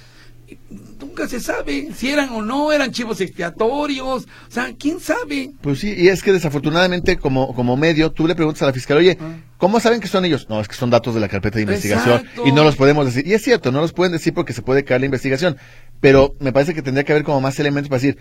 Nunca 1.00 1.28
se 1.28 1.40
sabe 1.40 1.88
si 1.94 2.10
eran 2.10 2.30
o 2.30 2.42
no, 2.42 2.72
eran 2.72 2.90
chivos 2.90 3.20
expiatorios. 3.20 4.24
O 4.24 4.50
sea, 4.50 4.72
¿quién 4.78 5.00
sabe? 5.00 5.52
Pues 5.60 5.78
sí, 5.80 5.94
y 5.96 6.08
es 6.08 6.22
que 6.22 6.32
desafortunadamente 6.32 7.16
como, 7.16 7.54
como 7.54 7.76
medio, 7.76 8.10
tú 8.12 8.26
le 8.26 8.34
preguntas 8.34 8.62
a 8.62 8.66
la 8.66 8.72
fiscal, 8.72 8.98
oye, 8.98 9.16
Ah. 9.20 9.36
¿cómo 9.58 9.80
saben 9.80 10.00
que 10.00 10.08
son 10.08 10.24
ellos? 10.24 10.46
No, 10.48 10.60
es 10.60 10.68
que 10.68 10.74
son 10.74 10.90
datos 10.90 11.14
de 11.14 11.20
la 11.20 11.28
carpeta 11.28 11.56
de 11.56 11.62
investigación 11.62 12.20
Exacto. 12.20 12.42
y 12.46 12.52
no 12.52 12.64
los 12.64 12.76
podemos 12.76 13.06
decir. 13.06 13.26
Y 13.26 13.34
es 13.34 13.42
cierto, 13.42 13.70
no 13.72 13.80
los 13.80 13.92
pueden 13.92 14.12
decir 14.12 14.34
porque 14.34 14.52
se 14.52 14.62
puede 14.62 14.84
caer 14.84 15.00
la 15.00 15.06
investigación, 15.06 15.56
pero 16.00 16.34
me 16.40 16.52
parece 16.52 16.74
que 16.74 16.82
tendría 16.82 17.04
que 17.04 17.12
haber 17.12 17.24
como 17.24 17.40
más 17.40 17.58
elementos 17.60 17.88
para 17.88 18.00
decir, 18.00 18.18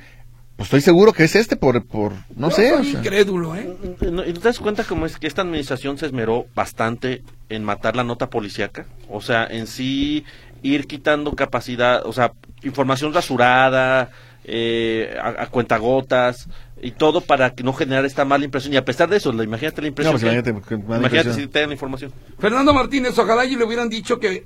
pues 0.56 0.68
estoy 0.68 0.82
seguro 0.82 1.14
que 1.14 1.24
es 1.24 1.36
este 1.36 1.56
por, 1.56 1.84
por 1.86 2.14
no 2.36 2.50
Yo 2.52 2.56
sé. 2.56 2.74
o 2.74 2.78
soy 2.78 2.92
sea. 2.92 3.00
incrédulo, 3.00 3.56
¿eh? 3.56 3.68
No, 4.12 4.24
¿Y 4.24 4.34
no 4.34 4.40
te 4.40 4.48
das 4.48 4.60
cuenta 4.60 4.84
cómo 4.84 5.06
es 5.08 5.18
que 5.18 5.26
esta 5.28 5.42
administración 5.42 5.98
se 5.98 6.06
esmeró 6.06 6.46
bastante 6.54 7.24
en 7.50 7.64
matar 7.64 7.96
la 7.96 8.04
nota 8.04 8.30
policíaca? 8.30 8.86
O 9.10 9.20
sea, 9.20 9.46
en 9.46 9.66
sí 9.68 10.24
ir 10.64 10.88
quitando 10.88 11.34
capacidad, 11.34 12.06
o 12.06 12.14
sea, 12.14 12.34
información 12.64 13.14
rasurada, 13.14 14.10
eh, 14.46 15.16
a, 15.22 15.44
a 15.44 15.48
cuentagotas 15.48 16.48
y 16.82 16.92
todo 16.92 17.22
para 17.22 17.54
que 17.54 17.64
no 17.64 17.72
generar 17.74 18.04
esta 18.06 18.26
mala 18.26 18.44
impresión. 18.46 18.74
Y 18.74 18.78
a 18.78 18.84
pesar 18.86 19.10
de 19.10 19.18
eso, 19.18 19.32
la- 19.32 19.44
imagínate 19.44 19.82
la 19.82 19.88
impresión. 19.90 20.14
No, 20.16 20.20
pues 20.20 20.34
imagínate, 20.34 20.68
qué 20.68 20.76
mala 20.78 20.98
Imagínate 21.00 21.30
impresión. 21.30 21.36
si 21.48 21.48
te 21.52 21.60
dan 21.60 21.70
la 21.70 21.74
información. 21.76 22.12
Fernando 22.40 22.74
Martínez, 22.74 23.18
ojalá 23.18 23.46
y 23.46 23.56
le 23.56 23.64
hubieran 23.64 23.88
dicho 23.90 24.20
que. 24.20 24.46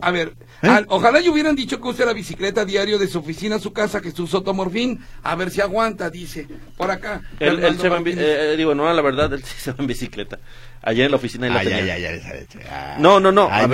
A 0.00 0.10
ver, 0.10 0.34
¿Eh? 0.60 0.68
al- 0.68 0.86
ojalá 0.88 1.20
y 1.20 1.28
hubieran 1.28 1.54
dicho 1.54 1.80
que 1.80 1.88
use 1.88 2.04
la 2.04 2.12
bicicleta 2.12 2.64
diario 2.64 2.98
de 2.98 3.06
su 3.06 3.20
oficina 3.20 3.56
a 3.56 3.58
su 3.60 3.72
casa, 3.72 4.00
que 4.00 4.10
su 4.10 4.26
sotomorfín, 4.26 5.00
a 5.22 5.34
ver 5.36 5.50
si 5.50 5.60
aguanta, 5.60 6.10
dice. 6.10 6.46
Por 6.76 6.90
acá. 6.90 7.22
Él, 7.38 7.78
se 7.78 7.88
va 7.88 7.98
en, 7.98 8.08
eh, 8.08 8.12
eh, 8.18 8.54
digo, 8.56 8.74
no, 8.74 8.92
la 8.92 9.02
verdad, 9.02 9.32
él 9.32 9.42
sí 9.44 9.54
se 9.58 9.70
va 9.72 9.76
en 9.78 9.86
bicicleta. 9.86 10.38
Allá 10.86 11.06
en 11.06 11.10
la 11.12 11.16
oficina 11.16 11.46
y 11.46 11.50
la 11.50 11.60
Ay, 11.60 11.66
tenía. 11.66 11.94
ay, 11.94 12.04
ay, 12.04 12.04
ay, 12.04 12.20
ay, 12.24 12.46
ay. 12.70 13.02
No, 13.02 13.18
no, 13.18 13.32
no, 13.32 13.48
Ay, 13.50 13.64
a 13.64 13.66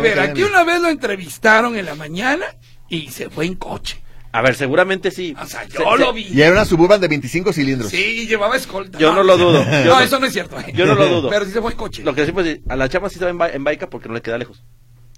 ver. 0.00 0.18
A 0.18 0.22
aquí 0.24 0.42
una 0.42 0.64
vez 0.64 0.80
lo 0.80 0.88
entrevistaron 0.88 1.76
en 1.76 1.86
la 1.86 1.94
mañana 1.94 2.46
y 2.88 3.08
se 3.10 3.30
fue 3.30 3.46
en 3.46 3.54
coche. 3.54 4.02
A 4.32 4.42
ver, 4.42 4.56
seguramente 4.56 5.10
sí. 5.10 5.34
O 5.40 5.46
sea, 5.46 5.62
Se- 5.62 5.78
yo 5.78 5.92
se- 5.96 5.98
lo 6.04 6.12
vi. 6.12 6.26
Y 6.32 6.42
era 6.42 6.52
una 6.52 6.64
suburban 6.64 7.00
de 7.00 7.08
25 7.08 7.52
cilindros. 7.52 7.90
Sí, 7.90 8.26
llevaba 8.26 8.56
escolta. 8.56 8.98
Yo 8.98 9.12
no 9.14 9.22
lo 9.22 9.38
dudo. 9.38 9.64
Yo 9.64 9.70
no, 9.84 9.84
no- 9.84 10.00
eso 10.00 10.18
no 10.18 10.26
es 10.26 10.32
cierto. 10.32 10.58
¿eh? 10.60 10.72
yo 10.74 10.84
no 10.84 10.94
lo 10.96 11.06
dudo. 11.08 11.30
Pero 11.30 11.44
sí 11.44 11.52
se 11.52 11.60
fue 11.62 11.70
en 11.72 11.76
coche. 11.78 12.02
Lo 12.02 12.14
que 12.14 12.22
decimos 12.22 12.44
es, 12.44 12.60
a 12.68 12.74
la 12.76 12.88
chama 12.88 13.08
sí 13.08 13.18
se 13.18 13.24
va 13.24 13.30
en, 13.30 13.38
ba- 13.38 13.50
en 13.50 13.62
baica 13.64 13.88
porque 13.88 14.08
no 14.08 14.14
le 14.14 14.20
queda 14.20 14.36
lejos. 14.36 14.62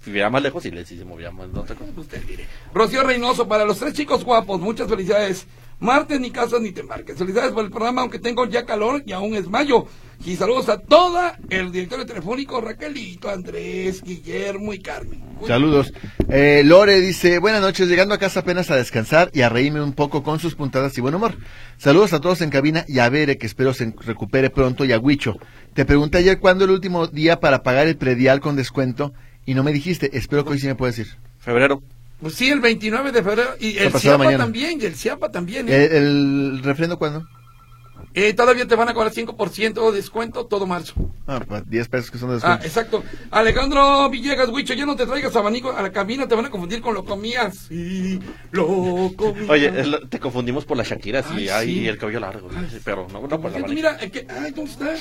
Si 0.03 0.05
viviera 0.11 0.29
más 0.29 0.41
lejos, 0.41 0.63
sí, 0.63 0.71
le, 0.71 0.85
sí 0.85 0.97
se 0.97 1.05
movía 1.05 1.29
más. 1.31 1.49
no 1.49 1.61
otra 1.61 1.75
cosa. 1.75 1.91
Usted 1.95 2.21
diré. 2.23 2.45
Rocío 2.73 3.03
Reynoso, 3.03 3.47
para 3.47 3.65
los 3.65 3.77
tres 3.79 3.93
chicos 3.93 4.23
guapos, 4.23 4.59
muchas 4.61 4.87
felicidades. 4.87 5.45
Martes 5.81 6.19
ni 6.19 6.29
casas 6.29 6.61
ni 6.61 6.71
te 6.71 6.81
embarques. 6.81 7.17
Felicidades 7.17 7.51
por 7.53 7.65
el 7.65 7.71
programa, 7.71 8.03
aunque 8.03 8.19
tengo 8.19 8.45
ya 8.45 8.65
calor 8.65 9.01
y 9.03 9.13
aún 9.13 9.33
es 9.33 9.49
mayo. 9.49 9.87
Y 10.23 10.35
saludos 10.35 10.69
a 10.69 10.77
toda 10.77 11.39
el 11.49 11.71
directorio 11.71 12.05
telefónico, 12.05 12.61
Raquelito, 12.61 13.27
Andrés, 13.27 14.03
Guillermo 14.03 14.73
y 14.73 14.79
Carmen. 14.79 15.23
Uy, 15.41 15.47
Saludos. 15.47 15.91
Eh, 16.29 16.61
Lore 16.63 17.01
dice, 17.01 17.39
buenas 17.39 17.61
noches, 17.61 17.87
llegando 17.87 18.13
a 18.13 18.19
casa 18.19 18.41
apenas 18.41 18.69
a 18.69 18.75
descansar 18.75 19.31
y 19.33 19.41
a 19.41 19.49
reírme 19.49 19.81
un 19.81 19.93
poco 19.93 20.21
con 20.21 20.39
sus 20.39 20.53
puntadas 20.53 20.95
y 20.99 21.01
buen 21.01 21.15
humor. 21.15 21.35
Saludos 21.77 22.13
a 22.13 22.21
todos 22.21 22.41
en 22.41 22.51
cabina 22.51 22.85
y 22.87 22.99
a 22.99 23.09
Bere, 23.09 23.39
que 23.39 23.47
espero 23.47 23.73
se 23.73 23.91
recupere 24.05 24.51
pronto, 24.51 24.85
y 24.85 24.91
a 24.93 24.99
Huicho. 24.99 25.39
Te 25.73 25.85
pregunté 25.85 26.19
ayer 26.19 26.39
cuándo 26.39 26.65
el 26.65 26.71
último 26.71 27.07
día 27.07 27.39
para 27.39 27.63
pagar 27.63 27.87
el 27.87 27.97
predial 27.97 28.39
con 28.39 28.55
descuento 28.55 29.13
y 29.47 29.55
no 29.55 29.63
me 29.63 29.73
dijiste, 29.73 30.15
espero 30.15 30.45
que 30.45 30.51
hoy 30.51 30.59
sí 30.59 30.67
me 30.67 30.75
puedes 30.75 30.97
decir. 30.97 31.17
Febrero. 31.39 31.81
Pues 32.21 32.35
sí, 32.35 32.49
el 32.49 32.59
29 32.61 33.11
de 33.11 33.23
febrero. 33.23 33.49
Y 33.59 33.77
el 33.77 33.91
CIAPA 33.93 34.17
mañana. 34.19 34.43
también, 34.45 34.79
y 34.81 34.85
el 34.85 34.95
CIAPA 34.95 35.31
también. 35.31 35.67
¿eh? 35.69 35.85
¿El, 35.85 35.93
el 36.57 36.63
refrendo 36.63 36.97
cuándo? 36.99 37.27
Eh, 38.13 38.33
todavía 38.33 38.67
te 38.67 38.75
van 38.75 38.89
a 38.89 38.93
cobrar 38.93 39.13
5% 39.13 39.89
de 39.89 39.95
descuento 39.95 40.45
todo 40.45 40.67
marzo. 40.67 40.93
Ah, 41.27 41.41
pues 41.47 41.67
10 41.69 41.87
pesos 41.87 42.11
que 42.11 42.17
son 42.17 42.29
de 42.29 42.35
Ah, 42.43 42.57
descuento. 42.57 42.65
exacto. 42.67 43.03
Alejandro 43.31 44.09
Villegas, 44.09 44.49
Huicho, 44.49 44.73
ya 44.73 44.85
no 44.85 44.97
te 44.97 45.05
traigas 45.05 45.33
abanico 45.35 45.71
a 45.71 45.81
la 45.81 45.91
cabina, 45.93 46.27
te 46.27 46.35
van 46.35 46.45
a 46.45 46.49
confundir 46.49 46.81
con 46.81 46.93
lo 46.93 47.05
comías. 47.05 47.55
Sí, 47.69 48.19
lo 48.51 49.11
comías. 49.15 49.49
Oye, 49.49 49.71
te 50.09 50.19
confundimos 50.19 50.65
por 50.65 50.75
la 50.75 50.83
Shakira, 50.83 51.23
sí, 51.23 51.29
Ay, 51.37 51.49
ay, 51.49 51.67
sí. 51.67 51.87
el 51.87 51.97
cabello 51.97 52.19
largo, 52.19 52.49
Ay, 52.53 52.67
sí, 52.69 52.79
pero 52.83 53.07
no, 53.11 53.21
no 53.25 53.39
Por 53.41 53.51
la 53.51 53.65
mira, 53.67 53.97
eh, 54.01 54.11
que- 54.11 54.27
ay, 54.29 54.51
¿dónde 54.51 54.71
está? 54.71 54.93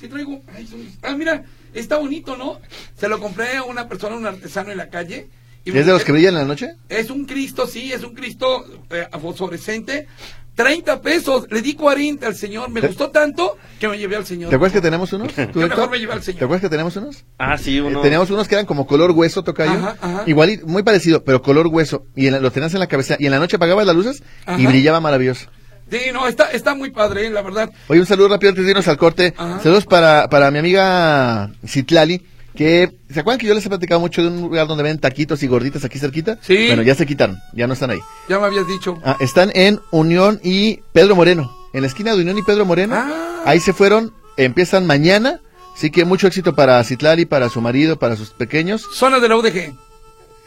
Sí 0.00 0.08
traigo, 0.08 0.42
ay, 0.54 0.68
ah, 1.04 1.14
mira, 1.16 1.44
está 1.72 1.98
bonito, 1.98 2.36
¿no? 2.36 2.60
Se 2.98 3.08
lo 3.08 3.20
compré 3.20 3.56
a 3.58 3.62
una 3.62 3.88
persona, 3.88 4.16
un 4.16 4.26
artesano 4.26 4.72
en 4.72 4.78
la 4.78 4.88
calle. 4.90 5.28
¿Es 5.66 5.86
de 5.86 5.92
los 5.92 6.04
que 6.04 6.12
brillan 6.12 6.34
en 6.34 6.40
la 6.40 6.44
noche? 6.46 6.70
Es 6.88 7.10
un 7.10 7.24
Cristo, 7.24 7.66
sí, 7.66 7.92
es 7.92 8.02
un 8.04 8.14
Cristo 8.14 8.64
eh, 8.90 9.06
fosforescente. 9.20 10.06
30 10.54 11.02
pesos, 11.02 11.46
le 11.50 11.60
di 11.60 11.74
40 11.74 12.26
al 12.26 12.34
señor, 12.34 12.70
me 12.70 12.80
¿Te- 12.80 12.86
gustó 12.86 13.10
tanto 13.10 13.58
que 13.78 13.88
me 13.88 13.98
llevé 13.98 14.16
al 14.16 14.24
señor. 14.24 14.48
¿Te 14.48 14.56
acuerdas 14.56 14.72
que 14.72 14.80
tenemos 14.80 15.12
unos? 15.12 15.36
Me 15.36 15.98
llevé 15.98 16.12
al 16.14 16.22
señor. 16.22 16.38
¿Te 16.38 16.44
acuerdas 16.46 16.60
que 16.62 16.68
tenemos 16.70 16.96
unos? 16.96 17.24
Ah, 17.38 17.58
sí, 17.58 17.78
uno. 17.78 17.98
Eh, 17.98 18.02
teníamos 18.02 18.30
unos 18.30 18.48
que 18.48 18.54
eran 18.54 18.64
como 18.64 18.86
color 18.86 19.10
hueso, 19.10 19.44
tocayo. 19.44 19.72
Ajá, 19.72 19.96
ajá. 20.00 20.22
Igual, 20.26 20.60
muy 20.64 20.82
parecido, 20.82 21.22
pero 21.24 21.42
color 21.42 21.66
hueso. 21.66 22.06
Y 22.16 22.28
en 22.28 22.32
la- 22.32 22.40
lo 22.40 22.50
tenías 22.52 22.72
en 22.72 22.80
la 22.80 22.86
cabeza. 22.86 23.16
Y 23.18 23.26
en 23.26 23.32
la 23.32 23.38
noche 23.38 23.56
apagabas 23.56 23.84
las 23.86 23.94
luces 23.94 24.22
y 24.56 24.66
brillaba 24.66 24.98
maravilloso. 25.00 25.50
Sí, 25.90 25.98
no, 26.12 26.26
está, 26.26 26.50
está 26.52 26.74
muy 26.74 26.90
padre, 26.90 27.28
la 27.28 27.42
verdad. 27.42 27.70
Oye, 27.88 28.00
un 28.00 28.06
saludo 28.06 28.28
rápido 28.28 28.48
antes 28.50 28.64
de 28.64 28.70
irnos 28.70 28.88
al 28.88 28.96
corte. 28.96 29.34
Ajá. 29.36 29.60
Saludos 29.62 29.84
para, 29.84 30.28
para 30.30 30.50
mi 30.50 30.58
amiga 30.58 31.52
Citlali, 31.66 32.22
que, 32.56 32.90
¿se 33.12 33.20
acuerdan 33.20 33.38
que 33.38 33.46
yo 33.46 33.54
les 33.54 33.64
he 33.64 33.68
platicado 33.68 34.00
mucho 34.00 34.22
de 34.22 34.28
un 34.28 34.40
lugar 34.40 34.66
donde 34.66 34.82
ven 34.82 34.98
taquitos 34.98 35.42
y 35.44 35.46
gorditas 35.46 35.84
aquí 35.84 35.98
cerquita? 36.00 36.38
Sí. 36.40 36.66
Bueno, 36.66 36.82
ya 36.82 36.94
se 36.96 37.06
quitaron, 37.06 37.38
ya 37.52 37.66
no 37.68 37.74
están 37.74 37.90
ahí. 37.90 37.98
Ya 38.28 38.40
me 38.40 38.46
habías 38.46 38.66
dicho. 38.66 38.98
Ah, 39.04 39.16
están 39.20 39.52
en 39.54 39.80
Unión 39.92 40.40
y 40.42 40.80
Pedro 40.92 41.14
Moreno, 41.14 41.54
en 41.72 41.82
la 41.82 41.86
esquina 41.86 42.14
de 42.16 42.22
Unión 42.22 42.36
y 42.38 42.42
Pedro 42.42 42.64
Moreno. 42.64 42.94
Ah. 42.96 43.42
Ahí 43.44 43.60
se 43.60 43.72
fueron, 43.72 44.12
empiezan 44.36 44.86
mañana, 44.86 45.40
así 45.76 45.90
que 45.90 46.04
mucho 46.04 46.26
éxito 46.26 46.54
para 46.56 46.82
Citlali, 46.82 47.26
para 47.26 47.48
su 47.48 47.60
marido, 47.60 47.98
para 47.98 48.16
sus 48.16 48.30
pequeños. 48.30 48.82
Zona 48.92 49.20
de 49.20 49.28
la 49.28 49.36
UDG. 49.36 49.74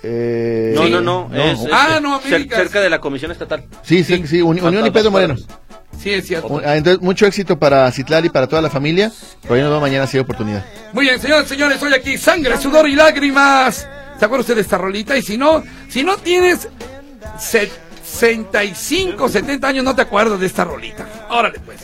Eh, 0.02 0.74
No, 0.76 0.88
no, 0.88 1.02
no. 1.02 1.36
Es, 1.36 1.60
es- 1.60 1.68
Ah, 1.72 2.00
no, 2.02 2.16
Américas. 2.16 2.58
cerca 2.60 2.80
de 2.82 2.90
la 2.90 3.00
Comisión 3.02 3.32
Estatal. 3.32 3.66
Sí, 3.84 4.04
sí, 4.04 4.24
sí, 4.28 4.42
Uni- 4.42 4.62
Unión 4.62 4.86
y 4.86 4.92
Pedro 4.92 5.12
Moreno. 5.12 5.36
Sí, 6.02 6.12
es 6.12 6.26
cierto. 6.28 6.48
Un- 6.48 6.64
ah, 6.66 6.78
Entonces, 6.78 7.02
mucho 7.02 7.26
éxito 7.26 7.60
para 7.60 7.92
Citlali, 7.92 8.30
para 8.30 8.48
toda 8.48 8.62
la 8.62 8.70
familia. 8.70 9.12
Por 9.48 9.56
ahí 9.58 9.62
nos 9.62 9.70
vemos 9.70 9.82
mañana 9.82 10.08
si 10.08 10.18
hay 10.18 10.22
oportunidad. 10.22 10.66
Muy 10.94 11.06
bien, 11.06 11.20
señores, 11.20 11.48
señores, 11.50 11.82
hoy 11.84 11.94
aquí 11.94 12.18
sangre, 12.18 12.58
sudor 12.58 12.88
y 12.88 12.96
lágrimas. 12.96 13.88
¿Se 14.18 14.26
acuerda 14.26 14.42
usted 14.42 14.56
de 14.56 14.62
esta 14.62 14.78
rolita? 14.78 15.18
Y 15.18 15.22
si 15.22 15.38
no, 15.38 15.64
si 15.90 16.04
no 16.04 16.18
tienes 16.18 16.68
65, 17.38 19.30
70 19.30 19.68
años, 19.68 19.84
no 19.84 19.96
te 19.96 20.02
acuerdas 20.02 20.40
de 20.40 20.46
esta 20.46 20.64
rolita. 20.66 21.06
Órale 21.30 21.60
pues. 21.60 21.78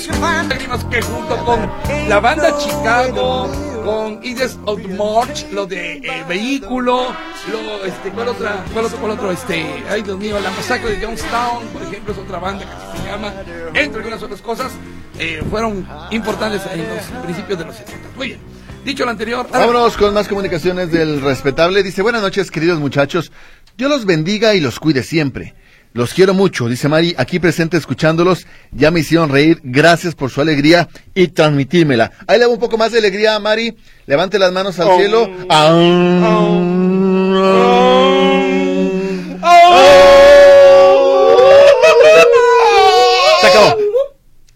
Seguimos 0.00 0.84
que 0.84 1.00
junto 1.00 1.36
con 1.44 1.70
la 2.08 2.20
banda 2.20 2.56
Chicago, 2.58 3.50
con 3.84 4.20
Ides 4.22 4.58
of 4.66 4.78
March, 4.90 5.46
lo 5.52 5.64
de 5.66 5.96
eh, 5.96 6.24
vehículo, 6.28 7.06
lo, 7.50 7.84
este, 7.84 8.10
¿cuál 8.10 8.28
otra, 8.28 8.62
cuál 8.74 8.84
otro, 8.84 8.98
cuál 8.98 9.12
otro, 9.12 9.30
este, 9.32 9.64
ay 9.90 10.02
Dios 10.02 10.18
mío, 10.18 10.38
la 10.38 10.50
masacre 10.50 10.90
de 10.96 11.04
Jonestown, 11.04 11.66
por 11.72 11.82
ejemplo, 11.82 12.12
es 12.12 12.18
otra 12.18 12.38
banda 12.38 12.64
que 12.66 12.98
se 12.98 13.06
llama, 13.08 13.32
entre 13.74 13.98
algunas 14.00 14.22
otras 14.22 14.42
cosas, 14.42 14.72
eh, 15.18 15.42
fueron 15.50 15.88
importantes 16.10 16.60
en 16.70 16.86
los 16.88 17.22
principios 17.24 17.58
de 17.58 17.64
los 17.64 17.76
70. 17.76 18.08
Muy 18.16 18.28
bien, 18.28 18.40
dicho 18.84 19.04
lo 19.04 19.10
anterior, 19.10 19.46
ahora- 19.50 19.66
Vámonos 19.66 19.96
con 19.96 20.12
más 20.12 20.28
comunicaciones 20.28 20.92
del 20.92 21.22
respetable. 21.22 21.82
Dice, 21.82 22.02
buenas 22.02 22.20
noches, 22.20 22.50
queridos 22.50 22.78
muchachos. 22.80 23.32
Dios 23.78 23.90
los 23.90 24.04
bendiga 24.04 24.54
y 24.54 24.60
los 24.60 24.78
cuide 24.78 25.02
siempre. 25.02 25.54
Los 25.96 26.12
quiero 26.12 26.34
mucho, 26.34 26.68
dice 26.68 26.90
Mari, 26.90 27.14
aquí 27.16 27.38
presente 27.38 27.78
escuchándolos. 27.78 28.46
Ya 28.70 28.90
me 28.90 29.00
hicieron 29.00 29.30
reír. 29.30 29.60
Gracias 29.62 30.14
por 30.14 30.28
su 30.30 30.42
alegría 30.42 30.90
y 31.14 31.28
transmitírmela. 31.28 32.12
Ahí 32.26 32.36
le 32.36 32.44
hago 32.44 32.52
un 32.52 32.60
poco 32.60 32.76
más 32.76 32.92
de 32.92 32.98
alegría 32.98 33.34
a 33.34 33.38
Mari. 33.38 33.74
Levante 34.04 34.38
las 34.38 34.52
manos 34.52 34.78
al 34.78 34.94
cielo. 34.98 35.24
Se 43.40 43.46
acabó. 43.46 43.78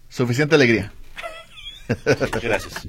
Suficiente 0.09 0.53
alegría. 0.53 0.93
Gracias. 2.41 2.87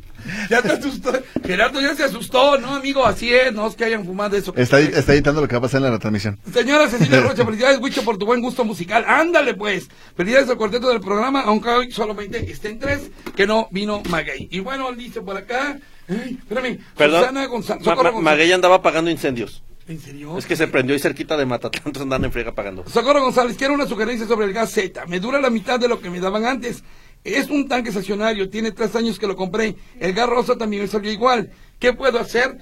ya 0.48 0.62
te 0.62 0.72
asustó, 0.72 1.12
Gerardo 1.44 1.80
ya 1.80 1.94
se 1.94 2.04
asustó, 2.04 2.58
no 2.58 2.76
amigo, 2.76 3.04
así 3.04 3.32
es, 3.34 3.52
no 3.52 3.66
es 3.66 3.74
que 3.74 3.84
hayan 3.84 4.04
fumado 4.04 4.36
eso. 4.36 4.52
Está, 4.56 4.78
está 4.80 5.12
editando 5.12 5.40
lo 5.40 5.48
que 5.48 5.54
va 5.54 5.58
a 5.58 5.62
pasar 5.62 5.78
en 5.78 5.84
la 5.84 5.90
retransmisión. 5.90 6.38
Señora 6.52 6.88
Cecilia 6.88 7.20
Rocha, 7.28 7.44
felicidades, 7.44 7.78
Huicho, 7.80 8.02
por 8.04 8.18
tu 8.18 8.26
buen 8.26 8.40
gusto 8.40 8.64
musical. 8.64 9.04
Ándale, 9.06 9.54
pues. 9.54 9.88
Felicidades 10.16 10.48
al 10.50 10.56
cuarteto 10.56 10.88
del 10.88 11.00
programa, 11.00 11.42
aunque 11.42 11.68
hoy 11.70 11.90
solamente 11.92 12.50
estén 12.50 12.78
tres, 12.78 13.10
que 13.34 13.46
no 13.46 13.68
vino 13.70 14.02
Maguey. 14.08 14.48
Y 14.50 14.60
bueno, 14.60 14.92
dice 14.92 15.20
por 15.20 15.36
acá. 15.36 15.78
Ay, 16.08 16.38
espérame. 16.40 16.78
Perdón. 16.96 17.20
Susana 17.20 17.46
González. 17.46 17.84
Ma- 17.86 17.92
Socorro 17.92 18.04
Ma- 18.04 18.10
González. 18.16 18.38
Maguey 18.38 18.52
andaba 18.52 18.76
apagando 18.76 19.10
incendios. 19.10 19.62
¿En 19.88 19.98
serio? 20.00 20.38
Es 20.38 20.46
que 20.46 20.54
se 20.54 20.68
prendió 20.68 20.94
ahí 20.94 21.00
cerquita 21.00 21.36
de 21.36 21.44
Matatlán, 21.44 21.92
andan 22.00 22.24
en 22.24 22.32
friega 22.32 22.50
apagando. 22.50 22.84
Socorro 22.88 23.20
González, 23.20 23.56
quiero 23.56 23.74
una 23.74 23.86
sugerencia 23.86 24.28
sobre 24.28 24.46
el 24.46 24.52
gas 24.52 24.70
Z. 24.70 25.06
Me 25.06 25.18
dura 25.18 25.40
la 25.40 25.50
mitad 25.50 25.80
de 25.80 25.88
lo 25.88 26.00
que 26.00 26.08
me 26.08 26.20
daban 26.20 26.44
antes. 26.46 26.84
Es 27.24 27.48
un 27.50 27.68
tanque 27.68 27.90
estacionario, 27.90 28.48
tiene 28.50 28.72
tres 28.72 28.94
años 28.96 29.18
que 29.18 29.26
lo 29.26 29.36
compré. 29.36 29.76
El 30.00 30.12
gas 30.12 30.28
rosa 30.28 30.56
también 30.56 30.82
me 30.82 30.88
salió 30.88 31.10
igual. 31.12 31.50
¿Qué 31.78 31.92
puedo 31.92 32.18
hacer? 32.18 32.58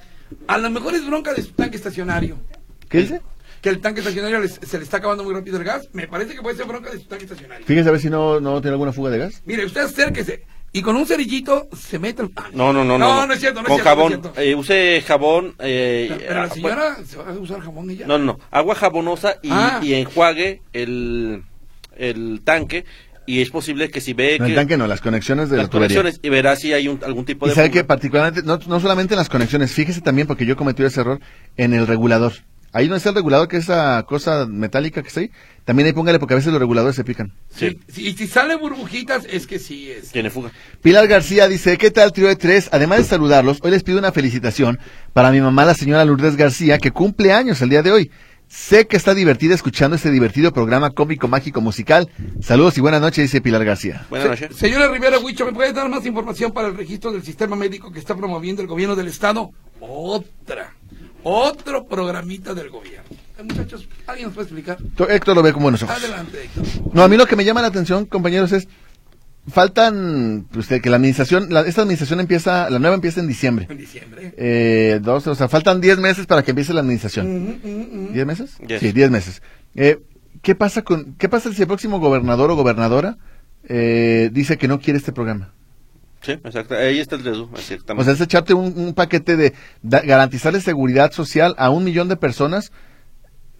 A 0.46 0.58
lo 0.58 0.68
mejor 0.70 0.94
es 0.94 1.06
bronca 1.06 1.32
de 1.32 1.42
su 1.42 1.52
tanque 1.52 1.76
estacionario. 1.76 2.36
¿Qué 2.88 2.98
dice? 2.98 3.20
Que 3.62 3.68
el 3.70 3.80
tanque 3.80 4.00
estacionario 4.00 4.38
les- 4.40 4.60
se 4.62 4.78
le 4.78 4.84
está 4.84 4.98
acabando 4.98 5.24
muy 5.24 5.34
rápido 5.34 5.56
el 5.58 5.64
gas. 5.64 5.88
Me 5.92 6.06
parece 6.08 6.34
que 6.34 6.42
puede 6.42 6.56
ser 6.56 6.66
bronca 6.66 6.90
de 6.90 6.98
su 6.98 7.04
tanque 7.04 7.24
estacionario. 7.24 7.66
Fíjese 7.66 7.88
a 7.88 7.92
ver 7.92 8.00
si 8.00 8.10
no, 8.10 8.38
no 8.40 8.60
tiene 8.60 8.72
alguna 8.74 8.92
fuga 8.92 9.10
de 9.10 9.18
gas. 9.18 9.42
Mire, 9.44 9.64
usted 9.66 9.82
acérquese 9.82 10.44
y 10.72 10.82
con 10.82 10.94
un 10.96 11.04
cerillito 11.06 11.68
se 11.76 11.98
mete 11.98 12.22
el... 12.22 12.30
No, 12.52 12.72
no, 12.72 12.84
no, 12.84 12.96
no. 12.96 12.98
No, 12.98 13.26
no 13.26 13.32
es 13.34 13.40
cierto, 13.40 13.60
no 13.60 13.66
es 13.66 13.68
Con 13.68 13.76
cierto, 13.76 13.88
jabón. 13.90 14.12
no 14.12 14.16
es 14.16 14.22
cierto. 14.22 14.40
eh, 14.40 14.54
use 14.54 15.02
jabón. 15.06 15.54
eh, 15.58 16.14
Pero 16.20 16.34
la 16.34 16.42
ah, 16.44 16.50
señora 16.50 16.96
se 17.04 17.16
va 17.16 17.30
a 17.30 17.32
usar 17.32 17.60
jabón 17.60 17.90
y 17.90 17.96
ya. 17.96 18.06
No, 18.06 18.18
no, 18.18 18.24
no. 18.24 18.38
Agua 18.50 18.74
jabonosa 18.74 19.36
y, 19.42 19.48
Ah. 19.50 19.80
y 19.82 19.94
enjuague 19.94 20.62
el, 20.72 21.42
el 21.96 22.40
tanque. 22.44 22.84
Y 23.26 23.42
es 23.42 23.50
posible 23.50 23.90
que 23.90 24.00
si 24.00 24.12
ve 24.12 24.36
No, 24.38 24.46
que 24.46 24.52
el 24.52 24.56
tanque 24.56 24.76
no, 24.76 24.86
las 24.86 25.00
conexiones 25.00 25.50
de 25.50 25.56
las 25.56 25.66
la 25.66 25.70
tubería. 25.70 25.96
conexiones 25.98 26.20
y 26.22 26.28
verá 26.30 26.56
si 26.56 26.72
hay 26.72 26.88
un, 26.88 27.00
algún 27.04 27.24
tipo 27.24 27.46
Y 27.46 27.50
de. 27.50 27.54
sabe 27.54 27.70
que 27.70 27.84
particularmente, 27.84 28.42
no, 28.42 28.58
no 28.66 28.80
solamente 28.80 29.14
en 29.14 29.18
las 29.18 29.28
conexiones, 29.28 29.72
fíjese 29.72 30.00
también, 30.00 30.26
porque 30.26 30.46
yo 30.46 30.56
cometí 30.56 30.82
ese 30.82 31.00
error, 31.00 31.20
en 31.56 31.74
el 31.74 31.86
regulador. 31.86 32.32
Ahí 32.72 32.88
no 32.88 32.94
está 32.94 33.08
el 33.08 33.16
regulador, 33.16 33.48
que 33.48 33.56
es 33.56 33.64
esa 33.64 34.04
cosa 34.04 34.46
metálica 34.46 35.02
que 35.02 35.08
está 35.08 35.20
ahí. 35.20 35.30
También 35.64 35.88
ahí 35.88 35.92
póngale, 35.92 36.20
porque 36.20 36.34
a 36.34 36.36
veces 36.36 36.52
los 36.52 36.60
reguladores 36.60 36.94
se 36.94 37.02
pican. 37.02 37.32
Sí, 37.52 37.78
y 37.96 38.12
si 38.12 38.28
sale 38.28 38.54
burbujitas, 38.54 39.26
es 39.28 39.48
que 39.48 39.58
sí 39.58 39.90
es. 39.90 40.12
tiene 40.12 40.30
fuga. 40.30 40.52
Pilar 40.80 41.08
García 41.08 41.48
dice, 41.48 41.76
¿qué 41.78 41.90
tal 41.90 42.12
trío 42.12 42.28
de 42.28 42.36
tres? 42.36 42.68
Además 42.70 42.98
de 42.98 43.04
saludarlos, 43.04 43.58
hoy 43.62 43.72
les 43.72 43.82
pido 43.82 43.98
una 43.98 44.12
felicitación 44.12 44.78
para 45.12 45.32
mi 45.32 45.40
mamá, 45.40 45.64
la 45.64 45.74
señora 45.74 46.04
Lourdes 46.04 46.36
García, 46.36 46.78
que 46.78 46.92
cumple 46.92 47.32
años 47.32 47.60
el 47.60 47.70
día 47.70 47.82
de 47.82 47.90
hoy. 47.90 48.10
Sé 48.50 48.88
que 48.88 48.96
está 48.96 49.14
divertida 49.14 49.54
escuchando 49.54 49.94
este 49.94 50.10
divertido 50.10 50.52
programa 50.52 50.90
cómico, 50.90 51.28
mágico, 51.28 51.60
musical. 51.60 52.10
Saludos 52.42 52.76
y 52.78 52.80
buenas 52.80 53.00
noches, 53.00 53.22
dice 53.22 53.40
Pilar 53.40 53.64
García. 53.64 54.04
Buenas 54.10 54.36
Se- 54.40 54.44
noches. 54.46 54.58
Señora 54.58 54.88
Rivera 54.88 55.20
Huicho, 55.20 55.46
¿me 55.46 55.52
puede 55.52 55.72
dar 55.72 55.88
más 55.88 56.04
información 56.04 56.50
para 56.52 56.66
el 56.66 56.76
registro 56.76 57.12
del 57.12 57.22
sistema 57.22 57.54
médico 57.54 57.92
que 57.92 58.00
está 58.00 58.16
promoviendo 58.16 58.60
el 58.60 58.66
gobierno 58.66 58.96
del 58.96 59.06
Estado? 59.06 59.52
Otra. 59.78 60.74
Otro 61.22 61.86
programita 61.86 62.52
del 62.52 62.70
gobierno. 62.70 63.04
Eh, 63.38 63.42
muchachos, 63.44 63.86
¿alguien 64.08 64.26
nos 64.26 64.34
puede 64.34 64.46
explicar? 64.48 64.78
To- 64.96 65.08
Héctor 65.08 65.36
lo 65.36 65.42
ve 65.44 65.52
con 65.52 65.62
buenos 65.62 65.84
ojos. 65.84 65.94
Adelante, 65.96 66.42
Héctor. 66.42 66.64
No, 66.92 67.04
a 67.04 67.08
mí 67.08 67.16
lo 67.16 67.26
que 67.26 67.36
me 67.36 67.44
llama 67.44 67.62
la 67.62 67.68
atención, 67.68 68.04
compañeros, 68.04 68.50
es 68.50 68.66
faltan, 69.50 70.46
pues, 70.50 70.66
que 70.66 70.80
que 70.80 70.90
la 70.90 70.96
administración, 70.96 71.46
la- 71.50 71.62
esta 71.62 71.82
administración 71.82 72.20
empieza, 72.20 72.70
la 72.70 72.78
nueva 72.78 72.94
empieza 72.94 73.20
en 73.20 73.28
diciembre. 73.28 73.66
En 73.68 73.76
diciembre. 73.78 74.34
Eh, 74.36 75.00
dos, 75.02 75.26
o 75.26 75.34
sea, 75.34 75.48
faltan 75.48 75.80
10 75.80 75.98
meses 75.98 76.26
para 76.26 76.42
que 76.42 76.50
empiece 76.52 76.72
la 76.72 76.80
administración. 76.80 77.26
Mm, 77.62 77.68
mm, 77.68 78.10
mm. 78.10 78.12
¿10 78.14 78.26
meses? 78.26 78.56
Yes. 78.66 78.80
Sí, 78.80 78.92
10 78.92 79.10
meses. 79.10 79.42
Eh, 79.74 79.98
¿Qué 80.42 80.54
pasa 80.54 80.82
con, 80.82 81.14
qué 81.18 81.28
pasa 81.28 81.52
si 81.52 81.60
el 81.62 81.68
próximo 81.68 82.00
gobernador 82.00 82.50
o 82.50 82.56
gobernadora 82.56 83.18
eh, 83.68 84.30
dice 84.32 84.56
que 84.56 84.68
no 84.68 84.80
quiere 84.80 84.98
este 84.98 85.12
programa? 85.12 85.52
Sí, 86.22 86.32
exacto. 86.32 86.74
Ahí 86.74 86.98
está 86.98 87.16
el 87.16 87.26
exactamente. 87.26 87.92
O 88.00 88.04
sea, 88.04 88.12
es 88.12 88.20
echarte 88.20 88.54
un, 88.54 88.72
un 88.76 88.94
paquete 88.94 89.36
de 89.36 89.54
garantizarle 89.82 90.60
seguridad 90.60 91.12
social 91.12 91.54
a 91.58 91.70
un 91.70 91.84
millón 91.84 92.08
de 92.08 92.16
personas 92.16 92.72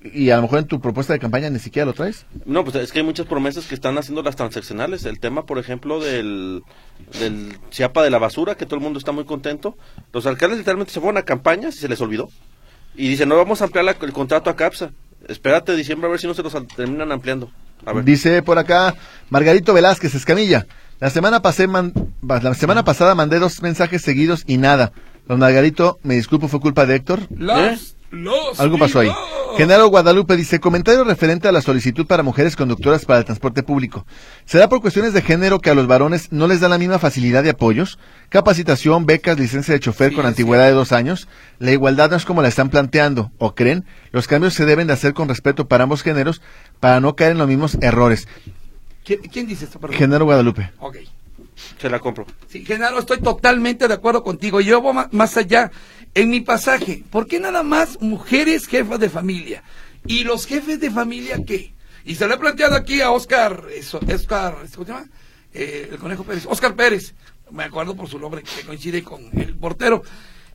y 0.02 0.30
a 0.30 0.36
lo 0.36 0.42
mejor 0.42 0.60
en 0.60 0.66
tu 0.66 0.80
propuesta 0.80 1.12
de 1.12 1.18
campaña 1.18 1.50
ni 1.50 1.58
siquiera 1.58 1.86
lo 1.86 1.92
traes. 1.92 2.24
No, 2.46 2.64
pues 2.64 2.76
es 2.76 2.90
que 2.92 3.00
hay 3.00 3.04
muchas 3.04 3.26
promesas 3.26 3.66
que 3.66 3.74
están 3.74 3.98
haciendo 3.98 4.22
las 4.22 4.36
transaccionales. 4.36 5.04
El 5.04 5.20
tema, 5.20 5.44
por 5.44 5.58
ejemplo, 5.58 6.00
del, 6.00 6.62
del 7.18 7.58
Chiapa 7.70 8.02
de 8.02 8.10
la 8.10 8.18
basura, 8.18 8.54
que 8.56 8.64
todo 8.66 8.76
el 8.76 8.82
mundo 8.82 8.98
está 8.98 9.12
muy 9.12 9.24
contento. 9.24 9.76
Los 10.12 10.26
alcaldes 10.26 10.58
literalmente 10.58 10.92
se 10.92 11.00
fueron 11.00 11.18
a 11.18 11.22
campañas 11.22 11.74
y 11.76 11.78
se 11.78 11.88
les 11.88 12.00
olvidó. 12.00 12.28
Y 12.96 13.08
dicen, 13.08 13.28
no, 13.28 13.36
vamos 13.36 13.60
a 13.60 13.64
ampliar 13.64 13.84
la- 13.84 13.96
el 14.00 14.12
contrato 14.12 14.50
a 14.50 14.56
CAPSA. 14.56 14.90
Espérate 15.28 15.76
diciembre 15.76 16.08
a 16.08 16.10
ver 16.10 16.18
si 16.20 16.26
no 16.26 16.34
se 16.34 16.42
los 16.42 16.54
terminan 16.76 17.12
ampliando. 17.12 17.50
A 17.84 17.92
ver. 17.92 18.04
Dice 18.04 18.42
por 18.42 18.58
acá 18.58 18.94
Margarito 19.28 19.72
Velázquez 19.74 20.14
Escamilla. 20.14 20.66
La 20.98 21.08
semana, 21.10 21.40
pasé 21.40 21.66
man- 21.66 21.92
la 22.22 22.54
semana 22.54 22.84
pasada 22.84 23.14
mandé 23.14 23.38
dos 23.38 23.62
mensajes 23.62 24.02
seguidos 24.02 24.44
y 24.46 24.56
nada. 24.58 24.92
Don 25.28 25.38
Margarito, 25.38 25.98
me 26.02 26.14
disculpo, 26.14 26.48
fue 26.48 26.60
culpa 26.60 26.84
de 26.84 26.96
Héctor. 26.96 27.20
Los, 27.30 27.96
los 28.10 28.58
Algo 28.60 28.76
pasó 28.78 29.00
ahí. 29.00 29.10
Genaro 29.56 29.88
Guadalupe 29.88 30.36
dice, 30.36 30.60
comentario 30.60 31.04
referente 31.04 31.48
a 31.48 31.52
la 31.52 31.60
solicitud 31.60 32.06
para 32.06 32.22
mujeres 32.22 32.56
conductoras 32.56 33.04
para 33.04 33.20
el 33.20 33.24
transporte 33.24 33.62
público. 33.62 34.06
¿Será 34.44 34.68
por 34.68 34.80
cuestiones 34.80 35.12
de 35.12 35.22
género 35.22 35.60
que 35.60 35.70
a 35.70 35.74
los 35.74 35.86
varones 35.86 36.32
no 36.32 36.46
les 36.46 36.60
da 36.60 36.68
la 36.68 36.78
misma 36.78 36.98
facilidad 36.98 37.42
de 37.42 37.50
apoyos? 37.50 37.98
Capacitación, 38.28 39.06
becas, 39.06 39.38
licencia 39.38 39.74
de 39.74 39.80
chofer 39.80 40.10
Sí, 40.10 40.16
con 40.16 40.26
antigüedad 40.26 40.66
de 40.66 40.72
dos 40.72 40.92
años. 40.92 41.28
La 41.58 41.72
igualdad 41.72 42.10
no 42.10 42.16
es 42.16 42.24
como 42.24 42.42
la 42.42 42.48
están 42.48 42.70
planteando, 42.70 43.32
o 43.38 43.54
creen. 43.54 43.84
Los 44.12 44.26
cambios 44.28 44.54
se 44.54 44.66
deben 44.66 44.86
de 44.86 44.92
hacer 44.92 45.14
con 45.14 45.28
respeto 45.28 45.68
para 45.68 45.84
ambos 45.84 46.02
géneros 46.02 46.40
para 46.80 47.00
no 47.00 47.16
caer 47.16 47.32
en 47.32 47.38
los 47.38 47.48
mismos 47.48 47.76
errores. 47.80 48.28
¿Quién, 49.04 49.20
quién 49.20 49.46
dice 49.46 49.64
esto? 49.64 49.80
Perdón. 49.80 49.96
Genaro 49.96 50.24
Guadalupe. 50.24 50.70
Ok. 50.78 50.96
Se 51.78 51.90
la 51.90 51.98
compro. 51.98 52.26
Sí, 52.48 52.64
Genaro, 52.64 52.98
estoy 52.98 53.20
totalmente 53.20 53.86
de 53.88 53.94
acuerdo 53.94 54.22
contigo. 54.22 54.60
Yo 54.60 54.80
voy 54.80 54.94
más 55.12 55.36
allá. 55.36 55.70
En 56.14 56.29
mi 56.31 56.40
pasaje, 56.40 57.05
¿por 57.11 57.27
qué 57.27 57.38
nada 57.38 57.62
más 57.62 58.01
mujeres 58.01 58.66
jefas 58.66 58.99
de 58.99 59.09
familia? 59.09 59.62
¿Y 60.07 60.25
los 60.25 60.46
jefes 60.46 60.81
de 60.81 60.90
familia 60.90 61.38
qué? 61.46 61.73
Y 62.05 62.14
se 62.16 62.27
lo 62.27 62.35
he 62.35 62.38
planteado 62.38 62.75
aquí 62.75 63.01
a 63.01 63.11
Oscar, 63.11 63.66
eso, 63.73 64.01
Oscar, 64.12 64.55
¿cómo 64.75 64.87
se 64.87 64.92
llama? 64.92 65.07
Eh, 65.53 65.88
el 65.92 65.99
Conejo 65.99 66.25
Pérez, 66.25 66.46
Oscar 66.49 66.75
Pérez, 66.75 67.14
me 67.51 67.64
acuerdo 67.64 67.94
por 67.94 68.09
su 68.09 68.18
nombre 68.18 68.42
que 68.42 68.62
coincide 68.66 69.03
con 69.03 69.29
el 69.38 69.55
portero. 69.57 70.03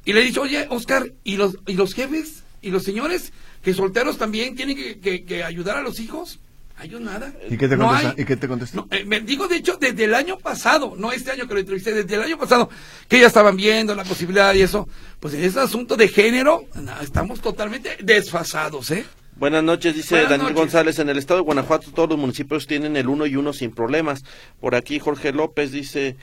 Y 0.04 0.14
le 0.14 0.22
he 0.22 0.26
dicho, 0.26 0.42
oye, 0.42 0.68
Oscar, 0.70 1.12
¿y 1.24 1.38
los, 1.38 1.58
y 1.68 1.74
los 1.74 1.94
jefes? 1.94 2.44
¿Y 2.62 2.72
los 2.72 2.84
señores? 2.84 3.32
¿Que 3.62 3.74
solteros 3.74 4.18
también 4.18 4.56
tienen 4.56 4.76
que- 5.02 5.24
que 5.24 5.44
ayudar 5.44 5.78
a 5.78 5.82
los 5.82 6.00
hijos? 6.00 6.40
¿Hay 6.78 6.90
nada? 6.90 7.34
¿Y 7.50 7.58
qué 7.58 7.68
te 7.70 7.78
No 7.78 7.88
contesta? 7.88 8.10
hay. 8.18 8.22
¿Y 8.22 8.26
qué 8.26 8.36
te 8.36 8.48
contesta? 8.48 8.76
No, 8.78 8.88
eh, 8.92 9.06
me 9.06 9.22
digo, 9.22 9.48
de 9.48 9.56
hecho, 9.58 9.78
desde 9.80 10.04
el 10.04 10.14
año 10.14 10.38
pasado, 10.38 10.94
no 10.98 11.12
este 11.12 11.32
año 11.32 11.48
que 11.48 11.54
lo 11.54 11.60
entrevisté, 11.62 11.94
desde 11.94 12.16
el 12.16 12.22
año 12.24 12.38
pasado, 12.38 12.70
que 13.08 13.20
ya 13.20 13.28
estaban 13.28 13.56
viendo 13.56 13.96
la 13.96 14.04
posibilidad 14.04 14.54
y 14.54 14.62
eso, 14.62 14.88
pues 15.20 15.34
en 15.36 15.44
ese 15.46 15.60
asunto 15.62 15.96
de 15.96 16.10
género, 16.10 16.66
na, 16.76 17.00
estamos 17.02 17.40
totalmente 17.40 17.98
desfasados, 18.04 18.92
¿eh? 18.92 19.06
Buenas 19.38 19.64
noches, 19.64 19.96
dice 19.96 20.16
Buenas 20.16 20.30
Daniel 20.32 20.50
noches. 20.54 20.60
González. 20.62 21.00
En 21.00 21.10
el 21.10 21.18
estado 21.18 21.40
de 21.42 21.46
Guanajuato 21.46 21.92
todos 21.92 22.10
los 22.10 22.18
municipios 22.18 22.68
tienen 22.68 22.96
el 22.98 23.08
uno 23.10 23.26
y 23.26 23.36
uno 23.36 23.52
sin 23.54 23.72
problemas. 23.72 24.24
Por 24.62 24.76
aquí 24.76 24.98
Jorge 25.00 25.34
López 25.34 25.72
dice, 25.72 26.16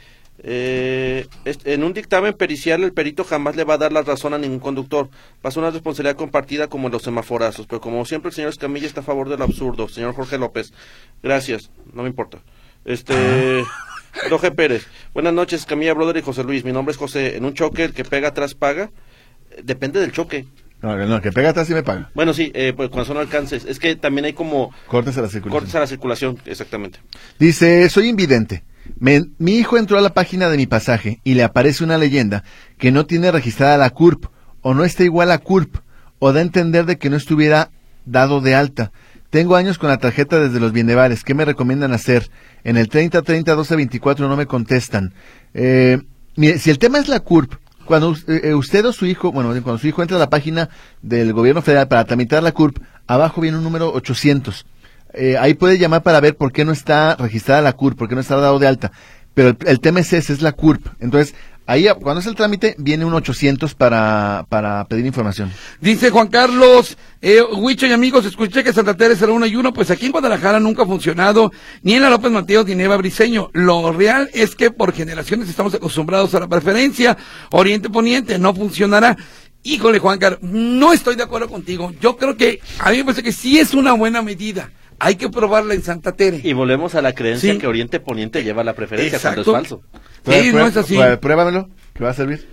eh, 0.45 1.26
en 1.45 1.84
un 1.84 1.93
dictamen 1.93 2.34
pericial 2.34 2.82
el 2.82 2.93
perito 2.93 3.22
jamás 3.24 3.55
le 3.55 3.64
va 3.64 3.74
a 3.74 3.78
dar 3.78 3.93
la 3.93 4.03
razón 4.03 4.34
a 4.34 4.38
ningún 4.38 4.59
conductor. 4.59 5.09
Pasa 5.40 5.61
una 5.61 5.70
responsabilidad 5.70 6.16
compartida 6.16 6.68
como 6.68 6.88
en 6.88 6.93
los 6.93 7.03
semaforazos. 7.03 7.66
Pero 7.66 7.80
como 7.80 8.05
siempre 8.05 8.30
el 8.30 8.34
señor 8.34 8.51
Escamilla 8.51 8.86
está 8.86 9.01
a 9.01 9.05
favor 9.05 9.28
del 9.28 9.43
absurdo. 9.43 9.88
Señor 9.88 10.14
Jorge 10.14 10.38
López, 10.38 10.72
gracias. 11.22 11.70
No 11.93 12.03
me 12.03 12.09
importa. 12.09 12.38
Este... 12.84 13.64
Doge 14.28 14.51
Pérez. 14.51 14.86
Buenas 15.14 15.32
noches, 15.32 15.64
Camilla 15.64 15.95
Brother 15.95 16.18
y 16.18 16.22
José 16.22 16.45
Luis. 16.45 16.64
Mi 16.64 16.72
nombre 16.72 16.93
es 16.93 16.99
José. 16.99 17.36
En 17.36 17.47
un 17.47 17.55
choque, 17.55 17.84
el 17.84 17.95
que 17.95 18.05
pega 18.05 18.28
atrás 18.28 18.55
paga. 18.55 18.90
Eh, 19.51 19.62
Depende 19.64 20.01
del 20.01 20.12
choque. 20.12 20.47
No, 20.82 20.97
no, 21.07 21.20
que 21.22 21.32
pega 21.32 21.51
atrás 21.51 21.68
sí 21.68 21.74
me 21.74 21.82
paga. 21.82 22.11
Bueno, 22.12 22.34
sí, 22.34 22.51
eh, 22.55 22.72
pues 22.76 22.90
cuando 22.90 23.07
son 23.07 23.16
alcances. 23.16 23.64
Es 23.64 23.78
que 23.78 23.97
también 23.97 24.24
hay 24.24 24.32
como 24.32 24.74
Cortes 24.86 25.16
a 25.16 25.22
la 25.22 25.28
circulación. 25.28 25.61
cortes 25.61 25.74
a 25.76 25.80
la 25.80 25.86
circulación, 25.86 26.38
exactamente. 26.45 26.99
Dice, 27.38 27.88
soy 27.88 28.09
invidente. 28.09 28.64
Me- 28.98 29.24
mi 29.38 29.52
hijo 29.56 29.78
entró 29.78 29.98
a 29.98 30.02
la 30.02 30.14
página 30.14 30.48
de 30.48 30.56
mi 30.56 30.66
pasaje 30.66 31.20
y 31.24 31.34
le 31.34 31.42
aparece 31.44 31.84
una 31.84 31.98
leyenda 31.98 32.44
que 32.78 32.92
no 32.92 33.06
tiene 33.06 33.30
registrada 33.30 33.76
la 33.78 33.90
CURP 33.90 34.26
o 34.62 34.74
no 34.74 34.84
está 34.84 35.04
igual 35.04 35.30
a 35.30 35.38
CURP 35.38 35.76
o 36.18 36.32
da 36.32 36.40
a 36.40 36.42
entender 36.42 36.86
de 36.86 36.98
que 36.98 37.10
no 37.10 37.16
estuviera 37.16 37.70
dado 38.04 38.40
de 38.40 38.54
alta. 38.54 38.92
Tengo 39.30 39.56
años 39.56 39.78
con 39.78 39.88
la 39.88 39.98
tarjeta 39.98 40.38
desde 40.40 40.60
los 40.60 40.72
bienevales. 40.72 41.24
¿Qué 41.24 41.34
me 41.34 41.44
recomiendan 41.44 41.92
hacer? 41.92 42.30
En 42.64 42.76
el 42.76 42.88
30 42.88 43.22
30 43.22 43.54
12 43.54 43.76
24 43.76 44.28
no 44.28 44.36
me 44.36 44.46
contestan. 44.46 45.14
Eh, 45.54 45.98
mire, 46.36 46.58
si 46.58 46.70
el 46.70 46.78
tema 46.78 46.98
es 46.98 47.08
la 47.08 47.20
CURP, 47.20 47.54
cuando 47.86 48.14
eh, 48.28 48.40
eh, 48.44 48.54
usted 48.54 48.84
o 48.84 48.92
su 48.92 49.06
hijo, 49.06 49.32
bueno, 49.32 49.48
cuando 49.62 49.78
su 49.78 49.88
hijo 49.88 50.02
entra 50.02 50.16
a 50.16 50.20
la 50.20 50.30
página 50.30 50.68
del 51.00 51.32
gobierno 51.32 51.62
federal 51.62 51.88
para 51.88 52.04
tramitar 52.04 52.42
la 52.42 52.52
CURP, 52.52 52.78
abajo 53.06 53.40
viene 53.40 53.56
un 53.58 53.64
número 53.64 53.92
800. 53.92 54.66
Eh, 55.14 55.36
ahí 55.38 55.54
puede 55.54 55.78
llamar 55.78 56.02
para 56.02 56.20
ver 56.20 56.36
por 56.36 56.52
qué 56.52 56.64
no 56.64 56.72
está 56.72 57.16
registrada 57.16 57.62
la 57.62 57.72
CURP, 57.72 57.98
por 57.98 58.08
qué 58.08 58.14
no 58.14 58.20
está 58.20 58.36
dado 58.36 58.58
de 58.58 58.66
alta. 58.66 58.92
Pero 59.34 59.50
el, 59.50 59.56
el 59.66 59.80
tema 59.80 60.00
es 60.00 60.12
ese, 60.12 60.32
es 60.32 60.42
la 60.42 60.52
CURP. 60.52 60.86
Entonces, 61.00 61.34
ahí 61.66 61.86
cuando 62.00 62.20
es 62.20 62.26
el 62.26 62.34
trámite, 62.34 62.74
viene 62.78 63.04
un 63.04 63.14
800 63.14 63.74
para, 63.74 64.46
para 64.48 64.84
pedir 64.86 65.06
información. 65.06 65.50
Dice 65.80 66.10
Juan 66.10 66.28
Carlos, 66.28 66.96
eh, 67.20 67.42
Huicho 67.42 67.86
y 67.86 67.92
amigos, 67.92 68.24
escuché 68.24 68.64
que 68.64 68.72
Santa 68.72 68.96
Teresa 68.96 69.24
era 69.24 69.32
uno 69.32 69.46
y 69.46 69.56
uno, 69.56 69.72
pues 69.72 69.90
aquí 69.90 70.06
en 70.06 70.12
Guadalajara 70.12 70.60
nunca 70.60 70.82
ha 70.82 70.86
funcionado, 70.86 71.52
ni 71.82 71.94
en 71.94 72.02
la 72.02 72.10
López 72.10 72.30
Mateos 72.30 72.66
ni 72.66 72.72
en 72.72 72.80
Eva 72.82 72.96
Briseño. 72.96 73.50
Lo 73.52 73.92
real 73.92 74.30
es 74.32 74.54
que 74.54 74.70
por 74.70 74.92
generaciones 74.92 75.48
estamos 75.48 75.74
acostumbrados 75.74 76.34
a 76.34 76.40
la 76.40 76.48
preferencia, 76.48 77.16
Oriente-Poniente, 77.50 78.38
no 78.38 78.54
funcionará. 78.54 79.16
Híjole, 79.64 80.00
Juan 80.00 80.18
Carlos, 80.18 80.40
no 80.42 80.92
estoy 80.92 81.14
de 81.14 81.22
acuerdo 81.22 81.48
contigo. 81.48 81.92
Yo 82.00 82.16
creo 82.16 82.36
que, 82.36 82.60
a 82.80 82.90
mí 82.90 82.98
me 82.98 83.04
parece 83.04 83.22
que 83.22 83.32
sí 83.32 83.60
es 83.60 83.74
una 83.74 83.92
buena 83.92 84.20
medida. 84.20 84.70
Hay 85.05 85.16
que 85.16 85.28
probarla 85.28 85.74
en 85.74 85.82
Santa 85.82 86.12
Tere. 86.12 86.40
Y 86.44 86.53
volvemos 86.53 86.94
a 86.94 87.03
la 87.03 87.12
creencia 87.12 87.53
Sí. 87.55 87.59
que 87.59 87.66
Oriente 87.66 87.98
Poniente 87.98 88.44
lleva 88.44 88.62
la 88.62 88.72
preferencia 88.74 89.16
Exacto. 89.16 89.42
cuando 89.42 89.62
es 89.62 89.68
falso. 89.68 90.42
Sí, 90.44 90.53
no 90.53 90.64
es 90.66 90.76
así. 90.76 90.96
Pruébamelo, 91.20 91.68
que 91.92 92.05
va 92.05 92.11
a 92.11 92.14
servir. 92.14 92.46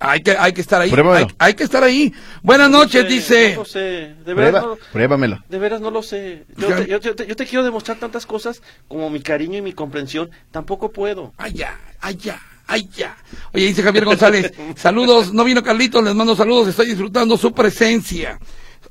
Hay 0.00 0.20
que, 0.20 0.32
hay 0.32 0.52
que 0.52 0.60
estar 0.60 0.80
ahí. 0.82 0.90
Hay, 0.92 1.26
hay 1.38 1.54
que 1.54 1.62
estar 1.64 1.84
ahí. 1.84 2.12
Buenas 2.42 2.68
noches, 2.70 3.02
sé, 3.02 3.08
dice. 3.08 3.50
No 3.52 3.60
lo 3.60 3.64
sé, 3.64 3.78
de 4.26 4.34
veras, 4.34 4.34
Prueba- 4.34 4.60
no, 4.62 4.78
pruébamelo. 4.92 5.44
de 5.48 5.58
veras 5.58 5.80
no 5.80 5.90
lo 5.92 6.02
sé. 6.02 6.44
Yo 6.56 6.68
Ya. 6.68 6.76
te, 6.76 6.86
yo, 6.88 7.14
te- 7.14 7.26
yo 7.26 7.36
te 7.36 7.46
quiero 7.46 7.64
demostrar 7.64 7.96
tantas 7.98 8.26
cosas 8.26 8.62
como 8.88 9.08
mi 9.08 9.20
cariño 9.20 9.56
y 9.56 9.62
mi 9.62 9.72
comprensión. 9.72 10.28
Tampoco 10.50 10.90
puedo. 10.90 11.32
Allá, 11.38 11.78
allá, 12.00 12.38
allá. 12.66 13.16
Oye, 13.54 13.68
dice 13.68 13.82
Javier 13.82 14.04
González, 14.04 14.52
saludos, 14.76 15.32
no 15.32 15.44
vino 15.44 15.62
Carlitos, 15.62 16.02
les 16.04 16.14
mando 16.16 16.34
saludos, 16.36 16.68
estoy 16.68 16.88
disfrutando 16.88 17.38
su 17.38 17.52
presencia. 17.52 18.38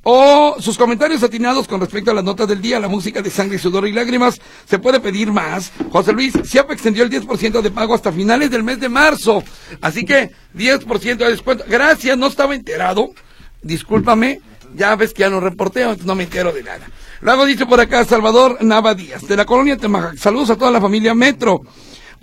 O 0.07 0.57
sus 0.59 0.77
comentarios 0.77 1.23
atinados 1.23 1.67
con 1.67 1.81
respecto 1.81 2.11
a 2.11 2.13
las 2.13 2.23
notas 2.23 2.47
del 2.47 2.61
día, 2.61 2.79
la 2.79 2.87
música 2.87 3.23
de 3.23 3.31
sangre, 3.31 3.57
sudor 3.57 3.87
y 3.87 3.91
lágrimas, 3.91 4.39
se 4.69 4.77
puede 4.77 4.99
pedir 4.99 5.31
más. 5.31 5.71
José 5.91 6.13
Luis, 6.13 6.31
Ciapa 6.43 6.73
extendió 6.73 7.03
el 7.03 7.09
10% 7.09 7.59
de 7.59 7.71
pago 7.71 7.95
hasta 7.95 8.11
finales 8.11 8.51
del 8.51 8.61
mes 8.61 8.79
de 8.79 8.87
marzo. 8.87 9.43
Así 9.81 10.05
que 10.05 10.29
10% 10.55 11.17
de 11.17 11.31
descuento. 11.31 11.63
Gracias, 11.67 12.15
no 12.19 12.27
estaba 12.27 12.53
enterado. 12.53 13.15
Discúlpame, 13.63 14.41
ya 14.75 14.95
ves 14.95 15.11
que 15.11 15.21
ya 15.21 15.31
no 15.31 15.39
reporteo, 15.39 15.95
no 16.03 16.13
me 16.13 16.25
entero 16.25 16.51
de 16.51 16.61
nada. 16.61 16.87
Luego 17.21 17.43
dice 17.43 17.65
por 17.65 17.79
acá 17.79 18.05
Salvador 18.05 18.59
Nava 18.61 18.93
Díaz, 18.93 19.27
de 19.27 19.35
la 19.35 19.45
colonia 19.45 19.75
Temajac. 19.75 20.17
Saludos 20.17 20.51
a 20.51 20.55
toda 20.55 20.69
la 20.69 20.81
familia 20.81 21.15
Metro. 21.15 21.63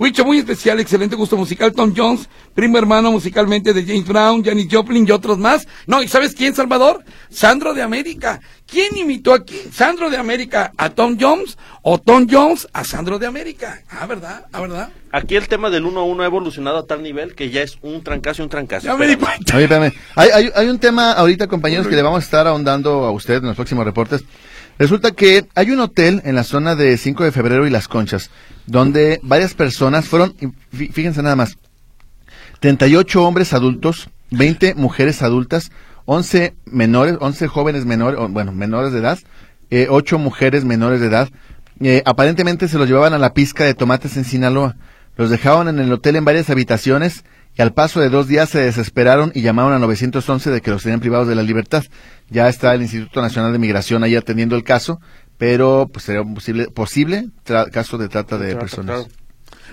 Huicho, 0.03 0.24
muy 0.24 0.38
especial, 0.38 0.80
excelente 0.80 1.14
gusto 1.14 1.36
musical, 1.36 1.72
Tom 1.72 1.94
Jones, 1.96 2.28
primo 2.57 2.76
hermano 2.76 3.12
musicalmente 3.12 3.72
de 3.72 3.84
James 3.84 4.05
Brown, 4.05 4.42
Janis 4.42 4.66
Joplin 4.68 5.07
y 5.07 5.12
otros 5.12 5.38
más. 5.38 5.68
No, 5.86 6.03
¿y 6.03 6.09
sabes 6.09 6.34
quién, 6.34 6.57
Salvador? 6.57 7.05
Sandro 7.30 7.72
de 7.72 7.82
América. 7.82 8.40
¿Quién 8.66 8.96
imitó 8.96 9.32
a 9.32 9.44
quién? 9.44 9.72
¿Sandro 9.72 10.11
de 10.11 10.16
América 10.16 10.72
a 10.76 10.90
Tom 10.90 11.16
Jones 11.20 11.57
o 11.82 11.98
Tom 11.98 12.26
Jones 12.28 12.66
a 12.72 12.82
Sandro 12.82 13.20
de 13.20 13.28
América? 13.28 13.80
Ah, 13.90 14.07
¿verdad? 14.07 14.46
Ah, 14.53 14.61
¿verdad? 14.62 14.88
Aquí 15.12 15.36
el 15.36 15.46
tema 15.46 15.70
del 15.70 15.86
1 15.86 16.00
a 16.00 16.03
1 16.03 16.22
ha 16.24 16.26
evolucionado 16.26 16.78
a 16.78 16.86
tal 16.86 17.00
nivel 17.00 17.36
que 17.36 17.50
ya 17.50 17.62
es 17.62 17.78
un 17.82 18.03
trancazo 18.03 18.42
y 18.42 18.44
un 18.44 18.50
trancazo. 18.50 18.86
Ya 18.86 18.96
me 18.96 19.07
di 19.07 19.14
cuenta. 19.14 19.55
Oye, 19.55 19.66
espérame. 19.66 19.92
Hay, 20.16 20.30
hay, 20.30 20.50
hay 20.53 20.66
un 20.66 20.80
tema 20.80 21.12
ahorita, 21.12 21.46
compañeros, 21.46 21.86
que 21.86 21.94
le 21.94 22.03
vamos 22.03 22.22
a 22.22 22.24
estar 22.24 22.48
ahondando 22.48 23.05
a 23.05 23.12
usted 23.12 23.36
en 23.36 23.46
los 23.46 23.55
próximos 23.55 23.84
reportes. 23.84 24.24
Resulta 24.79 25.12
que 25.12 25.47
hay 25.55 25.70
un 25.70 25.81
hotel 25.81 26.23
en 26.25 26.35
la 26.35 26.45
zona 26.45 26.75
de 26.75 26.97
5 26.97 27.25
de 27.25 27.33
febrero 27.33 27.66
y 27.66 27.70
Las 27.70 27.89
Conchas, 27.89 28.31
donde 28.66 29.20
varias 29.23 29.55
personas 29.55 30.07
fueron, 30.09 30.35
fíjense 30.73 31.23
nada 31.23 31.37
más, 31.37 31.57
38 32.61 33.23
hombres 33.23 33.53
adultos, 33.53 34.09
20 34.31 34.75
mujeres 34.75 35.23
adultas, 35.23 35.70
11 36.07 36.55
menores, 36.64 37.16
11 37.20 37.47
jóvenes 37.49 37.85
menores, 37.85 38.18
bueno, 38.31 38.53
menores 38.53 38.93
de 38.93 39.01
edad, 39.01 39.18
eh, 39.70 39.87
8 39.91 40.18
mujeres 40.18 40.64
menores 40.64 41.01
de 41.01 41.07
edad. 41.07 41.29
Eh, 41.81 42.03
aparentemente 42.05 42.68
se 42.68 42.79
los 42.79 42.89
llevaban 42.89 43.14
a 43.14 43.18
la 43.18 43.35
pizca 43.35 43.64
de 43.64 43.75
tomates 43.75 44.16
en 44.16 44.25
Sinaloa. 44.25 44.77
Los 45.16 45.31
dejaban 45.31 45.68
en 45.68 45.79
el 45.79 45.93
hotel 45.93 46.16
en 46.16 46.25
varias 46.25 46.51
habitaciones 46.51 47.25
y 47.57 47.62
al 47.62 47.74
paso 47.74 48.00
de 48.00 48.09
dos 48.09 48.28
días 48.28 48.48
se 48.48 48.61
desesperaron 48.61 49.32
y 49.34 49.42
llamaron 49.42 49.72
a 49.72 49.78
911 49.78 50.50
de 50.50 50.61
que 50.61 50.70
los 50.70 50.82
tenían 50.82 51.00
privados 51.00 51.28
de 51.28 51.34
la 51.34 51.42
libertad. 51.42 51.84
Ya 52.30 52.48
está 52.48 52.74
el 52.74 52.82
Instituto 52.82 53.20
Nacional 53.20 53.53
de 53.53 53.59
Migración 53.59 54.03
ahí 54.05 54.16
atendiendo 54.16 54.57
el 54.57 54.64
caso, 54.64 55.00
pero 55.36 55.88
pues 55.92 56.05
sería 56.05 56.22
un 56.22 56.34
posible, 56.34 56.68
posible 56.68 57.28
caso 57.44 57.98
de 57.98 58.09
trata 58.09 58.38
de 58.38 58.57
personas. 58.57 59.07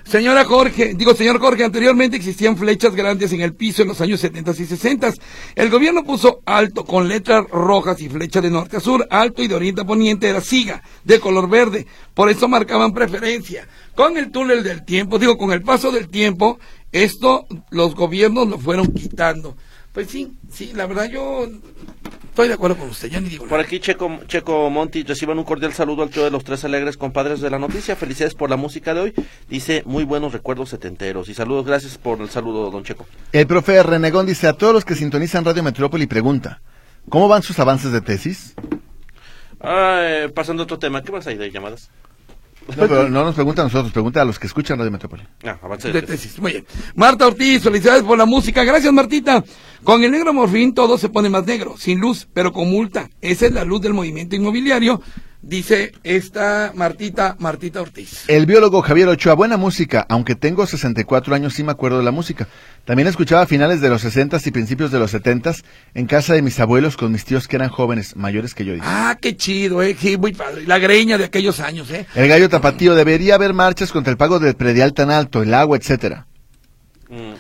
Señora 0.03 0.45
Jorge, 0.45 0.93
digo 0.95 1.13
señor 1.13 1.39
Jorge, 1.39 1.63
anteriormente 1.63 2.17
existían 2.17 2.57
flechas 2.57 2.95
grandes 2.95 3.32
en 3.34 3.41
el 3.41 3.53
piso 3.53 3.82
en 3.82 3.89
los 3.89 4.01
años 4.01 4.19
70 4.19 4.51
y 4.51 4.65
60. 4.65 5.13
El 5.55 5.69
gobierno 5.69 6.03
puso 6.03 6.41
alto 6.45 6.86
con 6.86 7.07
letras 7.07 7.45
rojas 7.51 8.01
y 8.01 8.09
flecha 8.09 8.41
de 8.41 8.49
norte 8.49 8.77
a 8.77 8.80
sur, 8.80 9.05
alto 9.09 9.43
y 9.43 9.47
de 9.47 9.55
oriente 9.55 9.82
a 9.82 9.86
poniente 9.86 10.30
era 10.30 10.41
siga, 10.41 10.82
de 11.03 11.19
color 11.19 11.49
verde. 11.49 11.86
Por 12.13 12.30
eso 12.30 12.47
marcaban 12.47 12.93
preferencia. 12.93 13.67
Con 13.95 14.17
el 14.17 14.32
túnel 14.32 14.63
del 14.63 14.86
tiempo, 14.86 15.19
digo, 15.19 15.38
con 15.38 15.51
el 15.51 15.61
paso 15.61 15.91
del 15.91 16.07
tiempo, 16.07 16.59
esto 16.92 17.46
los 17.70 17.96
gobiernos 17.96 18.48
lo 18.48 18.58
fueron 18.58 18.88
quitando. 18.94 19.56
Pues 19.94 20.10
sí, 20.10 20.34
sí, 20.52 20.72
la 20.76 20.86
verdad 20.86 21.10
yo 21.10 21.48
estoy 22.30 22.48
de 22.48 22.54
acuerdo 22.54 22.78
con 22.78 22.90
usted, 22.90 23.10
ya 23.10 23.20
ni 23.20 23.28
digo 23.28 23.48
Por 23.48 23.60
aquí 23.60 23.80
Checo, 23.80 24.20
Checo 24.28 24.70
Monti 24.70 25.02
reciban 25.04 25.40
un 25.40 25.44
cordial 25.44 25.74
saludo 25.74 26.04
al 26.04 26.10
tío 26.10 26.24
de 26.24 26.30
los 26.30 26.44
tres 26.44 26.64
alegres 26.64 26.96
compadres 26.96 27.42
de 27.42 27.50
la 27.50 27.58
noticia. 27.58 27.96
Felicidades 27.96 28.36
por 28.36 28.50
la 28.50 28.56
música 28.56 28.94
de 28.94 29.02
hoy. 29.02 29.14
Dice 29.50 29.82
muy 29.86 30.04
buenos 30.04 30.32
recuerdos 30.32 30.70
setenteros. 30.70 31.28
Y 31.28 31.34
saludos, 31.34 31.66
gracias 31.66 31.98
por 31.98 32.22
el 32.22 32.30
saludo, 32.30 32.70
don 32.70 32.84
Checo. 32.84 33.08
El 33.32 33.48
profe 33.48 33.82
Renegón 33.82 34.28
dice 34.28 34.48
a 34.48 34.54
todos 34.54 34.74
los 34.74 34.86
que 34.86 34.96
sintonizan 34.96 35.44
Radio 35.44 35.64
Metrópoli 35.64 36.06
pregunta, 36.06 36.62
¿cómo 37.10 37.28
van 37.28 37.42
sus 37.42 37.58
avances 37.60 37.92
de 37.92 38.02
tesis? 38.02 38.54
Ah, 39.60 40.02
eh, 40.04 40.30
pasando 40.30 40.64
a 40.64 40.66
otro 40.66 40.80
tema, 40.80 41.04
¿qué 41.04 41.12
más 41.12 41.28
hay 41.28 41.36
de 41.36 41.52
llamadas? 41.52 41.90
No, 42.76 42.88
pero 42.88 43.09
no 43.09 43.24
nos 43.24 43.36
pregunta 43.36 43.61
a 43.61 43.65
nosotros, 43.65 43.91
pregunta 43.91 44.22
a 44.22 44.26
los 44.26 44.39
que 44.39 44.47
escuchan 44.47 44.78
Radio 44.78 44.91
Metrópoli. 44.91 45.24
Ah, 45.43 45.57
avance 45.61 45.91
de 45.91 46.01
tesis. 46.01 46.39
Muy 46.39 46.51
bien. 46.51 46.65
Marta 46.95 47.28
Ortiz, 47.28 47.63
felicidades 47.63 48.03
por 48.03 48.17
la 48.17 48.26
música. 48.26 48.63
Gracias, 48.63 48.91
Martita. 48.93 49.43
Con 49.84 50.03
el 50.03 50.11
negro 50.11 50.34
morfín 50.34 50.74
todo 50.74 50.97
se 50.97 51.09
pone 51.09 51.30
más 51.30 51.45
negro, 51.45 51.76
sin 51.78 51.99
luz, 51.99 52.28
pero 52.34 52.51
con 52.51 52.70
multa. 52.70 53.09
Esa 53.22 53.45
es 53.45 53.53
la 53.53 53.63
luz 53.63 53.82
del 53.82 53.93
movimiento 53.93 54.36
inmobiliario, 54.36 55.01
dice 55.42 55.94
esta 56.04 56.72
Martita, 56.76 57.36
Martita 57.40 57.82
Ortiz. 57.82 58.26
El 58.28 58.46
biólogo 58.46 58.82
Javier 58.82 59.08
Ochoa, 59.08 59.34
buena 59.34 59.58
música, 59.58 60.06
aunque 60.10 60.36
tengo 60.36 60.66
64 60.66 61.34
años 61.36 61.54
sí 61.54 61.64
me 61.64 61.72
acuerdo 61.72 62.00
de 62.00 62.04
la 62.04 62.12
música. 62.12 62.48
También 62.86 63.08
escuchaba 63.08 63.42
a 63.42 63.46
finales 63.46 63.82
de 63.82 63.90
los 63.90 64.02
60 64.02 64.40
y 64.44 64.52
principios 64.52 64.92
de 64.92 65.00
los 65.00 65.12
70 65.12 65.56
en 65.94 66.06
casa 66.06 66.34
de 66.34 66.42
mis 66.42 66.60
abuelos 66.60 66.98
con 66.98 67.12
mis 67.12 67.26
tíos 67.26 67.48
que 67.48 67.56
eran 67.56 67.70
jóvenes, 67.70 68.16
mayores 68.16 68.54
que 68.54 68.66
yo. 68.66 68.74
Ah, 68.82 69.18
qué 69.20 69.36
chido, 69.36 69.82
eh. 69.82 69.96
Sí, 70.00 70.18
muy 70.18 70.34
padre. 70.34 70.64
La 70.66 70.80
greña 70.80 71.18
de 71.18 71.26
aquellos 71.26 71.60
años, 71.60 71.90
eh. 71.92 72.06
El 72.16 72.28
gallo 72.28 72.50
tapatío, 72.50 72.96
debería 72.96 73.36
haber 73.36 73.54
marchas 73.54 73.92
contra 73.92 74.12
el 74.12 74.18
pago 74.18 74.40
del 74.40 74.56
predial 74.56 74.94
tan 74.94 75.12
alto, 75.12 75.42
el 75.42 75.54
agua, 75.54 75.78
etcétera. 75.78 76.28
Mm. 77.10 77.34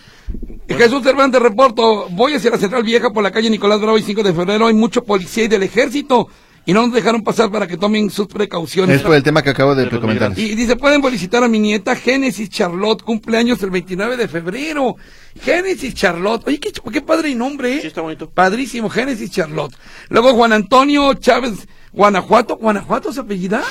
Jesús 0.75 1.03
Cervantes, 1.03 1.41
reporto. 1.41 2.07
Voy 2.09 2.33
hacia 2.33 2.51
la 2.51 2.57
Central 2.57 2.83
Vieja 2.83 3.09
por 3.11 3.23
la 3.23 3.31
calle 3.31 3.49
Nicolás 3.49 3.81
Bravo 3.81 3.97
y 3.97 4.03
5 4.03 4.23
de 4.23 4.33
febrero. 4.33 4.67
Hay 4.67 4.73
mucho 4.73 5.03
policía 5.03 5.45
y 5.45 5.47
del 5.47 5.63
ejército. 5.63 6.29
Y 6.69 6.73
no 6.73 6.83
nos 6.83 6.93
dejaron 6.93 7.23
pasar 7.23 7.49
para 7.49 7.65
que 7.65 7.77
tomen 7.77 8.11
sus 8.11 8.27
precauciones. 8.27 8.97
Es 8.97 9.01
por 9.01 9.15
el 9.15 9.23
tema 9.23 9.41
que 9.41 9.49
acabo 9.49 9.73
de 9.73 9.89
comentar. 9.99 10.37
Y 10.37 10.53
dice, 10.53 10.75
pueden 10.75 11.01
felicitar 11.01 11.43
a 11.43 11.47
mi 11.47 11.57
nieta 11.57 11.95
Génesis 11.95 12.47
Charlotte, 12.47 13.01
cumpleaños 13.01 13.63
el 13.63 13.71
29 13.71 14.15
de 14.17 14.27
febrero. 14.27 14.95
Génesis 15.41 15.95
Charlotte, 15.95 16.43
oye, 16.45 16.59
qué, 16.59 16.71
qué 16.71 17.01
padre 17.01 17.33
nombre, 17.33 17.77
¿eh? 17.77 17.81
Sí, 17.81 17.87
está 17.87 18.01
bonito. 18.01 18.29
Padrísimo, 18.29 18.87
Génesis 18.87 19.31
Charlotte. 19.31 19.75
Luego 20.09 20.35
Juan 20.35 20.53
Antonio 20.53 21.11
Chávez, 21.15 21.67
Guanajuato, 21.91 22.57
¿Guanajuato 22.57 23.11
se 23.13 23.21
apellida? 23.21 23.63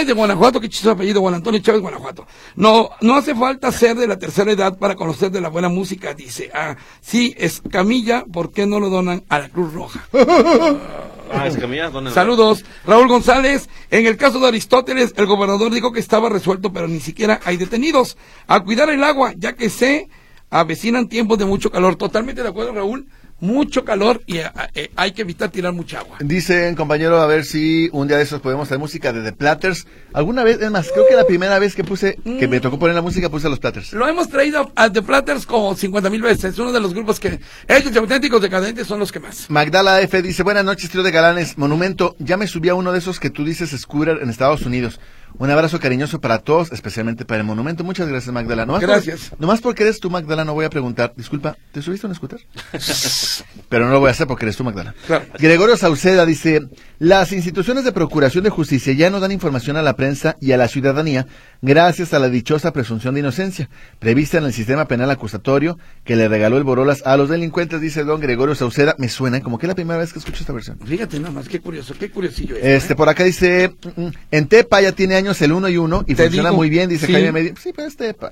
Es 0.00 0.06
de 0.06 0.14
Guanajuato, 0.14 0.62
qué 0.62 0.70
chistoso 0.70 0.92
apellido, 0.92 1.20
Juan 1.20 1.34
Antonio 1.34 1.60
Chávez, 1.60 1.82
Guanajuato. 1.82 2.26
No, 2.56 2.88
no 3.02 3.16
hace 3.16 3.34
falta 3.34 3.70
ser 3.70 3.98
de 3.98 4.06
la 4.06 4.18
tercera 4.18 4.50
edad 4.50 4.78
para 4.78 4.96
conocer 4.96 5.30
de 5.30 5.42
la 5.42 5.50
buena 5.50 5.68
música, 5.68 6.14
dice. 6.14 6.50
Ah, 6.54 6.78
sí, 7.02 7.34
es 7.36 7.60
Camilla, 7.70 8.24
¿por 8.32 8.50
qué 8.50 8.64
no 8.64 8.80
lo 8.80 8.88
donan 8.88 9.24
a 9.28 9.40
la 9.40 9.50
Cruz 9.50 9.74
Roja? 9.74 10.08
Ah. 11.32 12.10
Saludos. 12.12 12.64
Raúl 12.86 13.08
González, 13.08 13.68
en 13.90 14.06
el 14.06 14.16
caso 14.16 14.38
de 14.40 14.48
Aristóteles, 14.48 15.14
el 15.16 15.26
gobernador 15.26 15.72
dijo 15.72 15.92
que 15.92 16.00
estaba 16.00 16.28
resuelto, 16.28 16.72
pero 16.72 16.88
ni 16.88 17.00
siquiera 17.00 17.40
hay 17.44 17.56
detenidos. 17.56 18.16
A 18.46 18.60
cuidar 18.60 18.90
el 18.90 19.04
agua, 19.04 19.32
ya 19.36 19.54
que 19.54 19.70
se 19.70 20.08
avecinan 20.50 21.08
tiempos 21.08 21.38
de 21.38 21.44
mucho 21.44 21.70
calor. 21.70 21.96
Totalmente 21.96 22.42
de 22.42 22.48
acuerdo, 22.48 22.72
Raúl. 22.72 23.06
Mucho 23.40 23.84
calor 23.84 24.22
y 24.26 24.38
eh, 24.38 24.50
eh, 24.74 24.90
hay 24.96 25.12
que 25.12 25.22
evitar 25.22 25.50
tirar 25.50 25.72
mucha 25.72 26.00
agua. 26.00 26.18
Dicen, 26.20 26.74
compañero, 26.74 27.20
a 27.20 27.26
ver 27.26 27.44
si 27.44 27.88
un 27.92 28.08
día 28.08 28.16
de 28.16 28.24
esos 28.24 28.40
podemos 28.40 28.68
traer 28.68 28.80
música 28.80 29.12
de 29.12 29.22
The 29.22 29.32
Platters. 29.32 29.86
Alguna 30.12 30.44
vez, 30.44 30.60
es 30.60 30.70
más, 30.70 30.90
creo 30.92 31.06
que 31.08 31.14
la 31.14 31.24
primera 31.24 31.58
vez 31.58 31.74
que 31.74 31.84
puse, 31.84 32.18
que 32.24 32.48
me 32.48 32.60
tocó 32.60 32.78
poner 32.78 32.94
la 32.94 33.02
música, 33.02 33.28
puse 33.28 33.46
a 33.46 33.50
los 33.50 33.58
Platters. 33.58 33.92
Lo 33.92 34.08
hemos 34.08 34.28
traído 34.28 34.72
a 34.74 34.90
The 34.90 35.02
Platters 35.02 35.46
como 35.46 35.74
50 35.74 36.10
mil 36.10 36.22
veces. 36.22 36.58
Uno 36.58 36.72
de 36.72 36.80
los 36.80 36.94
grupos 36.94 37.20
que 37.20 37.40
ellos 37.66 37.96
auténticos 37.96 38.42
decadentes 38.42 38.86
son 38.86 38.98
los 38.98 39.12
que 39.12 39.20
más. 39.20 39.48
Magdala 39.50 40.00
F 40.02 40.22
dice, 40.22 40.42
buenas 40.42 40.64
noches, 40.64 40.90
trío 40.90 41.02
de 41.02 41.10
galanes. 41.10 41.58
Monumento, 41.58 42.16
ya 42.18 42.36
me 42.36 42.46
subí 42.46 42.68
a 42.68 42.74
uno 42.74 42.92
de 42.92 42.98
esos 42.98 43.20
que 43.20 43.30
tú 43.30 43.44
dices 43.44 43.70
scooter 43.70 44.18
en 44.22 44.30
Estados 44.30 44.62
Unidos. 44.62 45.00
Un 45.38 45.50
abrazo 45.50 45.78
cariñoso 45.78 46.20
para 46.20 46.38
todos, 46.38 46.72
especialmente 46.72 47.24
para 47.24 47.40
el 47.40 47.46
monumento. 47.46 47.84
Muchas 47.84 48.08
gracias, 48.08 48.32
Magdala. 48.32 48.66
Nomás 48.66 48.80
por- 48.80 48.90
Gracias. 48.90 49.30
nomás 49.38 49.60
porque 49.60 49.84
eres 49.84 50.00
tú, 50.00 50.10
Magdala, 50.10 50.44
no 50.44 50.54
voy 50.54 50.64
a 50.64 50.70
preguntar. 50.70 51.12
Disculpa, 51.16 51.56
¿te 51.72 51.80
subiste 51.82 52.06
a 52.06 52.10
un 52.10 52.16
scooter? 52.16 52.40
Pero 53.68 53.86
no 53.86 53.92
lo 53.92 54.00
voy 54.00 54.08
a 54.08 54.12
hacer 54.12 54.26
porque 54.26 54.44
eres 54.46 54.56
tú, 54.56 54.64
Magdala. 54.64 54.94
Claro. 55.06 55.24
Gregorio 55.38 55.76
Sauceda 55.76 56.24
dice, 56.26 56.62
las 56.98 57.32
instituciones 57.32 57.84
de 57.84 57.92
procuración 57.92 58.44
de 58.44 58.50
justicia 58.50 58.92
ya 58.94 59.10
no 59.10 59.20
dan 59.20 59.32
información 59.32 59.76
a 59.76 59.82
la 59.82 59.94
prensa 59.94 60.36
y 60.40 60.52
a 60.52 60.56
la 60.56 60.68
ciudadanía 60.68 61.26
gracias 61.60 62.14
a 62.14 62.18
la 62.20 62.28
dichosa 62.28 62.72
presunción 62.72 63.14
de 63.14 63.20
inocencia, 63.20 63.68
prevista 63.98 64.38
en 64.38 64.44
el 64.44 64.52
sistema 64.52 64.86
penal 64.86 65.10
acusatorio 65.10 65.78
que 66.04 66.14
le 66.16 66.28
regaló 66.28 66.56
el 66.56 66.64
Borolas 66.64 67.02
a 67.04 67.16
los 67.16 67.28
delincuentes, 67.28 67.80
dice 67.80 68.04
don 68.04 68.20
Gregorio 68.20 68.54
Sauceda. 68.54 68.94
Me 68.98 69.08
suena 69.08 69.40
como 69.40 69.58
que 69.58 69.66
es 69.66 69.68
la 69.68 69.74
primera 69.74 69.98
vez 69.98 70.12
que 70.12 70.18
escucho 70.20 70.40
esta 70.40 70.52
versión. 70.52 70.78
Fíjate 70.84 71.18
nada 71.20 71.32
más, 71.32 71.48
qué 71.48 71.60
curioso, 71.60 71.94
qué 71.98 72.10
curiosillo 72.10 72.56
es. 72.56 72.64
Este, 72.64 72.94
por 72.96 73.08
acá 73.08 73.24
dice, 73.24 73.74
mm, 73.96 74.00
mm, 74.02 74.12
en 74.30 74.46
Tepa 74.48 74.80
ya 74.80 74.92
tiene 74.92 75.16
años 75.18 75.40
el 75.42 75.52
uno 75.52 75.68
y 75.68 75.76
uno 75.76 76.04
y 76.06 76.14
Te 76.14 76.24
funciona 76.24 76.48
digo, 76.50 76.56
muy 76.58 76.70
bien, 76.70 76.88
dice 76.88 77.06
sí. 77.06 77.12
Jaime 77.12 77.32
Medina. 77.32 77.54
Sí, 77.62 77.70
pero 77.74 77.88
es 77.88 77.96
Tepa. 77.96 78.30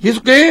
¿Y 0.00 0.08
eso 0.08 0.22
qué? 0.22 0.50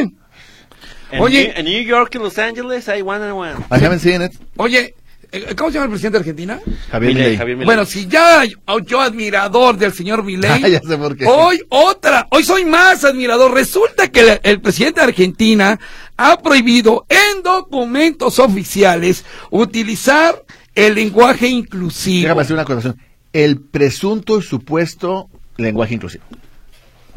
En, 1.11 1.21
Oye. 1.21 1.53
en 1.57 1.65
New 1.65 1.83
York 1.83 2.13
y 2.15 2.17
Los 2.17 2.37
Ángeles 2.37 2.87
hay 2.89 3.01
one 3.01 3.23
and 3.23 3.31
one. 3.33 3.53
I 3.71 3.75
haven't 3.83 3.99
seen 4.01 4.21
it. 4.21 4.33
Oye, 4.57 4.93
eh, 5.31 5.55
¿cómo 5.55 5.69
se 5.69 5.75
llama 5.75 5.85
el 5.85 5.91
presidente 5.91 6.17
de 6.17 6.19
Argentina? 6.19 6.59
Javier 6.91 7.11
Milei, 7.13 7.23
Milei. 7.23 7.37
Javier 7.37 7.57
Milei. 7.57 7.65
Bueno, 7.65 7.85
si 7.85 8.07
ya 8.07 8.43
yo, 8.85 8.99
admirador 9.01 9.77
del 9.77 9.93
señor 9.93 10.23
Milei, 10.23 10.51
Ah, 10.63 10.67
ya 10.67 10.81
sé 10.81 10.97
por 10.97 11.15
qué. 11.15 11.25
hoy 11.25 11.61
otra, 11.69 12.27
hoy 12.31 12.43
soy 12.43 12.65
más 12.65 13.05
admirador. 13.05 13.53
Resulta 13.53 14.09
que 14.09 14.19
el, 14.19 14.39
el 14.43 14.59
presidente 14.61 14.99
de 14.99 15.05
Argentina 15.07 15.79
ha 16.17 16.41
prohibido 16.41 17.05
en 17.07 17.41
documentos 17.43 18.39
oficiales 18.39 19.23
utilizar 19.49 20.43
el 20.75 20.95
lenguaje 20.95 21.47
inclusivo. 21.47 22.23
Déjame 22.23 22.41
hacer 22.41 22.53
una 22.53 22.63
acotación. 22.63 22.97
El 23.33 23.59
presunto 23.61 24.39
y 24.39 24.43
supuesto 24.43 25.29
lenguaje 25.57 25.93
inclusivo. 25.95 26.23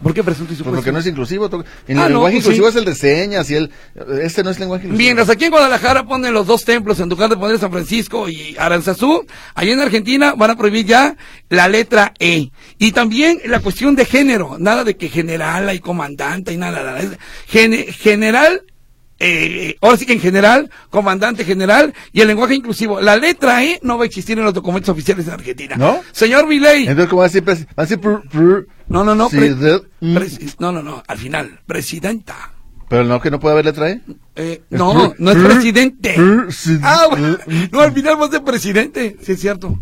¿Por 0.02 0.14
qué 0.14 0.24
presunto 0.24 0.54
y 0.54 0.56
Pues 0.56 0.58
supuesto? 0.58 0.76
porque 0.76 0.92
no 0.92 0.98
es 1.00 1.06
inclusivo. 1.06 1.44
En 1.86 1.98
Ah, 1.98 2.06
el 2.06 2.12
no, 2.14 2.20
lenguaje 2.20 2.36
pues 2.36 2.44
inclusivo 2.46 2.66
sí. 2.66 2.70
es 2.70 2.76
el 2.76 2.84
de 2.86 2.94
señas 2.94 3.50
y 3.50 3.54
el... 3.56 3.70
Este 4.22 4.42
no 4.42 4.48
es 4.48 4.58
lenguaje 4.58 4.84
inclusivo. 4.86 5.04
Mientras 5.04 5.28
aquí 5.28 5.44
en 5.44 5.50
Guadalajara 5.50 6.06
ponen 6.06 6.32
los 6.32 6.46
dos 6.46 6.64
templos 6.64 6.98
en 7.00 7.10
lugar 7.10 7.28
de 7.28 7.36
poner 7.36 7.58
San 7.58 7.70
Francisco 7.70 8.26
y 8.26 8.56
Aranzazú, 8.58 9.26
allá 9.54 9.72
en 9.74 9.80
Argentina 9.80 10.32
van 10.34 10.52
a 10.52 10.56
prohibir 10.56 10.86
ya 10.86 11.16
la 11.50 11.68
letra 11.68 12.14
E. 12.18 12.50
Y 12.78 12.92
también 12.92 13.40
la 13.44 13.60
cuestión 13.60 13.94
de 13.94 14.06
género, 14.06 14.56
nada 14.58 14.84
de 14.84 14.96
que 14.96 15.10
general 15.10 15.68
hay 15.68 15.80
comandante 15.80 16.54
y 16.54 16.56
nada, 16.56 16.82
nada. 16.82 17.00
Es 17.00 17.10
gene- 17.46 17.92
general, 17.92 18.62
eh, 19.20 19.76
ahora 19.80 19.96
sí 19.96 20.06
que 20.06 20.14
en 20.14 20.20
general, 20.20 20.70
comandante 20.90 21.44
general 21.44 21.94
y 22.12 22.20
el 22.22 22.28
lenguaje 22.28 22.54
inclusivo. 22.54 23.00
La 23.00 23.16
letra 23.16 23.62
E 23.62 23.78
no 23.82 23.96
va 23.98 24.04
a 24.04 24.06
existir 24.06 24.38
en 24.38 24.44
los 24.44 24.54
documentos 24.54 24.88
oficiales 24.88 25.26
en 25.28 25.34
Argentina. 25.34 25.76
¿No? 25.76 26.00
Señor 26.12 26.48
Milei. 26.48 26.82
Entonces, 26.88 27.08
¿cómo 27.08 27.20
va 27.20 27.26
a 27.26 27.28
decir? 27.28 27.48
Va 27.48 27.52
a 27.76 27.82
decir... 27.86 28.00
No, 28.88 29.04
no, 29.04 29.14
no. 29.14 29.28
de- 29.54 29.82
no, 30.58 30.72
no, 30.72 30.82
no. 30.82 31.02
Al 31.06 31.18
final, 31.18 31.60
presidenta. 31.66 32.52
Pero 32.88 33.04
no, 33.04 33.20
que 33.20 33.30
no 33.30 33.38
puede 33.38 33.52
haber 33.52 33.66
letra 33.66 33.90
E. 33.90 34.00
Eh, 34.34 34.62
no, 34.70 35.14
no 35.18 35.30
es 35.30 35.36
pr- 35.36 35.44
presidente. 35.46 36.16
Ah, 36.82 37.06
bueno. 37.08 37.38
mm, 37.46 37.62
no, 37.70 37.80
al 37.80 37.92
final 37.92 38.20
va 38.20 38.26
a 38.26 38.30
ser 38.30 38.42
presidente. 38.42 39.16
Sí, 39.22 39.32
es 39.32 39.40
cierto. 39.40 39.78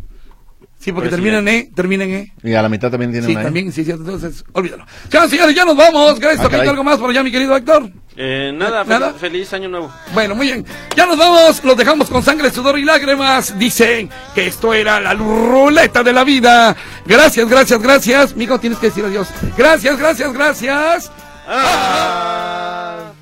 Sí, 0.79 0.93
porque 0.93 1.09
termina 1.11 1.39
en 1.39 1.49
E, 1.49 1.70
termina 1.74 2.05
en 2.05 2.11
E. 2.14 2.33
Y 2.45 2.55
a 2.55 2.62
la 2.62 2.68
mitad 2.68 2.89
también 2.91 3.11
tiene 3.11 3.26
Sí, 3.26 3.33
una 3.33 3.41
E. 3.41 3.45
también, 3.45 3.72
sí, 3.72 3.85
cierto. 3.85 4.05
Entonces, 4.05 4.45
olvídalo. 4.53 4.87
Ya, 5.11 5.29
señores, 5.29 5.55
ya 5.55 5.64
nos 5.64 5.76
vamos. 5.76 6.20
Gracias, 6.20 6.49
Ah, 6.53 6.70
algo 6.70 6.85
más 6.85 6.99
por 6.99 7.11
allá, 7.11 7.22
mi 7.24 7.33
querido 7.33 7.57
Héctor. 7.57 7.91
Eh, 8.16 8.53
nada, 8.55 8.85
¿Nada? 8.85 9.12
feliz 9.14 9.53
año 9.53 9.68
nuevo. 9.68 9.93
Bueno, 10.14 10.35
muy 10.37 10.47
bien. 10.47 10.64
Ya 10.97 11.07
nos 11.07 11.18
vamos. 11.18 11.62
Los 11.64 11.76
dejamos 11.76 12.09
con 12.09 12.22
sangre, 12.22 12.51
sudor 12.51 12.79
y 12.79 12.85
lágrimas. 12.85 13.59
Dicen 13.59 14.09
que 14.35 14.47
esto 14.47 14.72
era 14.72 15.01
la 15.01 15.14
ruleta 15.14 16.03
de 16.05 16.12
la 16.12 16.22
vida. 16.24 16.76
Gracias, 17.07 17.49
gracias, 17.49 17.83
gracias. 17.83 18.37
Mijo, 18.37 18.59
tienes 18.61 18.79
que 18.79 18.87
decir 18.89 19.05
adiós. 19.05 19.29
Gracias, 19.57 19.99
gracias, 19.99 20.33
gracias. 20.33 21.11
Ah. 21.47 23.12